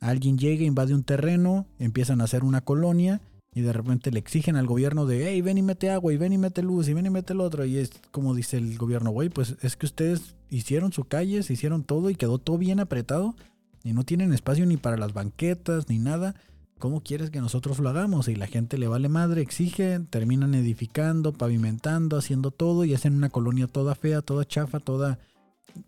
Alguien 0.00 0.36
llega, 0.36 0.64
invade 0.64 0.92
un 0.92 1.02
terreno, 1.02 1.66
empiezan 1.78 2.20
a 2.20 2.24
hacer 2.24 2.44
una 2.44 2.60
colonia 2.60 3.22
y 3.54 3.62
de 3.62 3.72
repente 3.72 4.10
le 4.10 4.18
exigen 4.18 4.56
al 4.56 4.66
gobierno 4.66 5.06
de, 5.06 5.30
hey, 5.30 5.40
ven 5.40 5.56
y 5.56 5.62
mete 5.62 5.88
agua, 5.88 6.12
y 6.12 6.18
ven 6.18 6.34
y 6.34 6.38
mete 6.38 6.62
luz, 6.62 6.86
y 6.88 6.92
ven 6.92 7.06
y 7.06 7.10
mete 7.10 7.32
el 7.32 7.40
otro. 7.40 7.64
Y 7.64 7.78
es 7.78 7.90
como 8.10 8.34
dice 8.34 8.58
el 8.58 8.76
gobierno, 8.76 9.12
güey, 9.12 9.30
pues 9.30 9.56
es 9.62 9.76
que 9.76 9.86
ustedes 9.86 10.34
hicieron 10.50 10.92
su 10.92 11.04
calle, 11.04 11.42
se 11.42 11.54
hicieron 11.54 11.84
todo 11.84 12.10
y 12.10 12.16
quedó 12.16 12.36
todo 12.36 12.58
bien 12.58 12.80
apretado 12.80 13.34
y 13.82 13.94
no 13.94 14.04
tienen 14.04 14.34
espacio 14.34 14.66
ni 14.66 14.76
para 14.76 14.98
las 14.98 15.14
banquetas 15.14 15.88
ni 15.88 15.98
nada 15.98 16.34
¿cómo 16.78 17.02
quieres 17.02 17.30
que 17.30 17.40
nosotros 17.40 17.78
lo 17.78 17.88
hagamos? 17.88 18.28
Y 18.28 18.36
la 18.36 18.46
gente 18.46 18.78
le 18.78 18.88
vale 18.88 19.08
madre, 19.08 19.42
exige, 19.42 20.00
terminan 20.10 20.54
edificando, 20.54 21.32
pavimentando, 21.32 22.16
haciendo 22.16 22.50
todo 22.50 22.84
y 22.84 22.94
hacen 22.94 23.14
una 23.14 23.30
colonia 23.30 23.66
toda 23.66 23.94
fea, 23.94 24.22
toda 24.22 24.44
chafa, 24.44 24.80
toda 24.80 25.18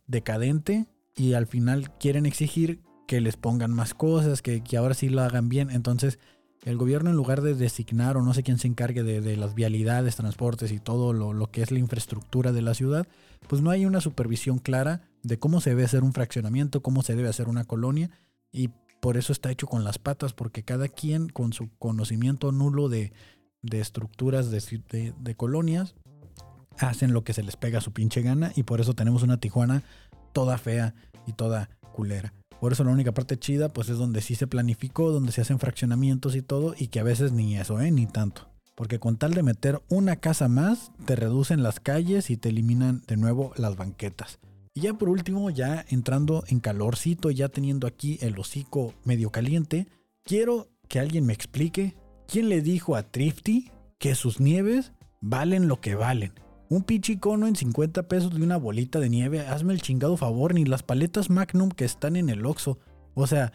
decadente 0.07 0.87
y 1.17 1.35
al 1.35 1.47
final 1.47 1.97
quieren 1.99 2.27
exigir 2.27 2.83
que 3.07 3.21
les 3.21 3.37
pongan 3.37 3.73
más 3.73 3.95
cosas, 3.95 4.43
que, 4.43 4.63
ahora 4.77 4.95
sí 4.95 5.09
lo 5.09 5.23
hagan 5.23 5.49
bien. 5.49 5.71
Entonces, 5.71 6.19
el 6.65 6.77
gobierno 6.77 7.11
en 7.11 7.17
lugar 7.17 7.41
de 7.41 7.55
designar 7.55 8.17
o 8.17 8.23
no 8.23 8.35
sé 8.35 8.43
quién 8.43 8.59
se 8.59 8.67
encargue 8.67 9.03
de, 9.03 9.37
las 9.37 9.55
vialidades, 9.55 10.17
transportes 10.17 10.73
y 10.73 10.81
todo 10.81 11.13
lo, 11.13 11.33
lo, 11.33 11.51
que 11.51 11.63
es 11.63 11.71
la 11.71 11.79
infraestructura 11.79 12.53
de 12.53 12.63
la 12.63 12.75
ciudad, 12.75 13.07
pues 13.49 13.63
no 13.63 13.71
hay 13.71 13.87
una 13.87 14.01
supervisión 14.01 14.59
clara 14.59 15.09
de 15.23 15.39
cómo 15.39 15.61
se 15.61 15.71
debe 15.71 15.85
hacer 15.85 16.03
un 16.03 16.13
fraccionamiento, 16.13 16.83
cómo 16.83 17.03
se 17.03 17.15
debe 17.15 17.29
hacer 17.29 17.49
una 17.49 17.65
colonia 17.65 18.11
y 18.51 18.71
por 19.01 19.17
eso 19.17 19.33
está 19.33 19.51
hecho 19.51 19.67
con 19.67 19.85
las 19.85 19.99
patas, 19.99 20.33
porque 20.33 20.63
cada 20.63 20.89
quien 20.89 21.29
con 21.29 21.53
su 21.53 21.71
conocimiento 21.79 22.53
nulo 22.53 22.89
de, 22.89 23.13
estructuras 23.71 24.51
de, 24.51 25.15
de 25.19 25.35
colonias 25.35 25.95
hacen 26.79 27.13
lo 27.13 27.25
que 27.25 27.33
se 27.33 27.43
les 27.43 27.57
pega 27.57 27.79
a 27.79 27.83
su 27.83 27.93
pinche 27.93 28.23
gana 28.23 28.53
y 28.55 28.63
por 28.63 28.81
eso 28.81 28.95
tenemos 28.95 29.23
una 29.23 29.39
Tijuana 29.39 29.83
toda 30.33 30.59
fea 30.59 30.95
y 31.27 31.33
toda 31.33 31.71
culera. 31.93 32.35
Por 32.61 32.73
eso 32.73 32.85
la 32.85 32.91
única 32.91 33.13
parte 33.13 33.39
chida 33.39 33.73
pues 33.73 33.89
es 33.89 33.99
donde 33.99 34.21
sí 34.21 34.35
se 34.35 34.47
planificó, 34.47 35.11
donde 35.11 35.33
se 35.33 35.41
hacen 35.41 35.59
fraccionamientos 35.59 36.37
y 36.37 36.43
todo 36.43 36.75
y 36.77 36.89
que 36.89 37.01
a 37.01 37.05
veces 37.05 37.33
ni 37.33 37.57
eso, 37.57 37.81
¿eh? 37.81 37.91
Ni 37.91 38.07
tanto. 38.07 38.49
Porque 38.75 38.99
con 38.99 39.17
tal 39.17 39.35
de 39.35 39.43
meter 39.43 39.83
una 39.89 40.17
casa 40.17 40.49
más, 40.49 40.93
te 41.07 41.17
reducen 41.17 41.63
las 41.63 41.81
calles 41.81 42.31
y 42.31 42.37
te 42.37 42.51
eliminan 42.51 43.03
de 43.07 43.17
nuevo 43.17 43.53
las 43.57 43.77
banquetas. 43.77 44.39
Y 44.77 44.83
ya 44.83 44.93
por 44.93 45.09
último, 45.09 45.49
ya 45.49 45.87
entrando 45.89 46.45
en 46.49 46.61
calorcito, 46.61 47.31
ya 47.31 47.49
teniendo 47.49 47.87
aquí 47.87 48.19
el 48.21 48.39
hocico 48.39 48.93
medio 49.05 49.31
caliente, 49.31 49.89
quiero 50.23 50.69
que 50.87 51.01
alguien 51.01 51.25
me 51.25 51.33
explique 51.33 51.97
quién 52.29 52.51
le 52.51 52.61
dijo 52.61 52.95
a 52.95 53.03
Thrifty 53.05 53.71
que 53.99 54.15
sus 54.15 54.39
nieves 54.39 54.93
valen 55.23 55.67
lo 55.67 55.81
que 55.81 55.95
valen. 55.95 56.35
Un 56.69 56.83
pinche 56.83 57.19
cono 57.19 57.47
en 57.47 57.57
50 57.57 58.07
pesos 58.07 58.35
de 58.35 58.43
una 58.43 58.59
bolita 58.59 59.01
de 59.01 59.09
nieve. 59.09 59.41
Hazme 59.41 59.73
el 59.73 59.81
chingado 59.81 60.19
favor, 60.19 60.53
ni 60.53 60.67
las 60.67 60.83
paletas 60.83 61.31
Magnum 61.31 61.71
que 61.71 61.87
están 61.87 62.15
en 62.15 62.29
el 62.29 62.45
Oxxo. 62.45 62.79
O 63.15 63.27
sea, 63.27 63.55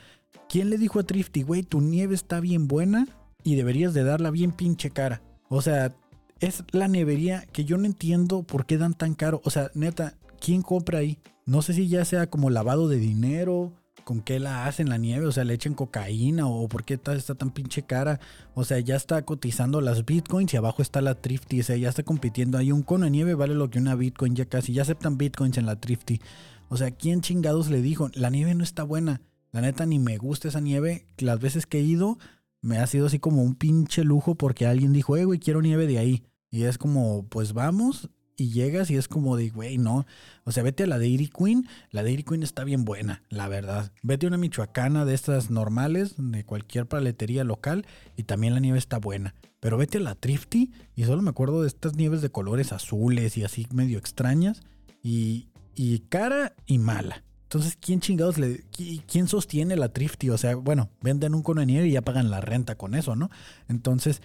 ¿quién 0.49 0.71
le 0.71 0.79
dijo 0.79 0.99
a 0.99 1.03
Thrifty, 1.03 1.43
güey, 1.43 1.61
tu 1.61 1.81
nieve 1.81 2.15
está 2.15 2.39
bien 2.39 2.67
buena 2.67 3.07
y 3.43 3.53
deberías 3.57 3.93
de 3.93 4.03
darla 4.03 4.31
bien 4.31 4.53
pinche 4.53 4.89
cara? 4.89 5.21
O 5.49 5.61
sea, 5.61 5.95
es 6.39 6.63
la 6.71 6.87
nevería 6.87 7.45
que 7.45 7.63
yo 7.63 7.77
no 7.77 7.85
entiendo 7.85 8.41
por 8.41 8.65
qué 8.65 8.79
dan 8.79 8.95
tan 8.95 9.13
caro. 9.13 9.39
O 9.45 9.51
sea, 9.51 9.69
neta, 9.75 10.17
¿quién 10.41 10.61
compra 10.61 10.99
ahí? 10.99 11.19
No 11.45 11.61
sé 11.61 11.73
si 11.73 11.87
ya 11.87 12.03
sea 12.03 12.29
como 12.29 12.49
lavado 12.49 12.89
de 12.89 12.97
dinero 12.97 13.71
con 14.03 14.21
qué 14.21 14.39
la 14.39 14.65
hacen 14.65 14.89
la 14.89 14.97
nieve, 14.97 15.27
o 15.27 15.31
sea, 15.31 15.43
le 15.43 15.53
echan 15.53 15.75
cocaína 15.75 16.47
o 16.47 16.67
por 16.67 16.83
qué 16.83 16.95
está, 16.95 17.13
está, 17.13 17.35
tan 17.35 17.51
pinche 17.51 17.83
cara. 17.83 18.19
O 18.55 18.65
sea, 18.65 18.79
ya 18.79 18.95
está 18.95 19.23
cotizando 19.23 19.79
las 19.79 20.05
bitcoins 20.05 20.53
y 20.53 20.57
abajo 20.57 20.81
está 20.81 21.01
la 21.01 21.15
Thrifty, 21.15 21.61
o 21.61 21.63
sea, 21.63 21.77
ya 21.77 21.89
está 21.89 22.03
compitiendo. 22.03 22.57
Hay 22.57 22.71
un 22.71 22.81
cono 22.81 23.05
de 23.05 23.11
nieve 23.11 23.35
vale 23.35 23.53
lo 23.53 23.69
que 23.69 23.79
una 23.79 23.95
bitcoin 23.95 24.35
ya 24.35 24.45
casi, 24.45 24.73
ya 24.73 24.81
aceptan 24.81 25.17
bitcoins 25.17 25.57
en 25.57 25.65
la 25.65 25.79
Thrifty. 25.79 26.19
O 26.67 26.77
sea, 26.77 26.91
¿quién 26.91 27.21
chingados 27.21 27.69
le 27.69 27.81
dijo? 27.81 28.09
La 28.13 28.29
nieve 28.29 28.55
no 28.55 28.63
está 28.63 28.83
buena. 28.83 29.21
La 29.51 29.61
neta 29.61 29.85
ni 29.85 29.99
me 29.99 30.17
gusta 30.17 30.47
esa 30.47 30.61
nieve. 30.61 31.05
Las 31.17 31.39
veces 31.39 31.65
que 31.65 31.79
he 31.79 31.83
ido 31.83 32.17
me 32.61 32.77
ha 32.77 32.87
sido 32.87 33.07
así 33.07 33.19
como 33.19 33.43
un 33.43 33.55
pinche 33.55 34.03
lujo 34.03 34.35
porque 34.35 34.65
alguien 34.65 34.93
dijo, 34.93 35.17
eh, 35.17 35.25
güey, 35.25 35.39
quiero 35.39 35.61
nieve 35.61 35.87
de 35.87 35.99
ahí. 35.99 36.23
Y 36.49 36.63
es 36.63 36.77
como, 36.77 37.25
pues 37.27 37.53
vamos, 37.53 38.09
y 38.41 38.49
llegas 38.49 38.89
y 38.89 38.95
es 38.95 39.07
como 39.07 39.37
de, 39.37 39.49
güey, 39.49 39.77
no. 39.77 40.05
O 40.43 40.51
sea, 40.51 40.63
vete 40.63 40.83
a 40.83 40.87
la 40.87 40.97
Dairy 40.97 41.27
Queen. 41.27 41.67
La 41.91 42.03
Dairy 42.03 42.23
Queen 42.23 42.43
está 42.43 42.63
bien 42.63 42.85
buena, 42.85 43.23
la 43.29 43.47
verdad. 43.47 43.91
Vete 44.01 44.25
a 44.25 44.29
una 44.29 44.37
michoacana 44.37 45.05
de 45.05 45.13
estas 45.13 45.51
normales, 45.51 46.15
de 46.17 46.43
cualquier 46.43 46.87
paletería 46.87 47.43
local, 47.43 47.85
y 48.17 48.23
también 48.23 48.53
la 48.53 48.59
nieve 48.59 48.79
está 48.79 48.97
buena. 48.97 49.35
Pero 49.59 49.77
vete 49.77 49.99
a 49.99 50.01
la 50.01 50.15
Thrifty 50.15 50.71
y 50.95 51.03
solo 51.03 51.21
me 51.21 51.29
acuerdo 51.29 51.61
de 51.61 51.67
estas 51.67 51.95
nieves 51.95 52.21
de 52.21 52.31
colores 52.31 52.73
azules 52.73 53.37
y 53.37 53.43
así 53.43 53.67
medio 53.71 53.99
extrañas. 53.99 54.61
Y, 55.03 55.49
y 55.75 55.99
cara 55.99 56.55
y 56.65 56.79
mala. 56.79 57.23
Entonces, 57.43 57.77
¿quién 57.79 57.99
chingados 57.99 58.37
le. 58.37 58.63
¿Quién 59.07 59.27
sostiene 59.27 59.75
la 59.75 59.89
Thrifty? 59.89 60.29
O 60.29 60.37
sea, 60.37 60.55
bueno, 60.55 60.89
venden 61.01 61.35
un 61.35 61.43
cono 61.43 61.59
de 61.59 61.67
nieve 61.67 61.87
y 61.87 61.91
ya 61.91 62.01
pagan 62.01 62.31
la 62.31 62.41
renta 62.41 62.75
con 62.75 62.95
eso, 62.95 63.15
¿no? 63.15 63.29
Entonces, 63.67 64.21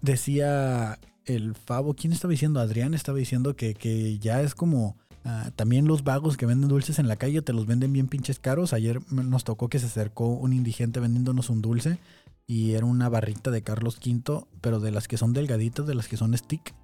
decía 0.00 0.98
el 1.26 1.54
Favo, 1.54 1.94
¿quién 1.94 2.12
estaba 2.12 2.32
diciendo? 2.32 2.60
Adrián 2.60 2.94
estaba 2.94 3.18
diciendo 3.18 3.56
que, 3.56 4.18
ya 4.20 4.40
es 4.42 4.54
como 4.54 4.96
ah, 5.24 5.50
también 5.56 5.86
los 5.86 6.04
vagos 6.04 6.36
que 6.36 6.46
venden 6.46 6.68
dulces 6.68 6.98
en 6.98 7.08
la 7.08 7.16
calle 7.16 7.42
te 7.42 7.52
los 7.52 7.66
venden 7.66 7.92
bien 7.92 8.08
pinches 8.08 8.38
caros. 8.38 8.72
Ayer 8.72 9.00
nos 9.10 9.44
tocó 9.44 9.68
que 9.68 9.78
se 9.78 9.86
acercó 9.86 10.28
un 10.28 10.52
indigente 10.52 11.00
vendiéndonos 11.00 11.50
un 11.50 11.62
dulce 11.62 11.98
y 12.46 12.72
era 12.72 12.86
una 12.86 13.08
barrita 13.08 13.50
de 13.50 13.62
Carlos 13.62 13.98
V, 14.04 14.46
pero 14.60 14.80
de 14.80 14.90
las 14.90 15.08
que 15.08 15.16
son 15.16 15.32
delgaditas, 15.32 15.86
de 15.86 15.94
las 15.94 16.08
que 16.08 16.16
son 16.16 16.36
stick. 16.36 16.74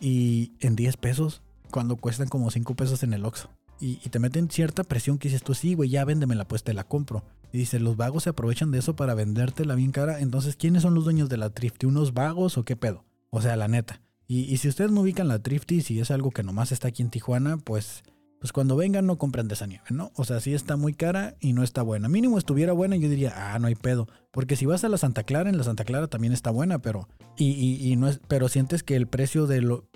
Y 0.00 0.52
en 0.60 0.76
10 0.76 0.96
pesos, 0.96 1.42
cuando 1.70 1.96
cuestan 1.96 2.28
como 2.28 2.50
5 2.50 2.74
pesos 2.74 3.02
en 3.02 3.12
el 3.12 3.24
Oxxo. 3.24 3.50
Y, 3.82 3.96
te 3.96 4.18
meten 4.18 4.50
cierta 4.50 4.84
presión 4.84 5.16
que 5.16 5.28
dices 5.28 5.42
tú, 5.42 5.54
sí, 5.54 5.72
güey, 5.72 5.88
ya 5.88 6.04
véndemela, 6.04 6.46
pues 6.46 6.62
te 6.62 6.74
la 6.74 6.84
compro. 6.84 7.24
Y 7.50 7.56
dice, 7.56 7.80
los 7.80 7.96
vagos 7.96 8.24
se 8.24 8.30
aprovechan 8.30 8.70
de 8.70 8.78
eso 8.78 8.94
para 8.94 9.14
vendértela 9.14 9.74
bien 9.74 9.90
cara. 9.90 10.20
Entonces, 10.20 10.54
¿quiénes 10.56 10.82
son 10.82 10.94
los 10.94 11.04
dueños 11.04 11.30
de 11.30 11.38
la 11.38 11.48
Thrifty? 11.48 11.86
¿Unos 11.86 12.12
vagos 12.12 12.58
o 12.58 12.64
qué 12.64 12.76
pedo? 12.76 13.04
O 13.30 13.40
sea, 13.40 13.56
la 13.56 13.68
neta. 13.68 14.00
Y, 14.26 14.56
si 14.58 14.68
ustedes 14.68 14.92
no 14.92 15.00
ubican 15.00 15.26
la 15.26 15.40
Thrifty, 15.40 15.80
si 15.80 15.98
es 15.98 16.12
algo 16.12 16.30
que 16.30 16.44
nomás 16.44 16.70
está 16.70 16.86
aquí 16.86 17.02
en 17.02 17.10
Tijuana, 17.10 17.56
pues, 17.56 18.04
pues 18.38 18.52
cuando 18.52 18.76
vengan 18.76 19.04
no 19.04 19.18
compren 19.18 19.48
de 19.48 19.54
esa 19.54 19.66
nieve, 19.66 19.86
¿no? 19.90 20.12
O 20.14 20.22
sea, 20.22 20.38
si 20.38 20.54
está 20.54 20.76
muy 20.76 20.94
cara 20.94 21.34
y 21.40 21.52
no 21.52 21.64
está 21.64 21.82
buena. 21.82 22.08
Mínimo 22.08 22.38
estuviera 22.38 22.72
buena, 22.72 22.94
yo 22.94 23.08
diría, 23.08 23.32
ah, 23.36 23.58
no 23.58 23.66
hay 23.66 23.74
pedo. 23.74 24.06
Porque 24.30 24.54
si 24.54 24.66
vas 24.66 24.84
a 24.84 24.88
la 24.88 24.98
Santa 24.98 25.24
Clara, 25.24 25.50
en 25.50 25.58
la 25.58 25.64
Santa 25.64 25.84
Clara 25.84 26.06
también 26.06 26.32
está 26.32 26.52
buena, 26.52 26.78
pero. 26.78 27.08
Y, 27.36 27.96
no 27.96 28.06
es. 28.06 28.20
Pero 28.28 28.48
sientes 28.48 28.84
que 28.84 28.94
el 28.94 29.08
precio 29.08 29.48
de 29.48 29.62
lo 29.62 29.88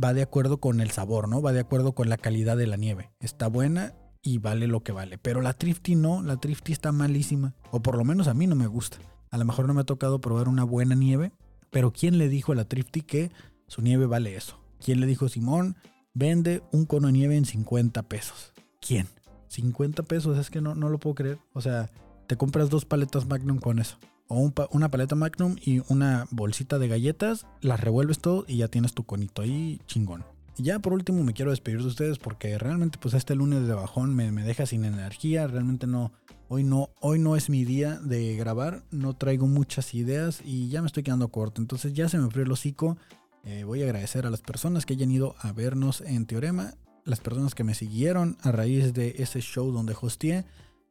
va 0.00 0.14
de 0.14 0.22
acuerdo 0.22 0.58
con 0.58 0.80
el 0.80 0.92
sabor, 0.92 1.28
¿no? 1.28 1.42
Va 1.42 1.52
de 1.52 1.60
acuerdo 1.60 1.92
con 1.92 2.08
la 2.08 2.18
calidad 2.18 2.56
de 2.56 2.68
la 2.68 2.76
nieve. 2.76 3.10
Está 3.18 3.48
buena 3.48 3.94
y 4.22 4.38
vale 4.38 4.68
lo 4.68 4.84
que 4.84 4.92
vale. 4.92 5.18
Pero 5.18 5.40
la 5.40 5.54
Thrifty 5.54 5.96
no, 5.96 6.22
la 6.22 6.36
Thrifty 6.36 6.72
está 6.72 6.92
malísima. 6.92 7.56
O 7.72 7.82
por 7.82 7.98
lo 7.98 8.04
menos 8.04 8.28
a 8.28 8.34
mí 8.34 8.46
no 8.46 8.54
me 8.54 8.68
gusta. 8.68 8.98
A 9.30 9.38
lo 9.38 9.44
mejor 9.44 9.66
no 9.66 9.74
me 9.74 9.80
ha 9.80 9.84
tocado 9.84 10.20
probar 10.20 10.48
una 10.48 10.62
buena 10.62 10.94
nieve, 10.94 11.32
pero 11.72 11.90
¿quién 11.90 12.18
le 12.18 12.28
dijo 12.28 12.52
a 12.52 12.54
la 12.54 12.66
Thrifty 12.66 13.00
que 13.00 13.32
su 13.66 13.80
nieve 13.82 14.06
vale 14.06 14.36
eso? 14.36 14.60
¿Quién 14.78 15.00
le 15.00 15.06
dijo, 15.06 15.28
Simón, 15.28 15.74
vende 16.12 16.62
un 16.70 16.84
cono 16.84 17.06
de 17.06 17.14
nieve 17.14 17.36
en 17.36 17.46
50 17.46 18.02
pesos? 18.04 18.52
¿Quién? 18.80 19.08
50 19.48 20.02
pesos, 20.02 20.38
es 20.38 20.50
que 20.50 20.60
no, 20.60 20.74
no 20.74 20.90
lo 20.90 20.98
puedo 20.98 21.14
creer. 21.14 21.38
O 21.54 21.62
sea, 21.62 21.90
te 22.26 22.36
compras 22.36 22.68
dos 22.68 22.84
paletas 22.84 23.26
Magnum 23.26 23.58
con 23.58 23.78
eso. 23.78 23.96
O 24.28 24.52
una 24.70 24.90
paleta 24.90 25.14
Magnum 25.14 25.56
y 25.64 25.80
una 25.88 26.26
bolsita 26.30 26.78
de 26.78 26.88
galletas, 26.88 27.46
las 27.62 27.80
revuelves 27.80 28.18
todo 28.18 28.44
y 28.46 28.58
ya 28.58 28.68
tienes 28.68 28.92
tu 28.92 29.04
conito 29.04 29.40
ahí 29.40 29.80
chingón. 29.86 30.24
Y 30.58 30.64
ya 30.64 30.78
por 30.78 30.92
último 30.92 31.22
me 31.24 31.32
quiero 31.32 31.50
despedir 31.52 31.80
de 31.80 31.88
ustedes 31.88 32.18
porque 32.18 32.58
realmente 32.58 32.98
pues 33.00 33.14
este 33.14 33.34
lunes 33.34 33.66
de 33.66 33.72
bajón 33.72 34.14
me, 34.14 34.30
me 34.30 34.42
deja 34.42 34.66
sin 34.66 34.84
energía, 34.84 35.46
realmente 35.46 35.86
no, 35.86 36.12
Hoy 36.54 36.64
no, 36.64 36.90
hoy 37.00 37.18
no 37.18 37.34
es 37.34 37.48
mi 37.48 37.64
día 37.64 37.98
de 37.98 38.36
grabar, 38.36 38.84
no 38.90 39.16
traigo 39.16 39.46
muchas 39.46 39.94
ideas 39.94 40.42
y 40.44 40.68
ya 40.68 40.82
me 40.82 40.86
estoy 40.86 41.02
quedando 41.02 41.28
corto. 41.28 41.62
Entonces 41.62 41.94
ya 41.94 42.10
se 42.10 42.18
me 42.18 42.28
frío 42.28 42.44
el 42.44 42.52
hocico. 42.52 42.98
Eh, 43.42 43.64
voy 43.64 43.80
a 43.80 43.86
agradecer 43.86 44.26
a 44.26 44.30
las 44.30 44.42
personas 44.42 44.84
que 44.84 44.92
hayan 44.92 45.10
ido 45.10 45.34
a 45.38 45.52
vernos 45.52 46.02
en 46.02 46.26
Teorema, 46.26 46.74
las 47.06 47.20
personas 47.20 47.54
que 47.54 47.64
me 47.64 47.72
siguieron 47.72 48.36
a 48.42 48.52
raíz 48.52 48.92
de 48.92 49.14
ese 49.16 49.40
show 49.40 49.72
donde 49.72 49.96
hosteé. 49.98 50.44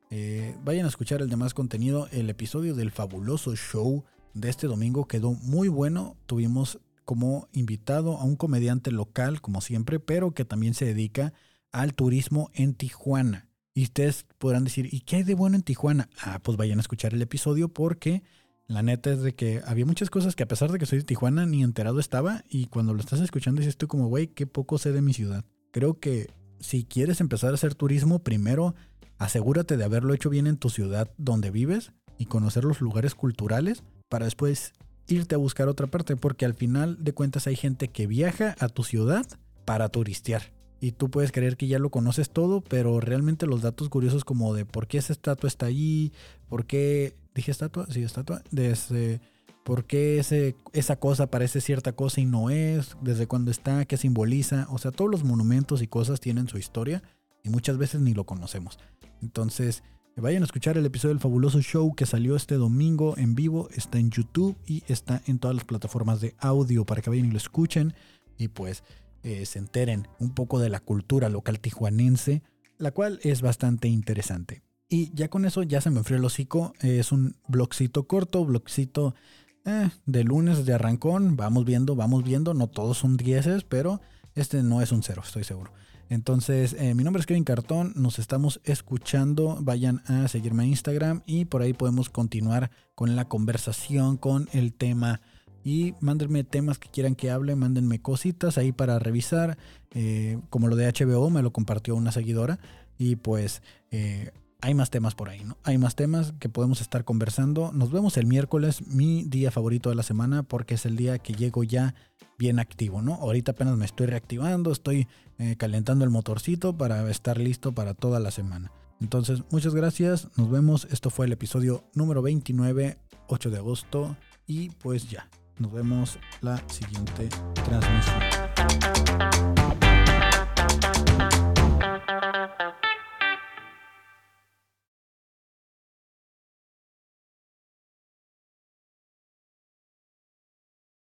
Eh, 0.10 0.58
vayan 0.64 0.88
a 0.88 0.90
escuchar 0.90 1.22
el 1.22 1.30
demás 1.30 1.54
contenido. 1.54 2.08
El 2.12 2.32
episodio 2.32 2.74
del 2.74 2.90
fabuloso 2.90 3.56
show 3.56 4.04
de 4.34 4.50
este 4.50 4.66
domingo 4.66 5.08
quedó 5.08 5.34
muy 5.34 5.68
bueno. 5.68 6.18
Tuvimos 6.26 6.80
como 7.06 7.50
invitado 7.52 8.18
a 8.18 8.24
un 8.24 8.36
comediante 8.36 8.90
local, 8.90 9.42
como 9.42 9.62
siempre, 9.62 10.00
pero 10.00 10.32
que 10.32 10.44
también 10.44 10.74
se 10.74 10.86
dedica 10.86 11.34
al 11.72 11.94
turismo 11.94 12.50
en 12.56 12.74
Tijuana. 12.74 13.51
Y 13.74 13.84
ustedes 13.84 14.26
podrán 14.38 14.64
decir, 14.64 14.94
¿y 14.94 15.02
qué 15.02 15.18
hay 15.18 15.24
de 15.24 15.34
bueno 15.34 15.56
en 15.56 15.64
Tijuana? 15.64 16.10
Ah, 16.22 16.40
pues 16.44 16.58
vayan 16.58 16.80
a 16.80 16.82
escuchar 16.82 17.14
el 17.14 17.22
episodio 17.22 17.70
porque 17.70 18.24
la 18.68 18.84
neta 18.84 19.12
es 19.12 19.22
de 19.22 19.34
que 19.34 19.62
había 19.66 19.86
muchas 19.86 20.10
cosas 20.10 20.36
que 20.36 20.44
a 20.44 20.48
pesar 20.48 20.72
de 20.72 20.80
que 20.80 20.86
soy 20.86 21.00
de 21.00 21.06
Tijuana 21.06 21.46
ni 21.46 21.64
enterado 21.64 22.00
estaba 22.00 22.44
y 22.50 22.68
cuando 22.68 22.94
lo 22.94 23.00
estás 23.00 23.22
escuchando 23.22 23.60
dices 23.60 23.78
tú 23.78 23.88
como, 23.88 24.08
güey, 24.08 24.28
qué 24.28 24.46
poco 24.48 24.78
sé 24.78 24.92
de 24.92 25.02
mi 25.02 25.14
ciudad. 25.14 25.46
Creo 25.72 26.00
que 26.00 26.30
si 26.60 26.84
quieres 26.84 27.22
empezar 27.22 27.52
a 27.52 27.56
hacer 27.56 27.76
turismo, 27.76 28.20
primero 28.20 28.76
asegúrate 29.18 29.78
de 29.78 29.84
haberlo 29.84 30.14
hecho 30.14 30.30
bien 30.30 30.48
en 30.48 30.58
tu 30.58 30.70
ciudad 30.70 31.12
donde 31.18 31.52
vives 31.52 31.92
y 32.18 32.26
conocer 32.26 32.66
los 32.66 32.82
lugares 32.82 33.16
culturales 33.16 33.84
para 34.10 34.26
después 34.26 34.74
irte 35.08 35.36
a 35.36 35.38
buscar 35.38 35.68
otra 35.68 35.88
parte 35.88 36.16
porque 36.16 36.46
al 36.46 36.54
final 36.54 37.04
de 37.04 37.14
cuentas 37.14 37.48
hay 37.48 37.56
gente 37.56 37.88
que 37.88 38.08
viaja 38.08 38.56
a 38.60 38.68
tu 38.68 38.84
ciudad 38.84 39.26
para 39.66 39.90
turistear 39.90 40.54
y 40.82 40.94
tú 40.94 41.12
puedes 41.12 41.32
creer 41.32 41.56
que 41.56 41.68
ya 41.68 41.78
lo 41.78 41.92
conoces 41.92 42.32
todo, 42.32 42.60
pero 42.60 43.00
realmente 43.00 43.46
los 43.46 43.62
datos 43.62 43.88
curiosos 43.88 44.26
como 44.26 44.54
de 44.56 44.66
por 44.66 44.88
qué 44.88 44.98
esa 44.98 45.14
estatua 45.14 45.48
está 45.48 45.68
ahí, 45.68 46.12
por 46.50 46.66
qué, 46.66 47.16
dije 47.36 47.52
estatua, 47.52 47.86
sí, 47.90 48.02
estatua, 48.02 48.42
desde 48.50 49.22
por 49.64 49.86
qué 49.86 50.18
ese, 50.18 50.56
esa 50.74 50.96
cosa 50.96 51.28
parece 51.28 51.62
cierta 51.62 51.94
cosa 51.94 52.20
y 52.20 52.26
no 52.26 52.50
es, 52.50 52.98
desde 53.00 53.28
cuándo 53.28 53.52
está, 53.52 53.86
qué 53.86 53.96
simboliza, 53.96 54.66
o 54.72 54.80
sea, 54.80 54.92
todos 54.92 55.12
los 55.12 55.24
monumentos 55.24 55.84
y 55.84 55.88
cosas 55.88 56.20
tienen 56.20 56.48
su 56.48 56.58
historia 56.58 57.04
y 57.44 57.50
muchas 57.50 57.78
veces 57.78 58.02
ni 58.02 58.16
lo 58.16 58.26
conocemos. 58.26 58.80
Entonces, 59.22 59.84
Vayan 60.18 60.44
a 60.44 60.46
escuchar 60.46 60.78
el 60.78 60.86
episodio 60.86 61.16
del 61.16 61.22
fabuloso 61.22 61.62
show 61.62 61.96
que 61.96 62.06
salió 62.06 62.36
este 62.36 62.56
domingo 62.56 63.18
en 63.18 63.34
vivo. 63.34 63.70
Está 63.74 63.98
en 63.98 64.12
YouTube 64.12 64.56
y 64.68 64.84
está 64.88 65.22
en 65.26 65.40
todas 65.40 65.56
las 65.56 65.66
plataformas 65.66 66.20
de 66.22 66.36
audio 66.38 66.86
para 66.86 67.02
que 67.02 67.10
vayan 67.10 67.26
y 67.26 67.32
lo 67.32 67.38
escuchen. 67.38 67.96
Y 68.38 68.50
pues 68.50 68.84
eh, 69.24 69.46
se 69.46 69.60
enteren 69.60 70.08
un 70.20 70.34
poco 70.34 70.60
de 70.60 70.70
la 70.70 70.80
cultura 70.80 71.30
local 71.30 71.60
tijuanense, 71.60 72.44
la 72.78 72.92
cual 72.92 73.20
es 73.24 73.42
bastante 73.42 73.88
interesante. 73.88 74.64
Y 74.90 75.14
ya 75.14 75.30
con 75.30 75.46
eso 75.46 75.64
ya 75.64 75.80
se 75.80 75.90
me 75.90 76.00
enfrió 76.00 76.18
el 76.18 76.26
hocico. 76.26 76.74
Es 76.82 77.12
un 77.12 77.38
blogcito 77.48 78.08
corto, 78.08 78.44
blogcito 78.44 79.16
eh, 79.64 79.90
de 80.06 80.24
lunes 80.24 80.66
de 80.66 80.74
arrancón. 80.74 81.38
Vamos 81.38 81.64
viendo, 81.64 81.96
vamos 81.96 82.24
viendo. 82.24 82.54
No 82.54 82.68
todos 82.68 82.98
son 82.98 83.16
dieces, 83.16 83.64
pero 83.64 84.02
este 84.36 84.64
no 84.64 84.82
es 84.82 84.92
un 84.92 85.04
cero, 85.04 85.22
estoy 85.26 85.44
seguro. 85.44 85.72
Entonces, 86.10 86.76
eh, 86.78 86.94
mi 86.94 87.06
nombre 87.06 87.22
es 87.22 87.26
Kevin 87.26 87.46
Cartón, 87.46 87.94
nos 87.96 88.20
estamos 88.20 88.60
escuchando, 88.66 89.58
vayan 89.62 90.04
a 90.08 90.28
seguirme 90.28 90.64
a 90.64 90.66
Instagram 90.66 91.24
y 91.26 91.46
por 91.46 91.62
ahí 91.62 91.72
podemos 91.72 92.10
continuar 92.10 92.70
con 92.96 93.16
la 93.16 93.30
conversación, 93.30 94.18
con 94.18 94.50
el 94.52 94.74
tema 94.74 95.22
y 95.64 95.94
mándenme 96.00 96.44
temas 96.44 96.80
que 96.80 96.90
quieran 96.90 97.16
que 97.16 97.32
hable, 97.32 97.56
mándenme 97.56 98.02
cositas 98.02 98.58
ahí 98.58 98.72
para 98.72 99.00
revisar, 99.00 99.58
eh, 99.92 100.40
como 100.50 100.68
lo 100.68 100.76
de 100.76 100.88
HBO 100.88 101.30
me 101.30 101.42
lo 101.42 101.52
compartió 101.52 101.96
una 101.96 102.12
seguidora 102.12 102.60
y 102.98 103.16
pues 103.18 103.62
eh, 103.92 104.32
hay 104.62 104.76
más 104.76 104.92
temas 104.92 105.16
por 105.16 105.30
ahí, 105.30 105.44
¿no? 105.44 105.58
Hay 105.64 105.78
más 105.78 105.96
temas 105.96 106.34
que 106.40 106.48
podemos 106.48 106.82
estar 106.82 107.04
conversando. 107.04 107.72
Nos 107.74 107.92
vemos 107.92 108.16
el 108.18 108.28
miércoles, 108.28 108.88
mi 108.88 109.24
día 109.24 109.50
favorito 109.50 109.90
de 109.90 109.96
la 109.96 110.04
semana, 110.04 110.44
porque 110.44 110.76
es 110.76 110.86
el 110.86 110.96
día 110.96 111.18
que 111.18 111.34
llego 111.34 111.64
ya 111.64 111.96
bien 112.38 112.60
activo, 112.60 113.02
¿no? 113.02 113.16
Ahorita 113.16 113.52
apenas 113.54 113.76
me 113.78 113.86
estoy 113.86 114.06
reactivando, 114.06 114.72
estoy 114.72 115.08
eh, 115.40 115.56
calentando 115.58 116.06
el 116.06 116.12
motorcito 116.12 116.78
para 116.78 117.10
estar 117.10 117.40
listo 117.40 117.72
para 117.72 117.96
toda 117.96 118.20
la 118.20 118.30
semana. 118.30 118.72
Entonces, 119.00 119.42
muchas 119.50 119.74
gracias, 119.74 120.28
nos 120.38 120.52
vemos. 120.52 120.88
Esto 120.92 121.10
fue 121.10 121.26
el 121.26 121.32
episodio 121.32 121.84
número 121.96 122.22
29, 122.22 123.00
8 123.28 123.50
de 123.50 123.58
agosto, 123.58 124.16
y 124.46 124.70
pues 124.70 125.10
ya, 125.10 125.28
nos 125.58 125.72
vemos 125.72 126.20
la 126.42 126.58
siguiente 126.68 127.30
transmisión. 127.66 129.61